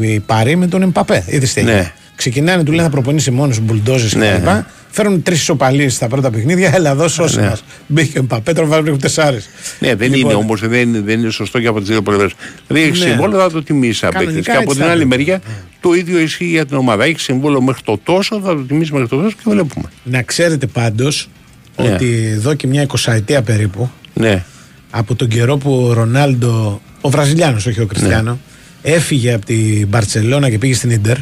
[0.00, 1.24] η Παρή με τον Εμπαπέ.
[1.28, 1.76] Είδες τι έγινε.
[1.76, 1.92] Ναι.
[2.16, 4.44] Ξεκινάνε, του λένε θα προπονήσει μόνος μπουλντόζες Ναι, κτλ.
[4.44, 4.64] ναι.
[4.90, 6.70] Φέρουν τρεις ισοπαλίες στα πρώτα παιχνίδια.
[6.74, 7.46] Έλα εδώ, σώσε Ναι.
[7.48, 7.64] μας.
[7.86, 9.48] Μπήκε ο Εμπαπέ, τώρα βάλει τεσσάρες.
[9.78, 12.32] Ναι, δεν Λοιπόν, είναι όμως, δεν, δεν είναι σωστό και από τις δύο πλευρές.
[12.66, 13.08] Δηλαδή έχει Ναι.
[13.10, 14.24] συμβόλαιο θα το τιμήσεις σαν παίκτη.
[14.26, 15.22] Κανονικά Και από έτσι την θα άλλη έπρεπε.
[15.22, 15.40] μεριά
[15.80, 17.04] το ίδιο ισχύει για την ομάδα.
[17.04, 19.84] Έχει συμβόλαιο μέχρι το τόσο, θα το τιμήσεις μέχρι το τόσο και βλέπουμε.
[20.04, 21.28] Να ξέρετε πάντως
[21.76, 21.92] Ναι.
[21.94, 23.90] ότι εδώ και μια εικοσαετία περίπου
[24.22, 24.44] Ναι.
[24.90, 28.38] από τον καιρό που ο Ρονάλντο, ο Βραζιλιάνος, όχι ο Κριστιανό,
[28.82, 31.16] έφυγε από την Μπαρσελόνα και πήγε στην Ιντερ.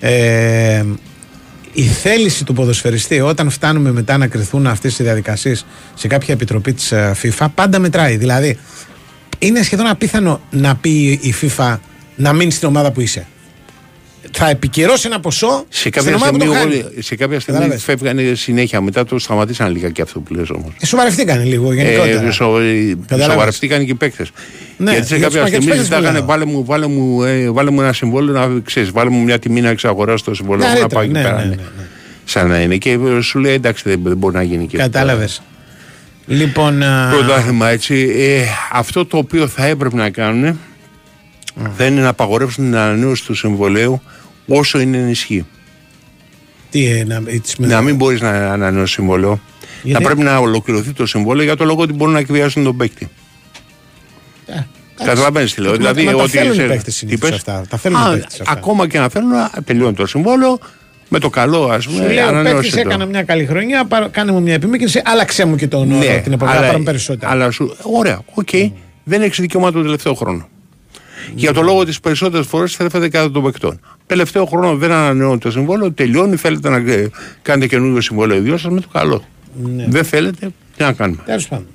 [0.00, 0.84] Ε,
[1.72, 6.72] η θέληση του ποδοσφαιριστή όταν φτάνουμε μετά να κρυθούν αυτές οι διαδικασίες σε κάποια επιτροπή
[6.72, 8.16] της ε, FIFA πάντα μετράει.
[8.16, 8.58] Δηλαδή
[9.38, 11.78] είναι σχεδόν απίθανο να πει η FIFA
[12.16, 13.26] να μείνει στην ομάδα που είσαι.
[14.38, 17.02] Θα επικυρώσει ένα ποσό Σε στην κάποια, ομάδα που στιγμή, το όλοι- χάνει.
[17.02, 17.84] σε κάποια στιγμή Καταλάβες.
[17.84, 18.80] φεύγανε συνέχεια.
[18.80, 20.72] Μετά το σταματήσαν λίγα και αυτό που λες όμως.
[20.80, 22.26] Ε, σοβαρευτήκανε λίγο γενικότερα.
[22.26, 23.32] Ε, σο, ε, Κατάλαβες.
[23.32, 24.30] σοβαρευτήκαν και οι παίκτες.
[24.76, 26.26] Ναι, Γιατί σε για τους- κάποια για τους στιγμή παίκτες ζητάγανε μιλάω.
[26.26, 29.60] βάλε μου, βάλε, μου, ε, βάλε μου ένα συμβόλαιο να ξέρεις, βάλε μου μια τιμή
[29.60, 31.36] να εξαγοράσω το συμβόλαιο μου, να Νωρίτερα, πάω εκεί ναι, πέρα.
[31.36, 31.48] ναι, ναι.
[31.48, 31.84] ναι, ναι.
[32.24, 32.76] Σαν να είναι.
[32.76, 35.42] Και ε, σου λέει εντάξει δεν, δεν μπορεί να γίνει και Κατάλαβες.
[36.26, 36.82] Λοιπόν.
[36.82, 37.94] α, Πρωτάθλημα έτσι.
[38.16, 38.42] Ε,
[38.72, 40.58] αυτό το οποίο θα έπρεπε να κάνουν
[41.76, 44.02] θα είναι να απαγορεύσουν την ανανέωση του συμβολέου
[44.46, 45.46] όσο είναι ενισχύ.
[46.70, 47.22] Τι, ε, να,
[47.56, 49.40] να μην μπορείς να ανανεώσεις συμβόλαιο.
[49.82, 53.08] Να πρέπει να ολοκληρωθεί το συμβόλαιο για το λόγο ότι μπορούν να εκβιάσουν τον παίκτη.
[55.04, 55.76] Καταλαβαίνεις τι λέω.
[55.76, 56.16] Δηλαδή, ότι.
[56.16, 56.66] Τα θέλουν οι
[57.18, 57.64] παίκτες αυτά.
[57.68, 58.44] Τα θέλουν οι αυτά.
[58.46, 60.58] Ακόμα και να θέλουν να τελειώνει το συμβόλαιο
[61.08, 61.98] με το καλό, ας πούμε.
[61.98, 65.66] Σου λέει ο παίκτης έκανα μια καλή χρονιά, κάνε μου μια επιμήκυνση, άλλαξε μου και
[65.66, 66.56] τον ναι, την εποχή.
[66.56, 67.32] Αλλά, περισσότερα.
[67.32, 68.48] Αλλά σου, ωραία, ok.
[68.52, 68.64] Okay.
[68.64, 68.72] Μμ.
[69.04, 70.48] Δεν έχεις δικαίωμα τον τελευταίο χρόνο.
[71.26, 71.32] Μμ.
[71.34, 73.80] Για το λόγο τις περισσότερες φορές στρέφεται κατά των παικτών.
[74.06, 76.36] Τελευταίο χρόνο δεν ανανεώνει το συμβόλαιο, τελειώνει.
[76.36, 76.82] Θέλετε να
[77.42, 79.24] κάνετε καινούργιο συμβόλαιο δύο σας με το καλό.
[79.62, 79.84] Ναι.
[79.88, 81.22] Δεν θέλετε, τι να κάνουμε.
[81.24, 81.66] Τέλος πάντων.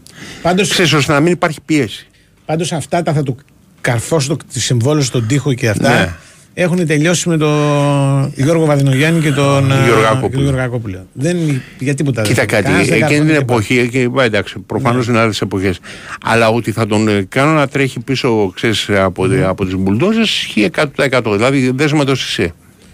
[0.41, 0.69] Πάντως...
[0.69, 2.07] Ξέρεις, ώστε να μην υπάρχει πίεση.
[2.45, 3.37] Πάντως αυτά τα θα του
[3.81, 5.89] καρφώσω το συμβόλαιο στον τοίχο και αυτά.
[5.89, 6.13] Ναι.
[6.53, 11.05] Έχουν τελειώσει με τον Γιώργο Βαδινογιάννη και τον Γεωργακόπουλο.
[11.13, 15.13] Δεν για τίποτα Κοίτα κάτι, εκείνη την εποχή, και, εντάξει, προφανώς ναι.
[15.13, 15.79] είναι άλλες εποχές.
[16.23, 19.43] Αλλά ότι θα τον ε, κάνω να τρέχει πίσω ξέρεις, από, ναι.
[19.43, 21.21] από τις μπουλντόζες ισχύει 100%.
[21.25, 22.53] Δηλαδή δέσμε το Σισε.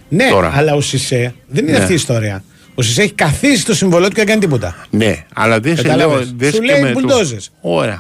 [0.10, 0.52] Ναι, Τώρα.
[0.56, 1.78] αλλά ο Σισε δεν είναι ναι.
[1.78, 2.44] αυτή η ιστορία.
[2.76, 4.76] Ο Σισε έχει καθίσει το συμβολό του και δεν κάνει τίποτα.
[4.90, 6.22] Ναι, αλλά δεν σε λέω.
[6.36, 7.52] Δεν Σου λέει μπουλντόζες.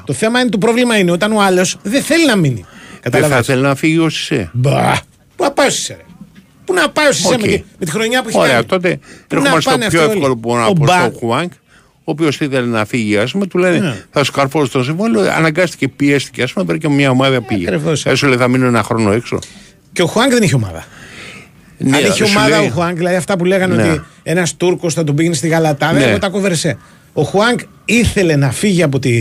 [0.05, 2.65] Το θέμα είναι, το πρόβλημα είναι όταν ο άλλος δεν θέλει να μείνει.
[3.03, 4.49] Δεν θα θέλει να φύγει ο Σισε.
[4.53, 5.15] Μπα.
[5.37, 5.97] Πού να πάει ο Σισε,
[6.65, 7.61] Πού να πάει ο Σισε okay.
[7.79, 8.65] με, τη χρονιά που έχει Ωραία, κάνει.
[8.65, 11.51] τότε έρχομαι στο πιο εύκολο που μπορώ να πω στο Χουάνκ
[12.07, 14.03] ο οποίος ήθελε να φύγει, ας πούμε, του λένε ναι.
[14.11, 15.31] θα σου καρφώσει το συμβόλαιο.
[15.31, 17.79] Αναγκάστηκε, πιέστηκε, ας πούμε, πρέπει και μια ομάδα πήγε.
[18.03, 19.39] Έσου λέει θα μείνω ένα χρόνο έξω.
[19.93, 20.85] Και ο Χουάνκ δεν είχε ομάδα.
[21.77, 22.67] Ναι, Αν είχε ομάδα λέει...
[22.67, 23.91] ο Χουάνκ, δηλαδή αυτά που λέγανε ναι.
[23.91, 26.19] ότι ένας Τούρκος θα τον πήγαινε στη Γαλατά, δεν ναι.
[26.19, 26.77] τα κοβερσέ.
[27.13, 29.11] Ο Χουάνκ ήθελε να φύγει από τη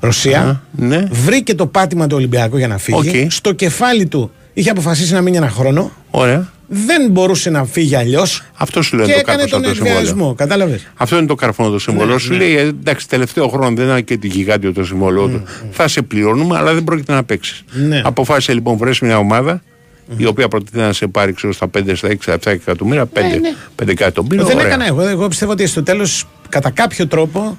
[0.00, 0.62] Ρωσία.
[0.72, 1.08] ναι.
[1.10, 3.10] Βρήκε το πάτημα του Ολυμπιακού για να φύγει.
[3.12, 3.26] Okay.
[3.30, 5.90] Στο κεφάλι του είχε αποφασίσει να μείνει ένα χρόνο.
[6.10, 6.52] Ωραία.
[6.66, 8.42] Δεν μπορούσε να φύγει αλλιώς.
[8.54, 10.34] Αυτό σου λέει και το έκανε τον εκβιασμό.
[10.34, 12.14] Κατάλαβες; Αυτό είναι το καρφόνο το συμβόλαιο.
[12.14, 12.36] Ναι, σου ναι.
[12.36, 15.42] λέει εντάξει, τελευταίο χρόνο δεν είναι και τη γιγάντιο το συμβόλαιο του.
[15.46, 17.64] Mm, Θα σε πληρώνουμε, αλλά δεν πρόκειται να παίξεις.
[17.72, 18.02] Ναι.
[18.04, 20.14] Αποφάσισε λοιπόν βρέσει μια ομάδα mm.
[20.16, 23.08] η οποία προτείνει να σε πάρει ξέρω, στα 5, στα 6, στα 7 εκατομμύρια, 5,
[23.14, 23.54] ναι, ναι.
[23.82, 24.44] 5 εκατομμύρια.
[24.44, 25.00] Δεν έκανα εγώ.
[25.00, 27.58] Εγώ πιστεύω ότι στο τέλος κατά κάποιο τρόπο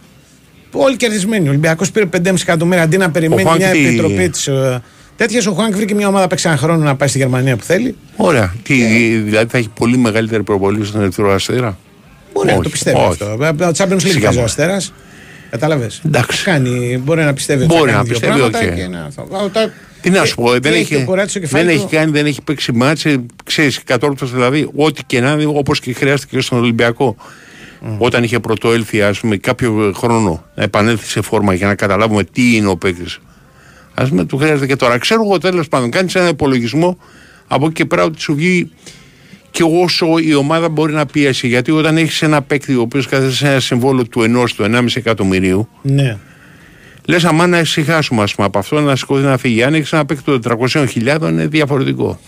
[0.71, 1.47] όλοι κερδισμένοι.
[1.47, 4.49] Ο Ολυμπιακός πήρε 5,5 εκατομμύρια αντί να περιμένει μια επιτροπή της.
[5.17, 7.63] Ε, Τέτοια ο Χουάνκ βρήκε μια ομάδα παίξει ένα χρόνο να πάει στη Γερμανία που
[7.63, 7.95] θέλει.
[8.15, 8.53] Ωραία.
[8.63, 8.75] Τι,
[9.17, 11.77] δηλαδή θα έχει πολύ μεγαλύτερη προβολή στον Ερυθρό Αστέρα;
[12.33, 13.07] Μπορεί να το πιστεύει όχι.
[13.07, 13.25] αυτό.
[13.65, 14.93] Ο Champions League παίζει ο Αστέρας.
[15.49, 16.01] Κατάλαβες.
[16.05, 16.43] Εντάξει.
[17.03, 18.39] Μπορεί να πιστεύει μπορεί να πιστεύει.
[18.43, 18.89] Okay.
[18.89, 19.71] Να...
[20.01, 21.05] Τι να σου πω, δεν έχει,
[21.39, 23.25] δεν έχει κάνει, δεν έχει παίξει μάτσε.
[23.43, 27.15] Ξέρεις, κατόρθωσε δηλαδή, ό,τι και να είναι, όπως και χρειάστηκε στον Ολυμπιακό.
[27.81, 27.95] Mm.
[27.97, 32.55] Όταν είχε πρωτοέλθει, ας πούμε, κάποιο χρόνο να επανέλθει σε φόρμα για να καταλάβουμε τι
[32.55, 33.19] είναι ο παίκτης.
[33.95, 34.97] Α πούμε, του χρειάζεται και τώρα.
[34.97, 36.97] Ξέρω εγώ τέλος πάντων, κάνεις ένα υπολογισμό
[37.47, 38.71] από εκεί και πέρα ότι σου βγει
[39.51, 41.47] και όσο η ομάδα μπορεί να πιέσει.
[41.47, 44.85] Γιατί όταν έχεις ένα παίκτη ο οποίος κάθεται σε ένα συμβόλο του ενός του 1,5
[44.93, 45.67] εκατομμυρίου.
[45.81, 46.17] Ναι.
[47.05, 49.63] Λες, αμά να ησυχάσουμε ας πούμε, από αυτό να σηκωθεί να φύγει.
[49.63, 50.41] Αν έχεις ένα παίκτη των
[50.71, 52.19] 400.000 είναι διαφορετικό.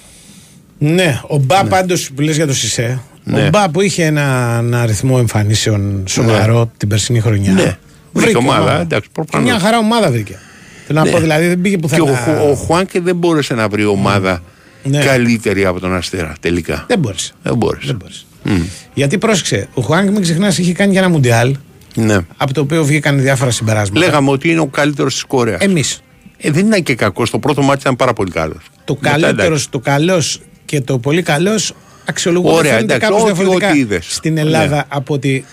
[0.77, 1.69] Ναι, ο Μπα ναι.
[1.69, 3.01] πάντως που λες για το Σισε.
[3.23, 3.45] Ναι.
[3.45, 6.69] Ο Μπα που είχε ένα, ένα αριθμό εμφανίσεων σοβαρό ναι.
[6.77, 7.51] την περσινή χρονιά.
[7.51, 7.77] Ναι.
[8.11, 8.61] Βρήκε ομάδα.
[8.61, 8.81] ομάδα.
[8.81, 9.09] Εντάξει,
[9.41, 10.39] μια χαρά ομάδα βρήκε.
[10.87, 11.11] Θέλω να ναι.
[11.11, 12.03] πω δηλαδή δεν πήγε πουθενά.
[12.03, 14.43] Και ο, ο Χουάνκε δεν μπόρεσε να βρει ομάδα
[14.83, 15.03] ναι.
[15.03, 16.85] καλύτερη από τον Αστέρα τελικά.
[16.87, 17.31] Δεν μπόρεσε.
[17.43, 17.87] Δεν μπόρεσε.
[17.87, 18.23] Δεν μπόρεσε.
[18.45, 18.65] Mm.
[18.93, 21.55] Γιατί πρόσεξε, ο Χουάνκε μην ξεχνάς είχε κάνει για ένα Μουντιάλ.
[21.95, 22.17] Ναι.
[22.37, 24.05] Από το οποίο βγήκαν διάφορα συμπεράσματα.
[24.05, 25.61] Λέγαμε ότι είναι ο καλύτερος της Κορέας.
[25.61, 26.01] Εμείς.
[26.37, 27.29] Ε, δεν ήταν και κακός.
[27.29, 28.69] Το πρώτο μάτι ήταν πάρα πολύ καλός.
[28.83, 31.73] Το καλύτερος, το καλός και το πολύ καλός
[32.05, 34.83] αξιολογούνται κάπως διαφορετικά στην Ελλάδα ναι.
[34.87, 35.45] από ότι.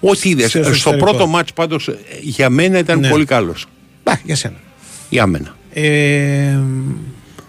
[0.00, 0.56] Ό,τι είδες.
[0.72, 1.90] Στο πρώτο μάτι πάντως
[2.20, 3.08] για μένα ήταν ναι.
[3.08, 3.66] πολύ καλός.
[4.24, 4.56] για σένα.
[5.08, 5.56] Για μένα.
[5.72, 6.58] Ε,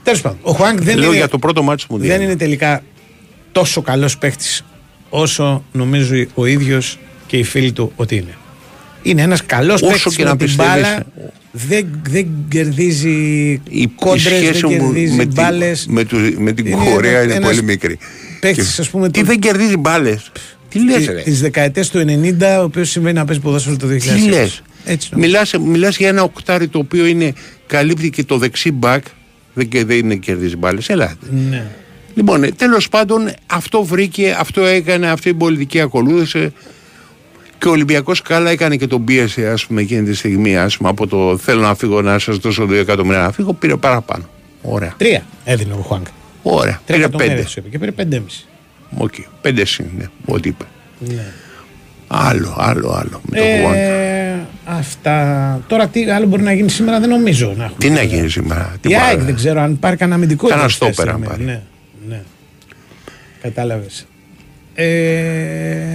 [0.03, 2.83] Τέλος πάντων, ο Χουάνκ δεν, είναι, για το πρώτο μάτσο δεν είναι τελικά
[3.51, 4.45] τόσο καλός παίχτη
[5.09, 8.37] όσο νομίζει ο ίδιος και οι φίλοι του ότι είναι.
[9.01, 11.05] Είναι ένας καλός παίχτη με την μπάλα.
[11.51, 13.09] Δεν, δεν κερδίζει
[13.69, 15.85] η κόντρες, δεν κερδίζει με, μπάλες.
[15.89, 16.05] με,
[16.37, 17.97] με την είναι Κορέα είναι πολύ μικρή.
[18.39, 20.31] Παίχτης, ας πούμε, τι δεν κερδίζει μπάλες.
[20.69, 21.21] Τι λες, ρε.
[21.21, 23.99] Τις δεκαετίες του 90, ο οποίος συμβαίνει να παίζει ποδόσφαιρο το 2000.
[23.99, 24.29] Τι
[24.87, 24.95] λε.
[25.15, 27.33] Μιλάς, μιλάς για ένα οκτάρι το οποίο είναι,
[27.67, 29.05] καλύπτει και το δεξί μπακ.
[29.53, 30.89] Δεν, δεν είναι κερδίζει μπάλες.
[30.89, 31.15] Ελάτε.
[31.49, 31.65] Ναι.
[32.13, 36.53] Λοιπόν, ε, τέλος πάντων αυτό βρήκε, αυτό έκανε, αυτή η πολιτική ακολούθησε.
[37.57, 40.57] Και ο Ολυμπιακός καλά έκανε και τον πίεση, ας πούμε, εκείνη τη στιγμή.
[40.57, 43.75] Ας πούμε, από το θέλω να φύγω να σας δώσω 2 εκατομμύρια να φύγω, πήρε
[43.75, 44.29] παραπάνω.
[44.61, 44.93] Ωραία.
[44.97, 46.05] Τρία έδινε ο Χουάνγκ.
[46.43, 46.81] Ωραία.
[46.85, 47.45] Πήρε πέντε.
[47.71, 48.23] Και πήρε πέντε
[48.97, 49.13] Ok.
[49.17, 49.23] Okay.
[49.41, 50.63] Πέντε είναι ό,τι είπε.
[50.99, 51.33] Ναι.
[52.07, 53.21] Άλλο, άλλο, άλλο.
[53.29, 53.43] Με το
[53.73, 55.61] ε, αυτά.
[55.67, 57.77] Τώρα τι άλλο μπορεί να γίνει σήμερα δεν νομίζω να έχουμε.
[57.79, 58.75] Τι να γίνει σήμερα.
[58.81, 60.47] Τι ΑΕΚ δεν ξέρω αν πάρει κανένα αμυντικό.
[60.47, 61.43] Κανένα στόπερα αν πάρει.
[61.43, 61.61] Ναι,
[62.07, 62.21] ναι.
[63.41, 64.07] Κατάλαβες.
[64.75, 64.85] Ε...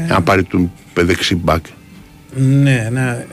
[0.09, 1.65] Αν πάρει τον δεξί μπακ.
[2.35, 3.27] Ναι, να.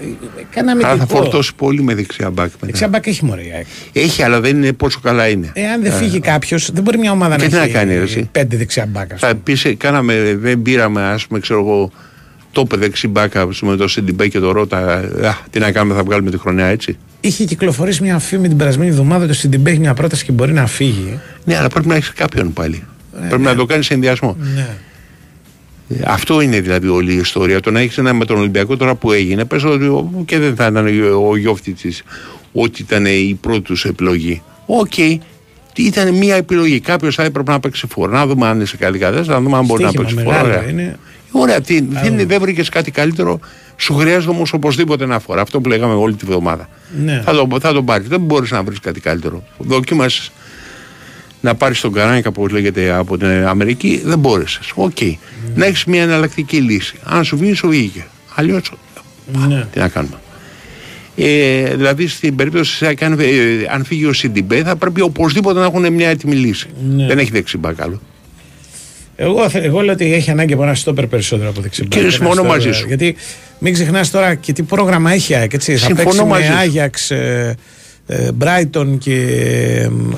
[0.50, 2.52] Κάναμε Αλλά θα φορτώσει πολύ με δεξιά μπακ.
[2.60, 3.42] Δεξιά μπακ έχει μωρέ.
[3.94, 5.52] Έχει, αλλά δεν είναι πόσο καλά είναι.
[5.54, 8.30] Εάν δεν φύγει κάποιος, δεν μπορεί μια ομάδα Και να τι να έχει κάνει, εσύ;
[8.32, 9.14] πέντε δεξιά μπακ.
[9.14, 11.92] ας Θα πεις, ε, κάναμε, δεν πήραμε, ας πούμε, ξέρω εγώ,
[12.68, 14.78] το δεξί μπακ ας πούμε, το Σιντιμπέ και το Ρότα.
[14.98, 16.98] Α, τι να κάνουμε, θα βγάλουμε τη χρονιά έτσι.
[17.22, 20.54] Είχε κυκλοφορήσει μια φήμη την περασμένη εβδομάδα ότι ο Σιντιμπέ έχει μια πρόταση και μπορεί
[20.54, 21.20] να φύγει.
[21.46, 22.84] Ναι, αλλά πρέπει να έχεις κάποιον πάλι.
[23.28, 24.38] πρέπει να το κάνεις σε συνδυασμό.
[24.56, 24.68] Ναι.
[25.90, 27.60] Ε, Αυτό είναι δηλαδή όλη η ιστορία.
[27.60, 30.56] Το να έχεις ένα με τον Ολυμπιακό τώρα που έγινε, πες ότι ο- και δεν
[30.56, 30.88] θα ήταν
[31.28, 31.94] ο Γιόβετιτς
[32.54, 34.42] ότι ήταν η πρώτη τους επιλογή.
[34.66, 34.98] Οκ.
[35.76, 36.80] Ήταν μια επιλογή.
[36.80, 38.10] Κάποιος θα έπρεπε να παίξει φορ.
[38.10, 40.34] Να δούμε αν είναι σε καλή κατάσταση, να δούμε αν μπορεί να Στοίχημα παίξει φορ.
[40.34, 40.70] μεγάλο Ωραία.
[40.70, 40.98] είναι.
[41.32, 43.40] Ωραία, τι, δεν, δεν βρήκες κάτι καλύτερο.
[43.78, 45.40] Σου χρειάζεται όμως οπωσδήποτε ένα φορ.
[45.40, 46.70] Αυτό που λέγαμε όλη τη βδομάδα.
[47.04, 47.22] Ναι.
[47.26, 48.08] Θα το, θα το πάρεις.
[48.08, 49.44] Δεν μπορείς να βρεις κάτι καλύτερο.
[49.58, 50.32] Δοκίμασες
[51.42, 54.72] να πάρεις τον Καράνικα, όπως λέγεται από την Αμερική, δεν μπόρεσες.
[54.76, 54.98] Οκ.
[55.56, 56.96] Να έχεις μια εναλλακτική λύση.
[57.04, 58.06] Αν σου βγει, σου βγήκε.
[58.36, 58.72] Αλλιώς.
[59.48, 59.66] Ναι.
[59.72, 60.20] Τι να κάνουμε.
[61.16, 63.26] Ε, δηλαδή στην περίπτωση της αν, ε,
[63.74, 66.70] αν φύγει ο Σιντιμπέ θα πρέπει οπωσδήποτε να έχουν μια έτοιμη λύση.
[66.96, 67.08] Ναι.
[67.08, 68.02] Δεν έχει δεξί μπακ άλλο.
[69.22, 71.90] Εγώ, θε- εγώ λέω ότι έχει ανάγκη από ένα στόπερ περισσότερο από δεξί μπακ.
[71.92, 72.88] Κύριε, Ένα συμφωνώ στόπερ, μαζί σου.
[72.88, 73.16] Γιατί
[73.60, 75.54] μην ξεχνάς τώρα και τι πρόγραμμα έχει η ΑΕΚ.
[75.54, 75.72] Έτσι.
[75.78, 76.60] Θα Συμφωνώ παίξει μαζί με σου.
[76.60, 77.56] Άγιαξ, ε,
[78.08, 79.16] ε, Μπράιτον και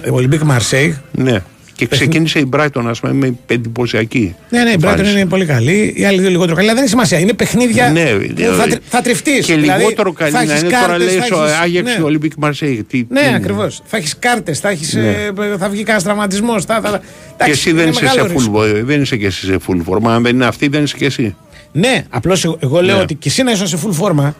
[0.01, 0.97] ε, Ολυμπίκ Μαρσέη.
[1.11, 1.39] Ναι.
[1.81, 4.35] Και ξεκίνησε η Brighton, ας πούμε, με εντυπωσιακή.
[4.49, 5.11] Ναι, ναι, η Brighton εμφάνιση.
[5.11, 5.93] είναι πολύ καλή.
[5.97, 6.65] Οι άλλοι δύο λιγότερο καλή.
[6.67, 7.19] Αλλά δεν έχει σημασία.
[7.19, 8.71] Είναι παιχνίδια Ναι, που ναι, θα, ναι.
[8.71, 9.45] τρι- θα τριφτείς.
[9.45, 12.83] Και λιγότερο καλή να είναι τώρα λέει ο Άγιαξ και ο Ολυμπίκ Μαρσέη.
[12.89, 13.81] Τι- Ναι, τι- ακριβώς.
[13.85, 15.07] Θα έχεις κάρτες, θα, έχεις, Ναι.
[15.07, 16.65] ε, θα βγει κανένα τραυματισμός.
[16.65, 16.97] Θα, θα, Και
[17.33, 18.59] εντάξει, εσύ δεν είναι είσαι, σε μεγάλο ρίσκο.
[18.61, 20.03] full, δεν είσαι και εσύ σε full form.
[20.09, 21.35] Αν δεν είναι αυτή, δεν είσαι και εσύ.
[21.71, 23.01] Ναι, απλώς εγώ, εγώ λέω Ναι.
[23.01, 24.35] ότι και εσύ να είσαι σε full φόρμα.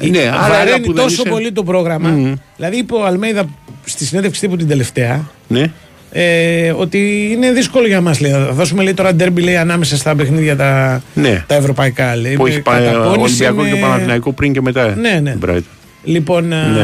[0.00, 2.38] Ναι, άρα ένα βαραίνει που δεν τόσο είσαι- πολύ το πρόγραμμα.
[2.56, 3.44] Δηλαδή είπε ο Αλμέιδα
[3.84, 5.70] στη συνέντευξη τύπου την τελευταία Ναι.
[6.10, 8.18] Ε, ότι είναι δύσκολο για μας.
[8.18, 11.44] Θα δώσουμε λέει, τώρα ντέρμπι λέει, ανάμεσα στα παιχνίδια τα, Ναι.
[11.46, 12.16] τα ευρωπαϊκά.
[12.16, 14.94] Λέει, Που με έχει πάει καταπώνηση, Ολυμπιακός με- και Παναθηναϊκός πριν και μετά.
[14.96, 15.36] Ναι, ναι.
[15.46, 15.60] Brighton.
[16.04, 16.80] Λοιπόν, ε, Ναι.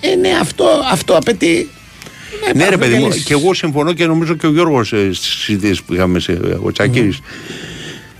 [0.00, 1.68] ε, ναι, αυτό, αυτό απαιτεί.
[2.46, 3.24] να Ναι, ρε υπάρχουν παιδί μου, λύσεις.
[3.24, 7.16] και εγώ συμφωνώ και νομίζω και ο Γιώργος στις συζητήσεις που είχαμε, σε, ο Τσακίρη,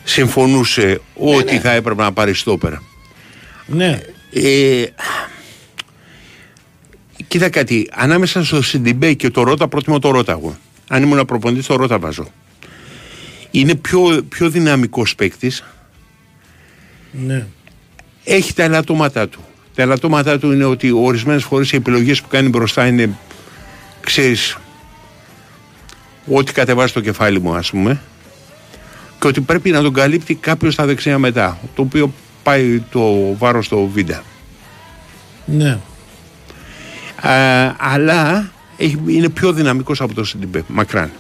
[0.05, 2.83] συμφωνούσε ότι θα έπρεπε να πάρει στόπερα.
[3.67, 3.99] Ναι.
[4.33, 4.85] Ε,
[7.33, 10.57] κοίτα κάτι, ανάμεσα στο Σιντιμπέ και το Ρότα, προτιμώ το Ρότα εγώ.
[10.89, 12.27] Αν ήμουν προπονητής, το Ρότα βάζω.
[13.51, 15.65] Είναι πιο, πιο δυναμικός παίκτης.
[17.11, 17.47] Ναι.
[18.25, 19.41] Έχει τα ελαττώματά του.
[19.75, 23.17] Τα ελαττώματά του είναι ότι ορισμένες φορές οι επιλογές που κάνει μπροστά είναι,
[24.01, 24.57] ξέρεις,
[26.27, 28.01] ό,τι κατεβάζει το κεφάλι μου, ας πούμε.
[29.21, 31.59] Και ότι πρέπει να τον καλύπτει κάποιος στα δεξιά μετά.
[31.75, 34.23] Το οποίο πάει το βάρος στο βίντα.
[35.45, 35.79] Ναι.
[37.29, 41.11] Α, αλλά έχει, είναι πιο δυναμικός από το Σιντιμπέ, μακράν.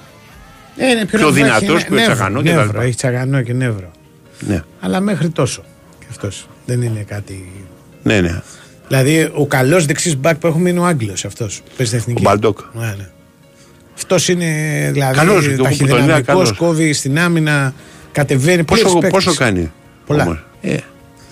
[0.77, 2.83] Ε, είναι πιο, Πιο νευρό, δυνατός, έχει πιο νεύρο, τσαγανό και τα νεύρο, λοιπά.
[2.83, 3.91] Έχει τσαγανό και νεύρο.
[4.41, 5.65] Ναι, Αλλά μέχρι τόσο.
[5.99, 6.47] Και αυτός.
[6.67, 7.53] Δεν είναι κάτι.
[8.03, 8.41] ναι, ναι.
[8.89, 11.63] Δηλαδή, ο καλός δεξί μπακ που έχουμε είναι ο Άγγλος αυτός.
[11.77, 12.21] Παίζει στην εθνική.
[12.27, 12.59] Ο Μπαλντόκ.
[12.73, 13.09] Ναι, ναι.
[13.95, 14.47] Αυτός είναι
[14.93, 16.53] δηλαδή Καλός, εγώ που τον είδα, ταχυδυναμικός, καλός.
[16.53, 17.75] κόβει στην άμυνα,
[18.13, 18.65] κατεβαίνει.
[18.65, 19.25] Πόσο, πολλές παίκτες.
[19.25, 19.73] πόσο κάνει.
[20.07, 20.23] Πολλά.
[20.25, 20.81] όμως; Ε, θα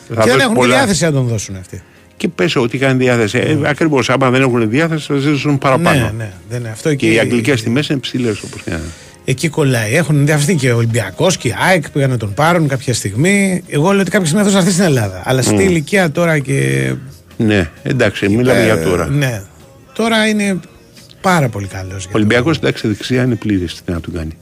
[0.09, 0.77] Και δεν δώσει έχουν τη πολλά.
[0.77, 1.83] διάθεση να τον δώσουν αυτοί.
[2.21, 3.39] Και πες ότι κάνει διάθεση.
[3.39, 5.99] Ε, ακριβώς, άμα δεν έχουν διάθεση θα ζήσουν παραπάνω.
[6.01, 6.95] Ναι, ναι, δεν είναι αυτό.
[6.95, 8.85] Και εκεί- οι αγγλικές τιμές είναι ψηλές όπως και να είναι.
[9.25, 9.95] Εκεί κολλάει.
[9.95, 13.63] Έχουν ενδιαφερθεί και ο Ολυμπιακός και η ΑΕΚ πήγαν να τον πάρουν κάποια στιγμή.
[13.69, 15.23] Εγώ λέω ότι κάποια στιγμή αυτό θα έρθει στην Ελλάδα.
[15.25, 15.61] Αλλά στη Μμ.
[15.61, 16.93] ηλικία τώρα και.
[17.37, 19.09] Ναι, εντάξει, μιλάμε ε, για τώρα.
[19.09, 19.43] Ναι.
[19.95, 20.61] Τώρα είναι
[21.21, 22.05] πάρα πολύ καλός.
[22.07, 24.33] Ο Ολυμπιακός εντάξει δεξιά είναι πλήρης τι να του κάνει.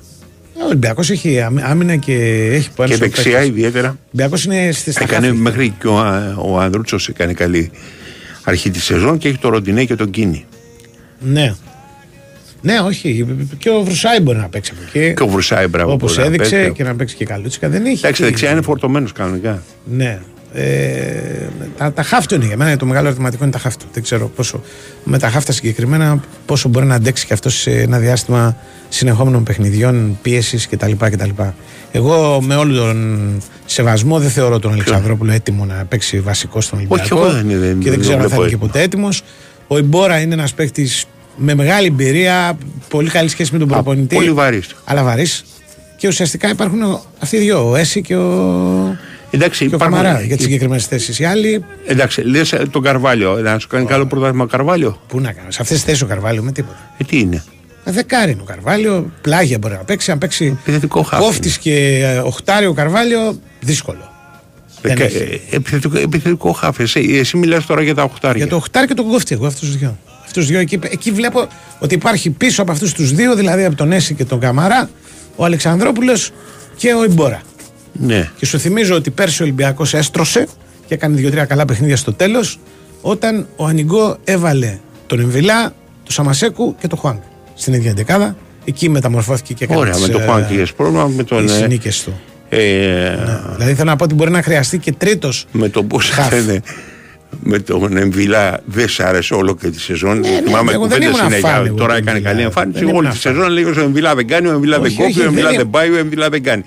[0.62, 2.14] Ο Ολυμπιακός έχει άμυ- άμυνα και
[2.52, 3.88] έχει πολύ Και δεξιά ιδιαίτερα.
[3.88, 5.38] Ο Ολυμπιακός είναι στη στα Έκανε χάφη.
[5.38, 7.70] μέχρι και ο, Α- ο Ανδρούτσος έκανε καλή
[8.44, 10.44] αρχή της σεζόν και έχει το Ροντινέ και τον Κίνη.
[11.20, 11.54] Ναι.
[12.62, 13.26] Ναι, όχι.
[13.58, 15.14] Και ο Βρουσάη μπορεί να παίξει από εκεί.
[15.14, 15.92] Και ο Βρουσάη, μπράβο.
[15.92, 16.72] Όπως μπορεί να έδειξε παίξει.
[16.72, 17.68] και να παίξει και καλούτσικα.
[17.68, 17.98] Δεν έχει.
[17.98, 19.62] Εντάξει, δεξιά είναι φορτωμένος κανονικά.
[19.84, 20.18] Ναι.
[20.52, 21.48] Ε,
[21.78, 22.76] τα, τα χάφτου είναι για μένα.
[22.76, 23.86] Το μεγάλο ερωτηματικό είναι τα χάφτου.
[23.92, 24.62] Δεν ξέρω πόσο.
[25.04, 28.56] Με τα χάφτα συγκεκριμένα, πόσο μπορεί να αντέξει και αυτός σε ένα διάστημα
[28.88, 30.92] συνεχόμενων παιχνιδιών, πίεσης κτλ.
[30.98, 31.30] κτλ.
[31.92, 37.16] Εγώ με όλο τον σεβασμό δεν θεωρώ τον Αλεξανδρόπουλο έτοιμο να παίξει βασικό στον Ολυμπιακό.
[37.18, 38.66] εγώ δεν- δεν- και δεν δεν ξέρω αν το θα είναι βλέπω και έτοιμο.
[38.66, 39.22] ποτέ έτοιμος.
[39.66, 41.04] Ο Ιμπόρα είναι ένας παίκτης
[41.36, 42.58] με μεγάλη εμπειρία,
[42.88, 44.14] πολύ καλή σχέση με τον προπονητή.
[44.14, 44.74] Πολύ βαρύς.
[44.84, 45.44] Αλλά βαρύς.
[45.96, 48.96] Και ουσιαστικά υπάρχουν αυτοί οι δύο, ο Έση και ο,
[49.30, 51.18] Εντάξει, και ο υπάρχουν- Καμαρά για τις συγκεκριμένες θέσεις.
[51.18, 53.34] Οι άλλοι, Εντάξει, λες τον Καρβάλιο.
[53.36, 56.42] Να σου κάνει καλό πρωτάθλημα Καρβάλιο; πού να κάνω, σε αυτές τις θέσεις ο Καρβάλιο
[56.42, 56.92] με τίποτα.
[56.98, 57.44] Ε, τι είναι;
[57.84, 60.10] Ε, Δεκάρι είναι ο Καρβάλιο, πλάγια μπορεί να παίξει.
[60.10, 64.12] Αν παίξει Επιθετικό χάφι κόφτης και ε, οχτάρι ο Καρβάλιο, δύσκολο.
[64.82, 65.42] Δεν Δεκα- έχει.
[65.50, 66.82] ε, επιθετικό, επιθετικό χάφι.
[66.82, 68.36] Εσύ, εσύ μιλάς τώρα για τα οχτάρια.
[68.42, 69.98] Για το οχτάρι και τον κόφτη, εγώ αυτούς τους δύο.
[70.18, 71.46] Αυτούς τους δύο εκεί, εκεί βλέπω
[71.78, 74.90] ότι υπάρχει πίσω από αυτούς τους δύο, δηλαδή από τον Έση και τον Καμαρά,
[75.36, 76.30] ο Αλεξανδρόπουλος
[76.76, 77.40] και ο Ιμπόρα.
[78.00, 78.30] Ναι.
[78.36, 80.46] Και σου θυμίζω ότι πέρσι ο Ολυμπιακός έστρωσε
[80.86, 82.58] και έκανε δύο-τρία καλά παιχνίδια στο τέλος.
[83.00, 85.62] Όταν ο Ανιγκό έβαλε τον Εμβιλά,
[86.02, 87.20] τον Σαμασέκου και τον Χουάνκ
[87.54, 88.36] στην ίδια δεκάδα.
[88.64, 91.46] Εκεί μεταμορφώθηκε και έκανες Ωραία, με τον Χουάνκ είχες πρόβλημα με τον.
[91.46, 92.20] τις ε, νίκες του.
[92.48, 93.40] ε, Ναι.
[93.56, 95.46] Δηλαδή θέλω να πω ότι μπορεί να χρειαστεί και τρίτος.
[95.52, 96.32] με τον πώς Χαφ.
[96.32, 96.60] έκανε
[97.42, 100.18] με τον Εμβιλά δεν σ' άρεσε όλο και τη σεζόν.
[100.18, 101.48] ναι, Θυμάμαι εγώ δεν κουβέντα ήμουν συνέχεια.
[101.48, 102.30] φαν εγώ Τώρα του έκανε Εμβιλά.
[102.32, 102.78] καλή εμφάνιση.
[102.78, 103.34] Δεν Όλη ήμουν τη φαν.
[103.34, 105.56] σεζόν λέγω ο Εμβιλά δεν κάνει, ο Εμβιλά δεν Όχι, κόβει, όχι, ο Εμβιλά δεν
[105.56, 106.64] δεν πάει, ο Εμβιλά δεν κάνει.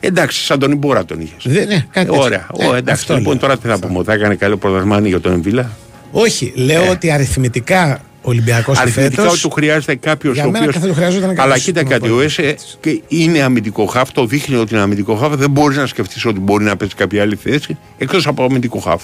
[0.00, 1.42] Εντάξει, σαν τον Ιμπόρα τον είχες.
[1.54, 2.22] Δεν, ναι, κάτι τέτοιο.
[2.22, 3.00] Ωραία, Ε, Ω, εντάξει.
[3.02, 3.40] αυτό Λοιπόν, λέω.
[3.40, 5.70] τώρα τι θα πούμε, ότι θα έκανε καλό πρωταθλητή για τον Εμβιλά.
[6.12, 10.80] Όχι, λέω ότι αριθμητικά ο Ολυμπιακό Αριθμητικά φέτος, του χρειάζεται κάποιος Για ο μένα οποίο.
[10.80, 12.42] θα του χρειαζόταν Αλλά κάποιος κοίτα στον κάτι, ο απόλυτο.
[12.42, 15.34] Έσε και είναι αμυντικό χάφ, το δείχνει ότι είναι αμυντικό χάφ.
[15.34, 19.02] Δεν μπορείς να σκεφτείς ότι μπορεί να παίξει κάποια άλλη θέση εκτός από αμυντικό χάφ.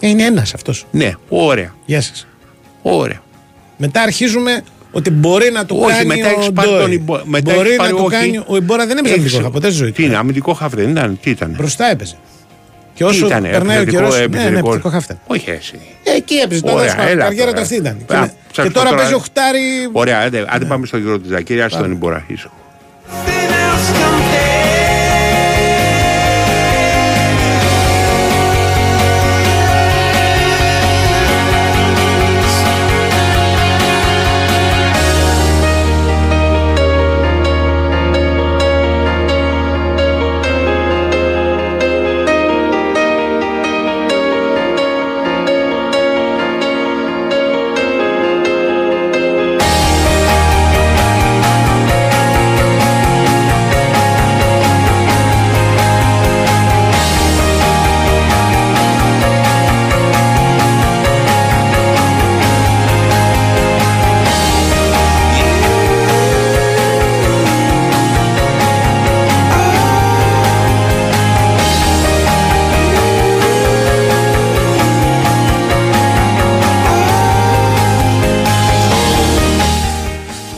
[0.00, 0.86] Ε, είναι ένας αυτός.
[0.90, 1.74] Ναι, ωραία.
[1.86, 2.26] Γεια σας.
[2.82, 3.22] Ωραία.
[3.76, 4.62] Μετά αρχίζουμε
[4.92, 6.80] ότι μπορεί να το Όχι, κάνει μετά ο έχεις πάρει Ντόι.
[6.80, 8.14] τον Ιμπο- μετά Μπορεί έχεις να πάρει το όχι.
[8.14, 8.42] κάνει.
[8.46, 9.94] Ο Ιμπόρα δεν έπαιζε Έχεις- αμυντικό χάφ, ποτέ στη ζωή του.
[9.94, 12.14] Τι είναι, αμυντικό χάφ δεν ήταν, τι ήταν; Μπροστά έπαιζε.
[12.94, 14.12] Και Τι όσο ήτανε, περνάει ο επιθετικό, καιρό.
[14.12, 14.58] Ναι, ναι, επιθετικό.
[14.58, 15.18] επιθετικό χάφ ήταν.
[15.26, 15.78] Όχι εσύ.
[16.04, 16.60] Ε, Εκεί έπαιζε.
[16.60, 17.56] Το Ωραία, έδωσμα, η έλα καριέρα τώρα.
[17.56, 17.96] του αυτή ήταν.
[18.06, 19.60] Και, Α, με- σας και πω τώρα τώρα- παίζει οχτάρι.
[19.92, 22.24] Ωραία, άντε, άντε πάμε στο γύρο της Ζακύρια, στον Ιμπορά.
[22.26, 22.54] Ήσυχο.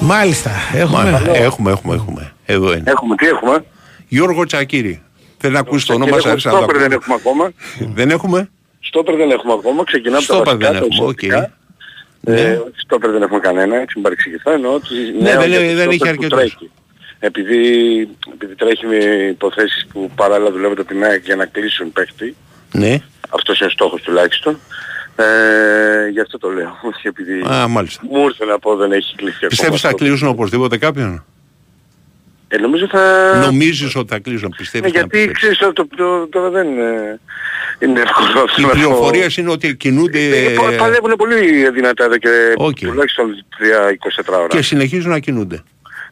[0.05, 0.51] Μάλιστα.
[0.75, 1.03] Έχουμε.
[1.11, 1.37] Μάλιστα.
[1.37, 2.33] Έχουμε, έχουμε, έχουμε.
[2.47, 2.91] Εδώ είναι.
[2.91, 3.65] Έχουμε, τι έχουμε;
[4.09, 5.03] Γιώργο Τσακύρη.
[5.39, 6.97] Θέλει να ακούσει το όνομα Κύριε, σας, αρέσει να το Στόπερ δεν ακούει.
[7.03, 7.53] έχουμε ακόμα.
[7.95, 8.51] Δεν έχουμε;
[8.81, 9.85] Στόπερ δεν έχουμε ακόμα.
[9.85, 10.73] Ξεκινάμε από τα Στόπερ βασικά.
[10.73, 11.17] δεν τα έχουμε, οκ.
[11.17, 11.53] ουσιαστικά.
[12.27, 14.51] Ε, Στόπερ δεν έχουμε κανένα, έτσι μην παρεξηγηθώ.
[14.53, 16.39] Εννοώ ότι Ναι, νέο δεν- για το δεν στόπερ έχει που αρκετούς.
[16.39, 16.71] τρέχει.
[17.19, 17.61] Επειδή,
[18.33, 18.97] επειδή τρέχει με
[19.37, 22.37] υποθέσεις που παράλληλα δουλεύουν το την ΑΕΚ για να κλείσουν παίχτη.
[22.73, 23.03] Ναι.
[23.31, 24.59] Αυτός είναι ο στόχος τουλάχιστον.
[25.17, 26.77] Ε, γι' αυτό το λέω.
[26.83, 28.03] Όχι επειδή Α, μάλιστα.
[28.11, 29.49] μου ήρθε να πω δεν έχει κλείσει ακόμα.
[29.49, 30.05] Πιστεύεις θα αυτό.
[30.05, 31.25] κλείσουν οπωσδήποτε κάποιον;
[32.49, 33.33] Ε, νομίζω θα...
[33.45, 37.21] Νομίζεις ότι θα κλείσουν, Ναι, πιστεύεις να γιατί ξέρεις το, το, το, τώρα δεν είναι,
[37.79, 42.05] είναι εύκολο αυτό Οι να το- πληροφορίες είναι ότι κινούνται Ε, πα- Παλεύουν πολύ δυνατά
[42.05, 42.79] εδώ και Οκ.
[42.79, 43.45] τουλάχιστον
[44.25, 44.47] 3 24ωρα.
[44.47, 45.63] και συνεχίζουν να κινούνται.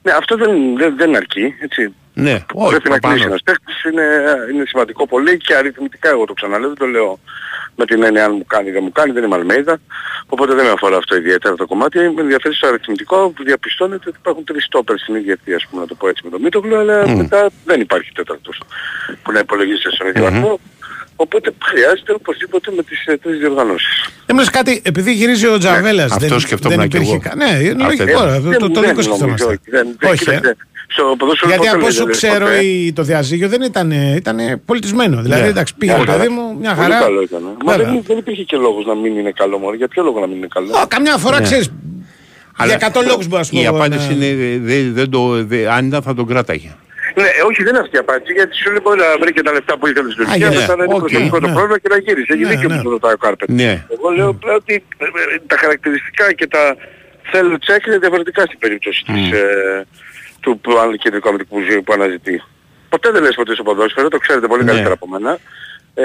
[0.03, 1.95] Ναι, αυτό δεν, δεν, δεν αρκεί, έτσι.
[2.15, 3.15] Ναι, όχι, Πρέπει να πάνω.
[3.15, 4.05] κλείσει ένας παίκτης, είναι,
[4.53, 7.19] είναι σημαντικό πολύ και αριθμητικά εγώ το ξαναλέω, δεν το λέω
[7.77, 9.81] με την έννοια αν μου κάνει ή δεν μου κάνει, δεν είμαι Αλμέιδα,
[10.27, 11.99] οπότε δεν με αφορά αυτό ιδιαίτερα το κομμάτι.
[11.99, 15.81] Με ενδιαφέρει στο αριθμητικό που διαπιστώνεται ότι υπάρχουν τρεις στόπερ στην ίδια αιτία, ας πούμε,
[15.83, 17.17] να το πω έτσι με το Μήτογλου, αλλά Μμ.
[17.17, 18.61] μετά δεν υπάρχει τέταρτος
[19.23, 20.31] που να υπολογίζεται στον ίδιο Μμμ.
[20.31, 20.61] βαθμό.
[21.17, 24.07] Οπότε χρειάζεται οπωσδήποτε με τις ε, τρεις διοργανώσεις.
[24.27, 26.11] Έμεινες κάτι, επειδή γυρίζει ο Τζαβέλας.
[26.13, 27.23] αυτό δεν, σκεφτόμουν δεν και υπήρχε εγώ.
[27.23, 28.23] κα- Ναι, είναι Αυτό λογικό.
[28.25, 28.33] ήταν.
[28.33, 30.13] ρε, Δεν Το, μου- το δεν δικό
[30.99, 31.01] νομίζω, σκεφτόμαστε.
[31.01, 31.01] όχι, δεν- δεν- Όχι, ε.
[31.01, 32.65] κοίταξε, στο ποδόσφαιρο Γιατί ποτέ από δεν όσο λες ξέρω ποτέ.
[32.65, 33.91] η- το διαζύγιο δεν ήταν,
[34.23, 35.17] ήταν πολιτισμένο.
[35.23, 35.49] Δηλαδή Ναι.
[35.55, 36.19] εντάξει, πήγε Μια το χαρά.
[36.23, 36.99] παιδί μου, μια Πολύ χαρά.
[37.07, 37.43] καλό ήταν.
[37.65, 37.93] Μα Βέβαια.
[37.93, 39.75] δεν, δεν υπήρχε και λόγος να μην είναι καλό μόνο.
[39.81, 41.45] Για ποιο λόγο να μην είναι καλό; Ω, Καμιά φορά Ναι.
[41.49, 41.67] ξέρεις.
[42.67, 43.61] Για 100 λόγους μπορεί να σου πω.
[43.61, 46.71] Η απάντηση να- είναι δεν, δεν το, δε, αν ήταν θα τον κράταγε.
[47.21, 49.53] Ναι, όχι δεν είναι αυτή η απάντηση, γιατί σου λέει μπορεί να βρει και τα
[49.57, 51.53] λεφτά που ήθελε στην Τουρκία, ναι, μετά να είναι οκ, προσωπικό το ναι.
[51.57, 52.33] πρόβλημα και να γύρισε.
[52.35, 52.77] Έχει Ναι, δίκιο ναι.
[52.77, 53.49] που το ρωτάει ο Κάρπετ.
[53.61, 53.73] Ναι.
[53.95, 56.63] Εγώ λέω πλέον ότι ε, ε, τα χαρακτηριστικά και τα
[57.33, 59.45] θέλω τσεκ είναι διαφορετικά στην περίπτωση της, ε,
[60.43, 62.43] του που- αν- κεντρικού αμυντικού που, που αναζητεί.
[62.89, 64.71] Ποτέ δεν λες ποτέ στο ποδόσφαιρο, το ξέρετε πολύ Ναι.
[64.71, 65.39] καλύτερα από μένα.
[65.95, 66.05] Ε,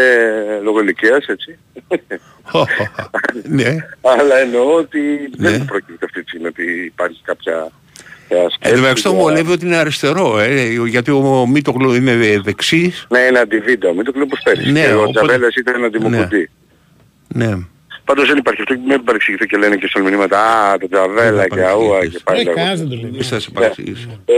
[0.63, 1.57] λόγω ηλικίας, έτσι.
[3.57, 3.75] ναι.
[4.01, 4.99] Αλλά εννοώ ότι
[5.37, 5.49] Ναι.
[5.49, 7.71] δεν πρόκειται αυτή τη στιγμή ότι υπάρχει κάποια
[8.29, 11.93] ε, Εν τω σκέψη μεταξύ το για- βολεύει ότι είναι αριστερό, ε, γιατί ο Μίτογλου
[11.93, 13.05] είναι δε- δεξής.
[13.09, 14.71] Ναι, είναι αντιβίντεο, μην το κλείνω πως πέρυσι.
[14.71, 16.49] Ναι, και ο οπότε- Τζαβέλας ήταν αντιμοκοντή.
[17.27, 17.53] Ναι.
[18.07, 21.61] Πάντως δεν υπάρχει αυτό, μην παρεξηγηθώ και λένε και στον μηνύματα «Α, το Τζαβέλα και
[21.61, 22.55] αούα» και πάλι Όχι, λέγω.
[22.57, 23.11] κανένας δεν το λέει.
[23.11, 24.21] Μη σας επαξηγήσω.
[24.25, 24.33] Ε,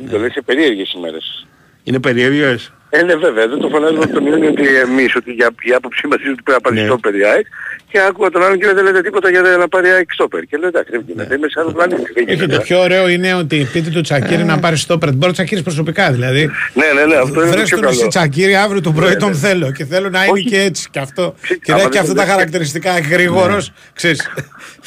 [0.00, 1.46] μην το λες, σε περίεργες ημέρες.
[1.84, 5.50] Είναι περίεργες; Ε, ναι, βέβαια, δεν το φωνάζουμε από τον Ιούνιο ότι εμείς, ότι για,
[5.62, 6.86] η άποψή μας είναι ότι πρέπει να πάρει Ναι.
[6.86, 7.46] στόπερ η ΑΕΚ
[7.90, 10.42] και άκουγα τον άλλον και λέει δεν λέτε τίποτα για να πάρει η ΑΕΚ στόπερ.
[10.42, 12.02] Και λέω εντάξει, δεν γίνεται, είμαι σε άλλο πλανήτη.
[12.14, 12.56] δεν Όχι, γίνεται».
[12.56, 15.14] το πιο ωραίο είναι ότι πείτε του Τσακίρι να πάρει στο πρετ.
[15.14, 16.50] Μπορεί ο Τσακίρι προσωπικά δηλαδή.
[16.74, 18.08] Ναι, ναι, ναι, αυτό είναι το Βρες πιο τον εσύ καλό.
[18.10, 19.36] Τσακίρι αύριο το πρωί Ναι, τον ναι.
[19.36, 20.44] θέλω και θέλω να είναι Όχι.
[20.44, 21.34] και έτσι και αυτό.
[21.42, 23.72] Ξε- Και να άμα έχει και δεν αυτά το τα λες- χαρακτηριστικά γρήγορος.
[23.94, 24.30] Ξέρεις.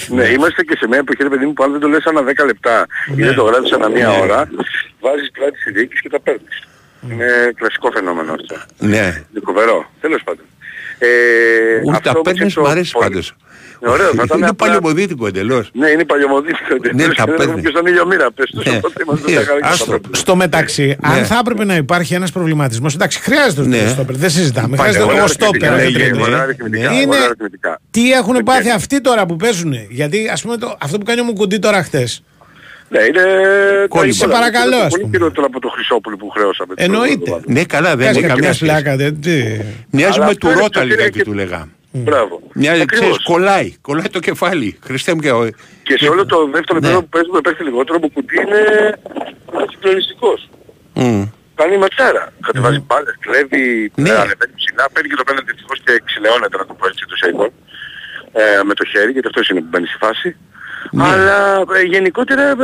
[0.08, 2.22] Ναι, είμαστε και σε μια εποχή, ρε παιδί μου, που αν δεν το λες ανά
[2.22, 4.50] 10 λεπτά ή δεν το γράφεις ανά μία ώρα,
[5.00, 6.56] βάζεις πλάτη στη διοίκηση και τα παίρνεις.
[7.10, 7.26] Είναι
[7.56, 8.56] κλασικό φαινόμενο αυτό.
[8.78, 8.98] Ναι.
[9.32, 9.86] Είναι φοβερό.
[10.02, 10.46] Τέλος πάντων.
[11.00, 11.08] Ε,
[11.86, 13.34] Ούτε τα παίρνεις, μου αρέσει πάντως.
[13.84, 15.70] Ναι, ωραίο, θα ήταν είναι απλά- παλιωμοδίτικο εντελώς.
[15.74, 16.76] Ναι, είναι παλιωμοδίτικο.
[16.94, 17.62] Ναι, τα παίρνει.
[17.62, 18.78] Και στον ήλιο μοίρα, πες τους, Ναι.
[18.78, 19.76] οπότε είμαστε Ναι, στα χαρά και άστο.
[19.84, 20.16] στα πρόβλημα.
[20.18, 21.24] Στο μεταξύ, αν Ναι.
[21.24, 23.84] θα έπρεπε να υπάρχει ένας προβληματισμός, εντάξει, χρειάζεται Ναι.
[23.84, 24.68] το στόπερ, δεν συζητάμε.
[24.76, 25.70] Υπάρχει Χρειάζεται ωραία το στόπερ.
[25.72, 26.24] αριθμητικά, όχι λέγε, τρίτο.
[26.26, 27.80] Ωραία αριθμητικά, Είναι- ωραία αριθμητικά.
[27.92, 29.74] Τι έχουν πάθει αυτοί τώρα που παίζουν.
[29.90, 32.08] Γιατί ας πούμε το, αυτό που κάνει ο Μουκουντή τώρα χτε.
[32.94, 33.24] Ναι, είναι...
[33.88, 34.14] Κόλλημα.
[34.14, 35.18] Σε παρακαλώ, ας Πολύ πούμε.
[35.18, 36.74] χειρότερο από το Χρυσόπουλο που χρεώσαμε.
[36.76, 37.08] την Εννοείται.
[37.08, 37.60] προηγούμενη εβδομάδα.
[37.60, 38.72] Ναι, καλά, δεν Κάτσε έχει καμία καμιά σχέση.
[38.72, 38.92] πλάκα.
[39.02, 39.38] δεν- τι.
[39.98, 41.60] Μοιάζει Αλλά με αυτό του είναι Ρότα το λιγάκι και- του λέγα.
[41.94, 42.42] Μπράβο.
[42.54, 43.06] Μοιάζει, Ακριβώς.
[43.08, 43.70] ξέρεις, κολλάει.
[43.88, 44.70] Κολλάει το κεφάλι.
[44.88, 45.50] Χριστέ μου και ο...
[45.88, 46.88] Και σε όλο το δεύτερο Ναι.
[46.88, 48.62] επίπεδο που παίζουμε παίχτη λιγότερο, ο Κουτί είναι
[49.72, 50.50] συγκλονιστικός.
[50.94, 51.24] Μμ.
[51.56, 52.24] Κάνει ματσάρα.
[52.48, 54.10] Κατεβάζει μπάλες, κλέβει, Ναι.
[54.10, 57.16] ε, ανεβαίνει ψηλά, παίρνει και το πέναντι ευτυχώς και ξυλαιώνεται να το πω έτσι το
[57.22, 57.52] Σέικον.
[58.42, 60.30] Ε, με το χέρι, γιατί αυτός είναι που μπαίνει στη φάση.
[60.92, 61.04] Ναι.
[61.04, 62.56] Αλλά ε, γενικότερα ε,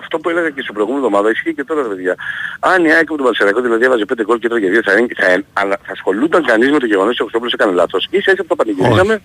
[0.00, 2.14] αυτό που έλεγα και στην προηγούμενη εβδομάδα ισχύει και τώρα, παιδιά.
[2.60, 4.92] Αν η ΑΕΚ με τον Παλσεραϊκό δηλαδή έβαζε 5 γκολ και τώρα για 2 θα,
[4.98, 8.06] είναι- θα, αλλά θα ασχολούνταν κανείς με το γεγονός ότι ο Χρυσόπουλος έκανε λάθος.
[8.10, 9.22] Ίσα ίσα που το πανηγυρίζαμε,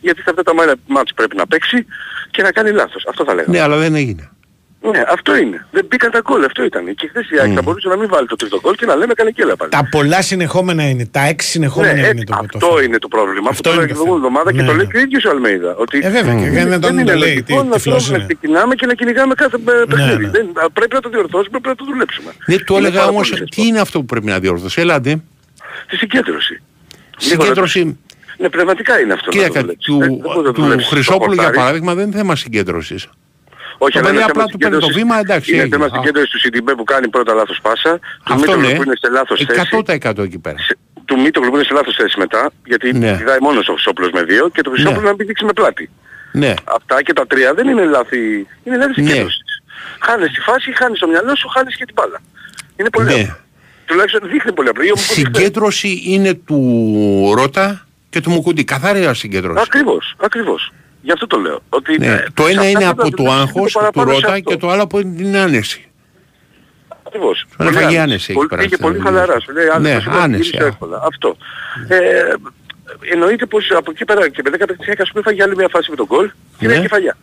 [0.00, 0.52] γιατί σε αυτά τα
[0.86, 1.86] μάτια πρέπει να παίξει
[2.30, 3.06] και να κάνει λάθος.
[3.08, 3.56] Αυτό θα λέγαμε.
[3.56, 4.30] Ναι, αλλά δεν έγινε.
[4.80, 5.66] Ναι, αυτό είναι.
[5.70, 6.94] Δεν μπήκαν τα γκολ, αυτό ήταν.
[6.94, 9.12] Και χθες η ΑΕΚ θα μπορούσε να μην βάλει το τρίτο γκολ και να λέμε
[9.12, 9.70] έκανε και έλα πάλι.
[9.70, 11.06] Τα πολλά συνεχόμενα είναι.
[11.06, 12.82] Τα έξι συνεχόμενα Ναι, είναι έτσι, το το αυτό θέμα.
[12.82, 13.48] είναι το πρόβλημα.
[13.50, 14.40] Αυτό Αυτό είναι είναι το την προηγούμενη θέμα.
[14.40, 14.92] εβδομάδα και Ναι, το λέει ναι.
[14.92, 15.74] και ο ίδιος ο Αλμέιδα.
[15.84, 18.08] Ότι Ε, βέβαια, και δεν- δεν τον είναι το λέει, λογικό τι να τυφλός τρώμε,
[18.08, 18.18] είναι.
[18.18, 20.24] να ξεκινάμε και να κυνηγάμε κάθε ε, παιχνίδι.
[20.24, 20.30] ναι.
[20.30, 22.30] Δεν, α, πρέπει να το διορθώσουμε, πρέπει να το δουλέψουμε.
[22.46, 23.66] Ναι, του Είναι έλεγα πάρα όμως, πολύ τι δύσκολο.
[23.68, 24.80] είναι αυτό που πρέπει να διορθώσει.
[24.80, 25.10] Έλατε.
[25.88, 26.54] Τη συγκέντρωση.
[27.16, 27.98] Συγκέντρωση.
[28.38, 29.26] Ναι, πνευματικά είναι αυτό.
[29.26, 29.84] να το Κοίταξε, δουλέψεις.
[29.86, 31.56] του, Δεν- δεν μπορείς να το του δουλέψεις στο Χρυσόπουλου για χορτάρι.
[31.64, 33.06] παράδειγμα δεν είναι θέμα συγκέντρωσης.
[33.78, 34.96] Όχι, Το αλλά παιδί είναι απλά θέμα του παίρνει το συγκέντρωσης.
[34.96, 35.76] βήμα, εντάξει, Είναι έγινε.
[35.76, 35.96] θέμα Α.
[35.96, 38.74] συγκέντρωσης του Σιντιμπέ που κάνει πρώτα λάθος πάσα, του Αυτό Μίτογλου ναι.
[38.76, 39.60] που είναι σε λάθος θέση.
[39.60, 40.58] 100% εκεί πέρα.
[40.58, 43.16] σε- του Μίτογλου που είναι σε λάθος θέση μετά, γιατί Ναι.
[43.18, 45.08] πηδάει μόνος ο Χρυσόπουλος με δύο και το Χρυσόπουλο Ναι.
[45.10, 45.90] να μην δείξει με πλάτη.
[46.32, 46.54] Ναι.
[46.64, 49.08] Αυτά και τα τρία δεν είναι λάθη, είναι λάθη Ναι.
[49.08, 49.40] συγκέντρωσης.
[50.00, 52.20] Χάνεις τη φάση, χάνεις το μυαλό σου, χάνεις και την μπάλα.
[52.76, 53.12] Είναι πολύ Ναι.
[53.20, 53.36] απλό.
[53.86, 54.82] Τουλάχιστον δείχνει πολύ απλό.
[54.82, 55.24] Ή ο Μουκούντι χθες.
[55.24, 58.64] Συγκέντρωση είναι του Ρότα και του Μουκούντι.
[58.64, 59.62] Καθαρή συγκέντρωση.
[59.66, 60.72] Ακριβώς, ακριβώς.
[61.02, 61.60] Γι' αυτό το λέω.
[61.68, 62.06] Ότι, Ναι.
[62.06, 64.14] ε, Το σε ένα αυτά είναι τα από δουλέψεις το και άγχος του παραπάνω σε
[64.20, 64.50] Ρότα αυτό.
[64.50, 65.88] και το άλλο από την άνεση.
[67.06, 67.44] Ακριβώς.
[67.48, 67.98] Τον Πολύ έφαγε άνεση.
[68.02, 69.10] άνεση εκεί Πολύ- πέρα Πήγε στην πολύ δουλειά.
[69.10, 69.40] χαλαρά.
[69.40, 69.82] Σου λέει άνεση.
[69.94, 70.66] Ναι, θα σου το άνεση, γυρίσω α.
[70.66, 71.02] εύκολα.
[71.10, 71.36] Αυτό.
[71.88, 71.98] Ε,
[73.12, 75.90] εννοείται πως από εκεί πέρα και με 10 παιχνίδια ας πούμε έφαγε άλλη μια φάση
[75.90, 76.72] με τον γκολ και Ναι.
[76.72, 77.16] μια κεφαλιά.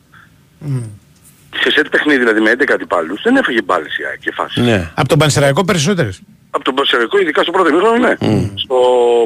[1.62, 4.64] Σε σετ παιχνίδι δηλαδή με 11 αντιπάλους δεν έφαγε μπάλες η ΑΕΚ και φάσεις.
[4.64, 4.92] Ναι.
[4.96, 6.22] Από τον Πανσεραϊκό περισσότερες.
[6.50, 8.16] Από τον Πασερικό, ειδικά στο πρώτο ημίχρονο, ναι.
[8.56, 8.76] Στο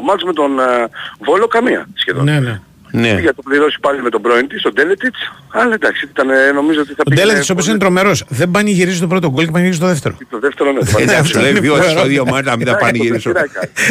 [0.04, 0.64] μάτς με τον ε,
[1.20, 2.24] Βόλο, καμία σχεδόν.
[2.24, 2.60] Ναι, ναι.
[2.92, 3.08] Ναι.
[3.08, 5.18] Για να το πληρώσει πάλι με τον πρώην της, τον Τέλετιτς,
[5.52, 8.50] αλλά εντάξει, ήταν, ε, νομίζω ότι θα Ο πήγαινε Ντέλετ, ο οποίος είναι τρομερός, δεν
[8.50, 10.14] πανηγυρίζει το πρώτο γκολ και πανηγυρίζει το δεύτερο.
[10.30, 10.78] Το δεύτερο, ναι.
[10.78, 11.32] το Εντάξει, πανηγυρίζει.
[11.32, 12.06] σου λέει δύο είναι στο φοβερό.
[12.10, 13.30] ίδιο μάτι να μην τα πανηγυρίσω.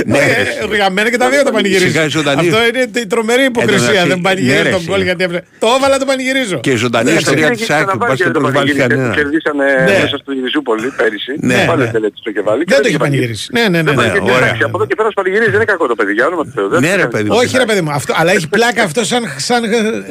[0.06, 1.88] Ναι, ε, για μένα και τα δύο τα πανηγυρίζω.
[1.92, 2.40] Σιγά ζωντανή.
[2.48, 3.80] Αυτό είναι η τρομερή υποκρισία.
[3.88, 4.90] μεταξύ, Δεν ναι, πανηγυρίζει ρε, τον εσύ.
[4.90, 5.46] γκολ γιατί έπρεπε.
[5.60, 6.58] Το έβαλα το πανηγυρίζω.
[6.60, 8.88] Και ζωντανή Ναι, ιστορία Έχει της ΑΕΚ που ξαναβάλει πας και και το προσβάλλει πανηγύρισε,
[8.88, 9.14] κανένα.
[9.20, 9.98] Κερδίσανε Ναι.
[10.02, 11.34] μέσα στο Ιζούπολη πέρυσι.
[11.50, 11.92] Ναι, Πάλι ναι.
[11.96, 12.62] Τέλετιτς το κεφάλι.
[12.66, 13.46] και Δεν το έχει πανηγυρίσει.
[13.46, 13.46] πανηγυρίσει.
[13.58, 13.82] Ναι, ναι, ναι.
[13.88, 14.00] Δεν ναι.
[14.02, 14.32] πανηγυρίζει.
[14.38, 14.48] ωραία.
[14.48, 16.14] Εντάξει, Από εδώ και πέρα πανηγυρίζει δεν είναι κακό το παιδί.
[16.18, 16.68] Για όνομα του Θεού.
[16.74, 17.36] Δεν Ναι, ρε είναι- παιδί μου.
[17.42, 19.62] Όχι ρε παιδί μου, αυτό, αλλά έχει πλάκα αυτό σαν, σαν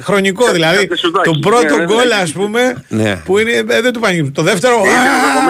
[0.01, 0.53] χρονικό.
[0.53, 1.25] Δηλαδή, σαν σουδάκι.
[1.31, 1.93] το Ναι, πρώτο ναι, ναι.
[1.93, 3.17] γκολ, ας πούμε, Ναι.
[3.25, 4.33] που είναι, ε, δεν του πανηγυρίζει.
[4.33, 4.91] Το δεύτερο, Είναι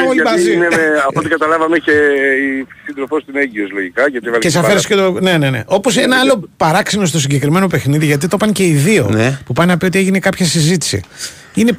[0.03, 0.53] α, όλοι γιατί μαζί.
[0.53, 1.93] είναι με- Από ό,τι καταλάβαμε είχε
[2.49, 4.09] η σύντροφός την έγκυος λογικά.
[4.09, 5.13] γιατί έβαλε Και σε την αφαίρεσε και μπάλα.
[5.13, 5.21] το.
[5.21, 5.63] Ναι, ναι, ναι.
[5.67, 9.09] Όπως ένα άλλο παράξενο στο συγκεκριμένο παιχνίδι, γιατί το πάνε και οι δύο.
[9.11, 9.39] Ναι.
[9.47, 11.01] Που πάνε να πει ότι έγινε κάποια συζήτηση.
[11.55, 11.79] Είναι.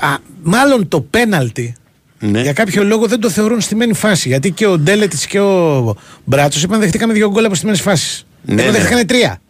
[0.00, 0.08] Α,
[0.42, 1.74] μάλλον το πέναλτι
[2.18, 2.40] Ναι.
[2.40, 4.28] για κάποιο λόγο δεν το θεωρούν στημένη φάση.
[4.28, 8.24] Γιατί και ο Ντέλετιτς και ο Μπράτσος είπαν δεχτήκαμε δύο γκολ από στημένε φάσει.
[8.42, 8.76] Ναι, Ενώ ναι.
[8.76, 9.40] δεχτήκανε τρία.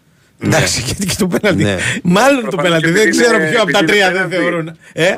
[0.43, 1.62] Εντάξει, γιατί και το πέναλτι.
[1.65, 1.77] Ναι.
[2.02, 2.89] Μάλλον το Προφανώς πέναλτι.
[2.89, 4.48] επειδή Δεν ξέρω είναι- ποιο από τα επειδή τρία είναι δεν πέναλτι.
[4.48, 4.66] θεωρούν.
[4.93, 5.16] Ε, Ε,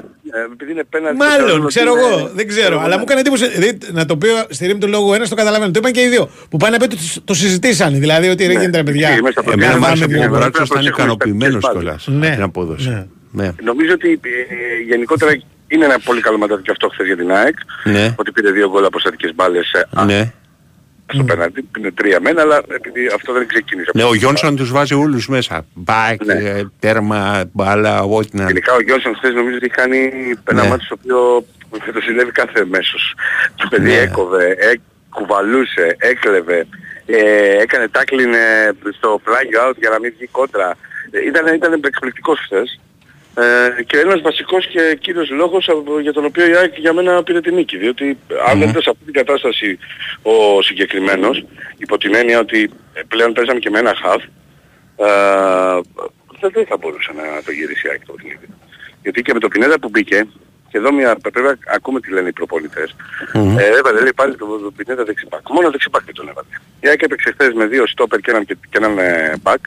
[0.53, 2.81] επειδή είναι πέναλτι, Μάλλον, θεωρούν ξέρω ότι εγώ, είναι- δεν ξέρω.
[2.81, 3.49] Αλλά μου έκανε εντύπωση.
[3.61, 5.71] δει- να το πει στη ρήμη του λόγου ένας, το καταλαβαίνω.
[5.71, 6.31] Το είπαν και οι δύο.
[6.51, 7.99] Που πάνε να πει ότι το, το συζητήσανε.
[7.99, 9.09] Δηλαδή ότι ρε γίνεται ρε παιδιά.
[9.09, 10.39] Εκεί, μέσα στα Εμένα παιδιά, μου βάζουμε άρεσε που δύο ο γκολ.
[10.39, 12.29] Μπράτσος Πρέπει να ήταν προσέχουμε ικανοποιημένος στις κιόλας Ναι.
[12.29, 12.89] με την απόδοση.
[12.89, 13.07] Ναι.
[13.43, 13.49] Ναι.
[13.63, 15.31] Νομίζω ότι ε, γενικότερα
[15.69, 17.57] είναι ένα πολύ καλό μαντάτι και αυτό χθες για την ΑΕΚ.
[17.85, 18.15] Ναι.
[18.17, 19.67] Ότι πήρε δύο γκολ από στατικές μπάλες
[21.13, 21.25] ε, α, Ναι.
[21.25, 21.69] στο πέναλτι.
[21.79, 23.91] Είναι τρία μένα, αλλά επειδή αυτό δεν ξεκίνησε.
[23.95, 25.67] Ναι, ο Γιόνσον τους βάζει όλους μέσα.
[25.75, 26.33] Μπακ, Ναι.
[26.35, 28.47] ε, τέρμα, μπάλα, ό,τι να είναι.
[28.53, 29.99] Γενικά ο Γιόνσον χθες νομίζω ότι έχει κάνει
[30.51, 30.69] ένα Ναι.
[30.69, 31.45] μάτι στο οποίο
[31.87, 33.15] θα το συνέβη κάθε μέσος.
[33.57, 33.97] Το παιδί Ναι.
[33.99, 34.73] έκοβε, ε,
[35.11, 36.67] κουβαλούσε, έκλεβε,
[37.07, 40.77] ε, έκανε τάκλιν ε, στο πλάγιο out για να μην βγει κόντρα.
[41.11, 42.81] Ε, ήταν, ήταν εκπληκτικός χθες.
[43.35, 47.23] Ε, και ένας βασικός και κύριος λόγος από- για τον οποίο η ΑΕΚ για μένα
[47.23, 47.77] πήρε την νίκη.
[47.77, 49.79] Διότι αν δεν ήταν σε αυτή την κατάσταση
[50.23, 51.45] ο συγκεκριμένος,
[51.77, 54.23] υπό την έννοια ότι ε, πλέον παίζαμε και με ένα half,
[54.97, 55.81] ε,
[56.41, 58.47] δεν δεν θα μπορούσε να το γυρίσει η ΑΕΚ το παιχνίδι.
[59.03, 60.27] Γιατί και με το Πινέδα που μπήκε,
[60.71, 62.95] και εδώ μια, πρέπει να ακούμε τι λένε οι προπονητές,
[63.59, 65.49] ε, έβαλε λέει, πάλι τον το Πινέδα δεξιπάκ.
[65.49, 66.49] Μόνο δεξιπάκ δεν τον έβαλε.
[66.81, 69.63] Η ΑΕΚ έπαιξε χθες με δύο στόπερ και έναν, και, και έναν ε, back,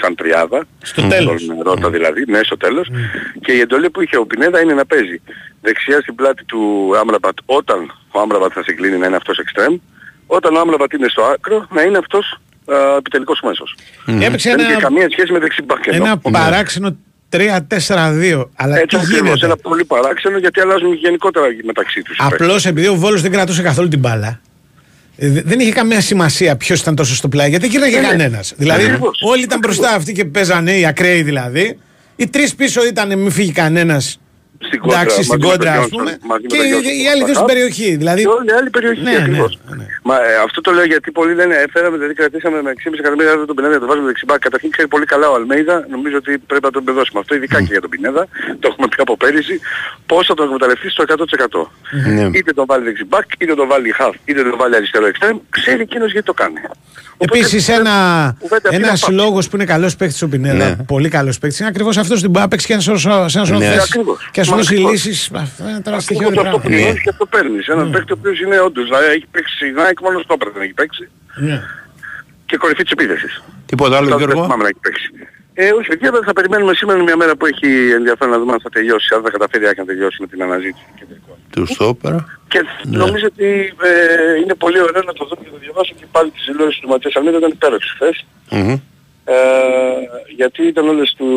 [0.00, 0.64] σαν τριάδα.
[0.82, 1.46] Στο τέλος.
[1.46, 2.88] Τον Ρώτα δηλαδή, ναι στο τέλος.
[3.40, 5.20] Και η εντολή που είχε ο Πινέδα είναι να παίζει
[5.60, 9.76] δεξιά στην πλάτη του Άμραμπατ όταν ο Άμραμπατ θα συγκλίνει να είναι αυτός εξτρέμ.
[10.26, 12.38] Όταν ο Άμραμπατ είναι στο άκρο να είναι αυτός
[12.68, 13.76] ε, επιτελικός μέσος.
[14.06, 14.20] Mm.
[14.22, 15.86] Έπαιξε Δεν ένα, είχε καμία σχέση με δεξιμπάκ.
[15.86, 16.96] ένα παράξενο
[17.30, 17.38] 3-4-2.
[18.56, 22.16] Αλλά Έτσι τι ακριβώς, γίνεται; ένα πολύ παράξενο γιατί αλλάζουν γενικότερα μεταξύ τους.
[22.16, 22.40] οι παίκτες.
[22.40, 24.40] Απλώς επειδή ο Βόλος δεν κρατούσε καθόλου την μπάλα.
[25.16, 28.08] Ε, δε- Δεν είχε καμία σημασία ποιος ήταν τόσο στο πλάι, γιατί γύρναγε Ναι, ναι.
[28.08, 28.52] κανένας.
[28.56, 31.78] Δηλαδή, Ακριβώς, όλοι ήταν μπροστά αυτοί και παίζανε, οι ακραίοι δηλαδή.
[32.16, 34.18] Οι τρεις πίσω ήταν μη φύγει κανένας.
[34.68, 36.12] Στην κόντρα, Εντάξει, στην μαζί με κόντρα, τον α Johnson, πούμε.
[36.32, 37.52] μαζί με Και τον οι, Johnson οι άλλοι δύο στην Παπαδά.
[37.52, 37.88] περιοχή.
[38.02, 39.52] Δηλαδή, Και όλη η άλλη περιοχή Ναι, ναι, ακριβώς.
[39.80, 39.86] ναι.
[40.08, 43.44] Μα ε, αυτό το λέω γιατί πολλοί λένε έφεραμε, δηλαδή κρατήσαμε με 6,5 εκατομμύρια ευρώ
[43.50, 44.38] τον Πινέδα, το βάζουμε δεξιμπάκ.
[44.46, 47.72] Καταρχήν ξέρει πολύ καλά ο Αλμέιδα, νομίζω ότι πρέπει να τον πεδώσουμε αυτό, ειδικά και
[47.76, 48.22] για τον Πινέδα,
[48.60, 49.56] το έχουμε πει από πέρυσι,
[50.10, 51.70] πώς θα τον εκμεταλλευτείς στο 100%.
[52.16, 52.24] Ναι.
[52.38, 56.10] Είτε τον βάλει δεξιμπάκ, είτε τον βάλει half, είτε τον βάλει αριστερό εξτρέμ, ξέρει εκείνος
[56.12, 56.58] γιατί το κάνει.
[57.18, 57.92] Επίσης, ένα
[58.40, 59.16] κουβέντα αυτή ένας να πάει.
[59.16, 60.76] λόγος που είναι καλός παίκτης ο Πινέδα, Ναι.
[60.86, 63.64] πολύ καλός παίκτης, είναι ακριβώς αυτός στην Πάπεξ και ένας σωρό σε ένας σωρό Ναι.
[63.66, 63.82] θέσεις.
[63.90, 64.28] Ακριβώς.
[64.32, 64.92] Και α Μα δώσει ακριβώς.
[65.04, 65.30] λύσει.
[65.34, 66.68] Αυτά είναι τώρα Ακριβώς στοιχειώδη αυτό που πράγματα.
[66.68, 67.64] πληρώνεις και αυτό παίρνεις.
[67.74, 70.62] Ένας παίκτη ο οποίος είναι όντως, δηλαδή έχει παίξει στην ΑΕΚ μόνος στο όπερα δεν
[70.62, 71.04] έχει παίξει
[71.46, 71.56] Ναι.
[72.46, 73.32] και κορυφή της επίθεσης.
[73.70, 74.44] Τίποτα άλλο, Τώρα δεν Γιώργο.
[74.44, 75.08] θυμάμαι να έχει παίξει.
[75.56, 77.68] Ε, όχι, παιδιά, θα περιμένουμε σήμερα είναι μια μέρα που έχει
[77.98, 80.86] ενδιαφέρον να δούμε αν θα τελειώσει, αν θα καταφέρει ΑΕΚ να τελειώσει με την αναζήτηση.
[80.98, 81.32] και τελικό.
[81.52, 82.18] Του στόπερα.
[82.48, 82.96] Και Ναι.
[82.96, 83.48] νομίζω ότι
[83.88, 86.80] ε, είναι πολύ ωραίο να το δούμε και να το διαβάσω και πάλι τις δηλώσεις
[86.80, 88.16] του Ματίας Αλμίδα, ήταν υπέροχες χθες.
[88.50, 88.76] Μμμ.
[89.24, 89.34] Ε,
[90.36, 91.28] γιατί ήταν όλες του,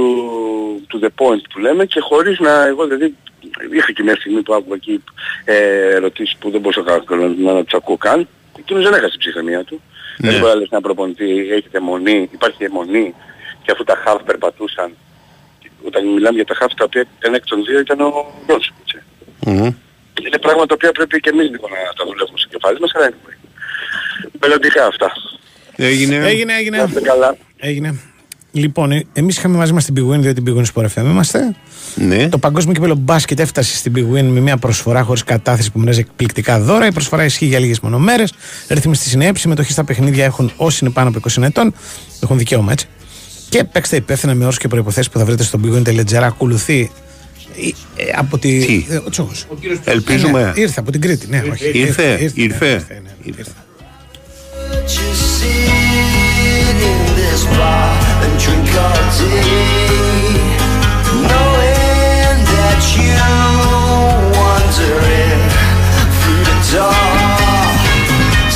[0.88, 3.16] του the point που λέμε και χωρίς να, εγώ δηλαδή
[3.74, 5.04] είχα και μια στιγμή που άκουγα εκεί
[5.46, 5.56] ε,
[5.96, 8.28] ερωτήσεις που δεν μπορούσα να, να, να τους ακούω καν.
[8.60, 9.82] Εκείνος δεν έχασε την ψυχραιμία του.
[10.18, 10.30] Ναι.
[10.30, 13.14] Δεν μπορεί να λες ένα προπονητή, έχετε αιμονή, υπάρχει αιμονή
[13.64, 14.92] και αφού τα χαφ περπατούσαν,
[15.86, 18.76] όταν μιλάμε για τα χαφ τα οποία ένα εκ των δύο ήταν ο Μπρόνσον.
[18.82, 18.98] έτσι.
[19.46, 19.74] Μμμ.
[20.26, 23.10] Είναι πράγματα τα οποία πρέπει και εμείς λίγο να τα δουλεύουμε στο κεφάλι μας, αλλά
[23.10, 23.36] anyway.
[24.40, 25.12] Μελλοντικά αυτά.
[25.76, 26.16] Έγινε.
[26.16, 26.84] Έγινε, Να έγινε.
[26.88, 27.38] είστε καλά.
[27.58, 27.96] Έγινε.
[28.52, 31.04] Λοιπόν, ε, εμείς είχαμε μαζί μας την Big Win, διότι την Big Win Sport FM
[31.06, 31.56] είμαστε.
[31.96, 32.30] Ναι.
[32.30, 36.00] Το παγκόσμιο κύπελο μπάσκετ έφτασε στην Big Win με μια προσφορά χωρίς κατάθεση που μοιράζει
[36.00, 36.88] εκπληκτικά δώρα.
[36.88, 38.34] Η προσφορά ισχύει για λίγες μονομέρες.
[38.68, 39.42] Ρυθμιστή είναι έψη.
[39.42, 41.74] Συμμετοχή στα παιχνίδια έχουν όσοι είναι πάνω από 20 ετών.
[42.24, 42.88] Έχουν δικαίωμα έτσι.
[43.50, 46.16] Και παίξτε υπεύθυνα με όρους και προποθέσει που θα βρείτε στο bigwin.gr.
[46.16, 46.92] Ακολουθεί
[47.58, 48.66] ε, ε, από τη.
[48.66, 49.46] Τι; ε, ο Τσόχος.
[49.84, 50.42] Ελπίζουμε.
[50.42, 51.28] Ε, ναι, ήρθε από την Κρήτη.
[51.28, 52.42] Ναι, όχι, Ήρθε, ναι, ήρθε.
[52.42, 53.52] ήρθε, ναι, ήρθε.
[54.88, 55.68] You sit
[56.50, 57.17] in this
[57.56, 57.90] bar
[58.24, 60.38] and drink all day
[61.30, 63.14] Knowing that you
[64.36, 65.40] wander in
[66.20, 67.17] through the dark.